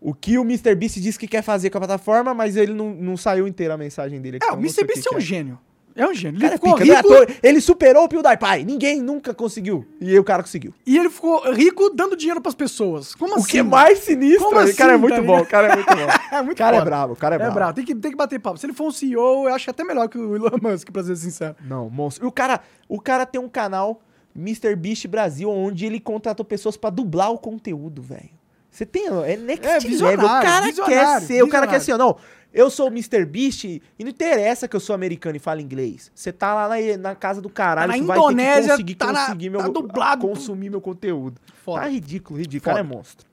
o, 0.00 0.14
que 0.14 0.38
o 0.38 0.42
Mr. 0.42 0.74
Beast 0.74 1.00
disse 1.00 1.18
que 1.18 1.26
quer 1.26 1.42
fazer 1.42 1.70
com 1.70 1.78
a 1.78 1.80
plataforma, 1.80 2.34
mas 2.34 2.56
ele 2.56 2.72
não, 2.72 2.90
não 2.94 3.16
saiu 3.16 3.48
inteira 3.48 3.74
a 3.74 3.78
mensagem 3.78 4.20
dele. 4.20 4.38
É, 4.42 4.44
então 4.44 4.58
o 4.58 4.60
não 4.60 4.68
sei 4.68 4.84
Mr. 4.84 4.86
Beast 4.86 5.08
que 5.08 5.14
é 5.14 5.16
um 5.16 5.20
que 5.20 5.24
gênio. 5.26 5.58
É 5.96 6.04
um 6.06 6.12
gênio. 6.12 6.38
Ele 6.38 6.42
Cara, 6.44 6.54
ficou 6.54 6.74
pica, 6.74 6.92
é 6.92 6.96
rico 6.96 7.08
toa. 7.08 7.26
Ele 7.42 7.60
superou 7.60 8.04
o 8.04 8.08
PewDiePie. 8.08 8.64
Ninguém 8.64 9.00
nunca 9.00 9.32
conseguiu. 9.32 9.86
E 10.00 10.10
aí 10.10 10.18
o 10.18 10.24
cara 10.24 10.42
conseguiu. 10.42 10.74
e 10.84 10.98
ele 10.98 11.08
ficou 11.08 11.52
rico 11.52 11.88
dando 11.90 12.16
dinheiro 12.16 12.40
pras 12.40 12.54
pessoas. 12.54 13.14
Como 13.14 13.34
O 13.34 13.38
assim? 13.38 13.46
que 13.48 13.58
é 13.58 13.62
mais 13.62 14.00
sinistro. 14.00 14.44
Como 14.46 14.60
o 14.60 14.74
cara 14.76 14.90
é 14.92 14.94
assim, 14.94 15.00
muito 15.00 15.14
tá 15.16 15.22
bom. 15.22 15.40
O 15.40 15.46
cara 15.46 15.68
é 15.68 15.74
muito 15.76 15.86
bom. 15.94 15.94
É 16.34 16.42
muito 16.42 16.56
O 16.56 16.58
cara 16.58 16.76
é 16.76 16.78
foda. 16.80 16.90
brabo. 16.90 17.12
O 17.12 17.16
cara 17.16 17.34
é, 17.34 17.36
É 17.36 17.38
brabo. 17.38 17.54
bravo, 17.54 17.74
tem 17.74 17.84
que, 17.84 17.94
tem 17.94 18.10
que 18.10 18.16
bater 18.16 18.40
papo. 18.40 18.58
Se 18.58 18.66
ele 18.66 18.72
for 18.72 18.88
um 18.88 18.90
CEO, 18.90 19.48
eu 19.48 19.54
acho 19.54 19.70
até 19.70 19.84
melhor 19.84 20.08
que 20.08 20.18
o 20.18 20.34
Elon 20.34 20.50
Musk, 20.60 20.90
pra 20.90 21.04
ser 21.04 21.14
sincero. 21.14 21.54
Não, 21.64 21.88
monstro. 21.88 22.24
E 22.24 22.26
o 22.28 22.32
cara, 22.32 22.60
o 22.88 23.00
cara 23.00 23.24
tem 23.24 23.40
um 23.40 23.48
canal, 23.48 24.00
Mr. 24.36 24.74
Beast 24.74 25.06
Brasil, 25.06 25.48
onde 25.48 25.86
ele 25.86 26.00
contratou 26.00 26.44
pessoas 26.44 26.76
pra 26.76 26.90
dublar 26.90 27.30
o 27.30 27.38
conteúdo, 27.38 28.02
velho. 28.02 28.30
Você 28.68 28.84
tem. 28.84 29.06
É 29.06 29.36
next 29.36 29.64
É, 29.64 29.74
level. 29.74 29.86
O 29.86 29.88
visionário, 29.88 30.28
cara 30.28 30.60
quer 30.62 30.66
visionário, 30.66 31.26
ser. 31.28 31.42
O 31.44 31.48
cara 31.48 31.66
quer 31.68 31.78
visionário. 31.78 32.14
ser, 32.16 32.20
não. 32.24 32.43
Eu 32.54 32.70
sou 32.70 32.86
o 32.86 32.88
Mr. 32.88 33.24
Beast 33.26 33.64
e 33.64 33.82
não 33.98 34.08
interessa 34.10 34.68
que 34.68 34.76
eu 34.76 34.80
sou 34.80 34.94
americano 34.94 35.34
e 35.36 35.40
falo 35.40 35.60
inglês. 35.60 36.12
Você 36.14 36.32
tá 36.32 36.54
lá 36.54 36.68
na, 36.68 36.96
na 36.96 37.14
casa 37.16 37.42
do 37.42 37.50
caralho 37.50 37.90
Tá 37.92 37.98
na 37.98 38.04
vai 38.04 38.16
ter 38.16 38.22
que 38.22 38.28
Indonésia, 38.32 38.70
conseguir 38.70 38.94
tá 38.94 39.12
na- 39.12 39.20
conseguir 39.26 39.50
tá 39.50 39.62
meu, 39.62 39.72
dublado. 39.72 40.20
consumir 40.26 40.70
meu 40.70 40.80
conteúdo. 40.80 41.40
Foda. 41.64 41.80
Tá 41.82 41.88
ridículo, 41.88 42.38
ridículo. 42.38 42.60
O 42.72 42.76
cara 42.76 42.78
é 42.80 42.84
Foda. 42.88 42.96
monstro. 42.96 43.26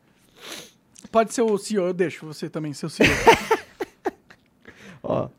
Pode 1.12 1.34
ser 1.34 1.44
o 1.44 1.56
CEO, 1.58 1.86
eu 1.88 1.94
deixo 1.94 2.26
você 2.26 2.50
também 2.50 2.74
ser 2.74 2.88
o 2.88 2.90
CEO. 2.90 3.08
Ó. 5.04 5.30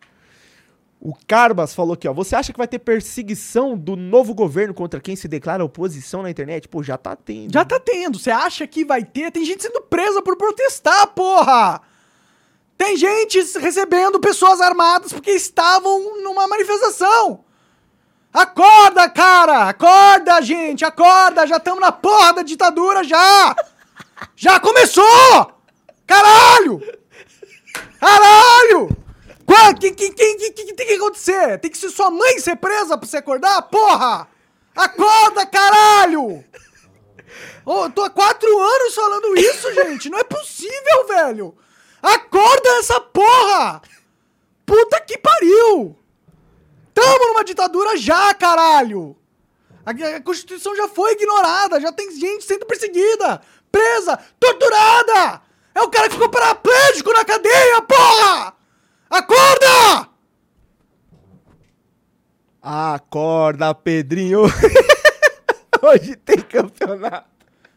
O 1.01 1.15
Carbas 1.27 1.75
falou 1.75 1.95
aqui, 1.95 2.07
ó. 2.07 2.13
Você 2.13 2.37
acha 2.37 2.53
que 2.53 2.59
vai 2.59 2.69
ter 2.69 2.79
perseguição 2.79 3.77
do 3.77 3.97
novo 3.97 4.33
governo 4.35 4.73
contra 4.73 5.01
quem 5.01 5.17
se 5.17 5.27
declara 5.27 5.65
oposição 5.65 6.23
na 6.23 6.31
internet? 6.31 6.69
Pô, 6.69 6.81
já 6.81 6.97
tá 6.97 7.17
tendo. 7.17 7.53
Já 7.53 7.65
tá 7.65 7.81
tendo. 7.81 8.21
Você 8.21 8.31
acha 8.31 8.65
que 8.69 8.85
vai 8.85 9.05
ter? 9.05 9.33
Tem 9.33 9.45
gente 9.45 9.65
sendo 9.65 9.81
presa 9.83 10.23
por 10.23 10.37
protestar, 10.37 11.09
porra! 11.09 11.81
Tem 12.83 12.97
gente 12.97 13.39
recebendo 13.61 14.19
pessoas 14.19 14.61
armadas 14.61 15.13
porque 15.13 15.31
estavam 15.31 16.21
numa 16.21 16.49
manifestação. 16.49 17.45
Acorda, 18.35 19.09
cara! 19.09 19.69
Acorda, 19.69 20.43
gente! 20.43 20.85
Acorda! 20.85 21.47
Já 21.47 21.59
estamos 21.59 21.81
na 21.81 21.93
porra 21.93 22.33
da 22.33 22.43
ditadura 22.43 23.05
já! 23.05 23.55
Já 24.35 24.59
começou! 24.59 25.53
Caralho! 26.05 26.83
Caralho! 28.01 28.89
O 29.47 29.75
que, 29.79 29.93
que, 29.93 30.11
que, 30.11 30.51
que, 30.51 30.75
tem 30.75 30.87
que 30.89 30.95
acontecer? 30.95 31.59
Tem 31.61 31.71
que 31.71 31.79
ser 31.79 31.91
sua 31.91 32.11
mãe 32.11 32.41
ser 32.41 32.57
presa 32.57 32.99
pra 32.99 33.07
você 33.07 33.19
acordar? 33.19 33.63
Porra! 33.63 34.27
Acorda, 34.75 35.47
caralho! 35.47 36.45
Eu 37.65 37.91
tô 37.91 38.03
há 38.03 38.11
quatro 38.11 38.59
anos 38.59 38.93
falando 38.93 39.39
isso, 39.39 39.73
gente! 39.73 40.11
Não 40.11 40.19
é 40.19 40.25
possível, 40.25 41.07
velho! 41.07 41.62
Acorda 42.03 42.69
essa 42.81 43.01
porra! 43.01 43.81
Puta 44.67 45.01
que 45.01 45.17
pariu! 45.19 45.97
Tamo 46.93 47.29
numa 47.29 47.45
ditadura 47.45 47.97
já, 47.97 48.35
caralho! 48.35 49.17
A, 49.87 49.91
a 49.91 50.21
Constituição 50.21 50.77
já 50.77 50.89
foi 50.89 51.13
ignorada, 51.13 51.81
já 51.81 51.93
tem 51.93 52.11
gente 52.19 52.45
sendo 52.45 52.67
perseguida! 52.67 53.41
presa, 53.73 54.19
torturada! 54.39 55.41
É 55.75 55.81
o 55.81 55.89
cara 55.89 56.07
que 56.07 56.15
ficou 56.15 56.29
paraplégico 56.29 57.13
na 57.15 57.25
cadeia, 57.25 57.81
porra! 57.81 58.55
Acorda! 59.09 60.09
Acorda, 62.61 63.75
Pedrinho. 63.75 64.43
Hoje 65.83 66.15
tem 66.17 66.39
campeonato. 66.43 67.32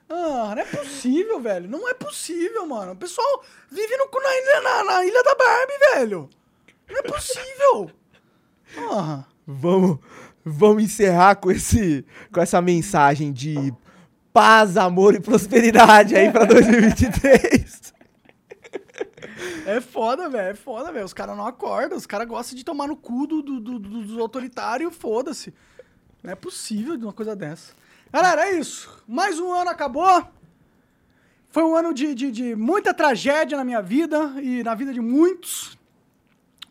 Ah, 0.10 0.54
não 0.56 0.62
é 0.62 0.66
possível, 0.66 1.40
velho. 1.40 1.70
Não 1.70 1.90
é 1.90 1.94
possível, 1.94 2.66
mano. 2.68 2.92
O 2.92 2.96
pessoal 2.96 3.44
vive 3.72 3.98
no, 3.98 4.06
na, 4.06 4.38
ilha, 4.38 4.62
na, 4.62 4.84
na 4.84 5.06
ilha 5.06 5.24
da 5.24 5.36
Barbie, 5.36 5.94
velho. 5.94 6.30
Não 6.90 6.98
é 6.98 7.02
possível. 7.02 7.92
Ah. 8.92 9.26
Vamos, 9.48 10.00
vamos 10.44 10.84
encerrar 10.84 11.36
com, 11.36 11.52
esse, 11.52 12.04
com 12.32 12.42
essa 12.42 12.60
mensagem 12.62 13.32
de 13.32 13.74
paz, 14.34 14.76
amor 14.76 15.14
e 15.14 15.20
prosperidade 15.20 16.16
aí 16.16 16.32
pra 16.32 16.46
2023. 16.46 17.86
É 19.66 19.82
foda, 19.82 20.30
velho. 20.30 20.50
É 20.50 20.56
foda, 20.56 20.92
velho. 20.92 21.06
Os 21.06 21.14
caras 21.14 21.36
não 21.36 21.46
acordam. 21.46 21.98
Os 21.98 22.06
caras 22.06 22.28
gostam 22.28 22.56
de 22.56 22.64
tomar 22.64 22.88
no 22.88 22.96
cu 22.96 23.26
do, 23.26 23.42
do, 23.42 23.60
do, 23.60 23.80
do 23.80 24.22
autoritário. 24.22 24.90
Foda-se. 24.92 25.54
Não 26.24 26.32
é 26.32 26.36
possível 26.36 26.96
de 26.96 27.04
uma 27.04 27.14
coisa 27.14 27.36
dessa. 27.36 27.74
Galera, 28.12 28.48
é 28.48 28.60
isso. 28.60 29.04
Mais 29.08 29.40
um 29.40 29.52
ano 29.52 29.70
acabou. 29.70 30.26
Foi 31.50 31.64
um 31.64 31.76
ano 31.76 31.94
de, 31.94 32.14
de, 32.14 32.32
de 32.32 32.56
muita 32.56 32.94
tragédia 32.94 33.58
na 33.58 33.64
minha 33.64 33.82
vida 33.82 34.34
e 34.42 34.64
na 34.64 34.76
vida 34.76 34.94
de 34.94 35.00
muitos. 35.00 35.78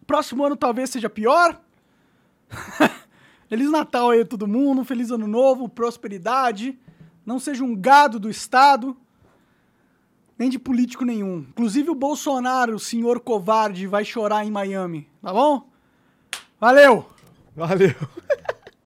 Próximo 0.07 0.45
ano 0.45 0.57
talvez 0.57 0.91
seja 0.91 1.09
pior. 1.09 1.59
Feliz 3.49 3.71
Natal 3.71 4.11
aí 4.11 4.25
todo 4.25 4.49
mundo, 4.49 4.85
feliz 4.85 5.11
ano 5.11 5.27
novo, 5.27 5.69
prosperidade. 5.69 6.79
Não 7.25 7.39
seja 7.39 7.63
um 7.63 7.75
gado 7.75 8.19
do 8.19 8.29
Estado, 8.29 8.97
nem 10.39 10.51
de 10.51 10.59
político 10.59 11.05
nenhum. 11.05 11.47
Inclusive 11.51 11.91
o 11.91 11.95
Bolsonaro, 11.95 12.75
o 12.75 12.81
senhor 12.81 13.21
covarde, 13.21 13.87
vai 13.87 14.05
chorar 14.05 14.45
em 14.45 14.51
Miami, 14.51 15.09
tá 15.23 15.33
bom? 15.33 15.69
Valeu! 16.59 17.09
Valeu! 17.55 17.95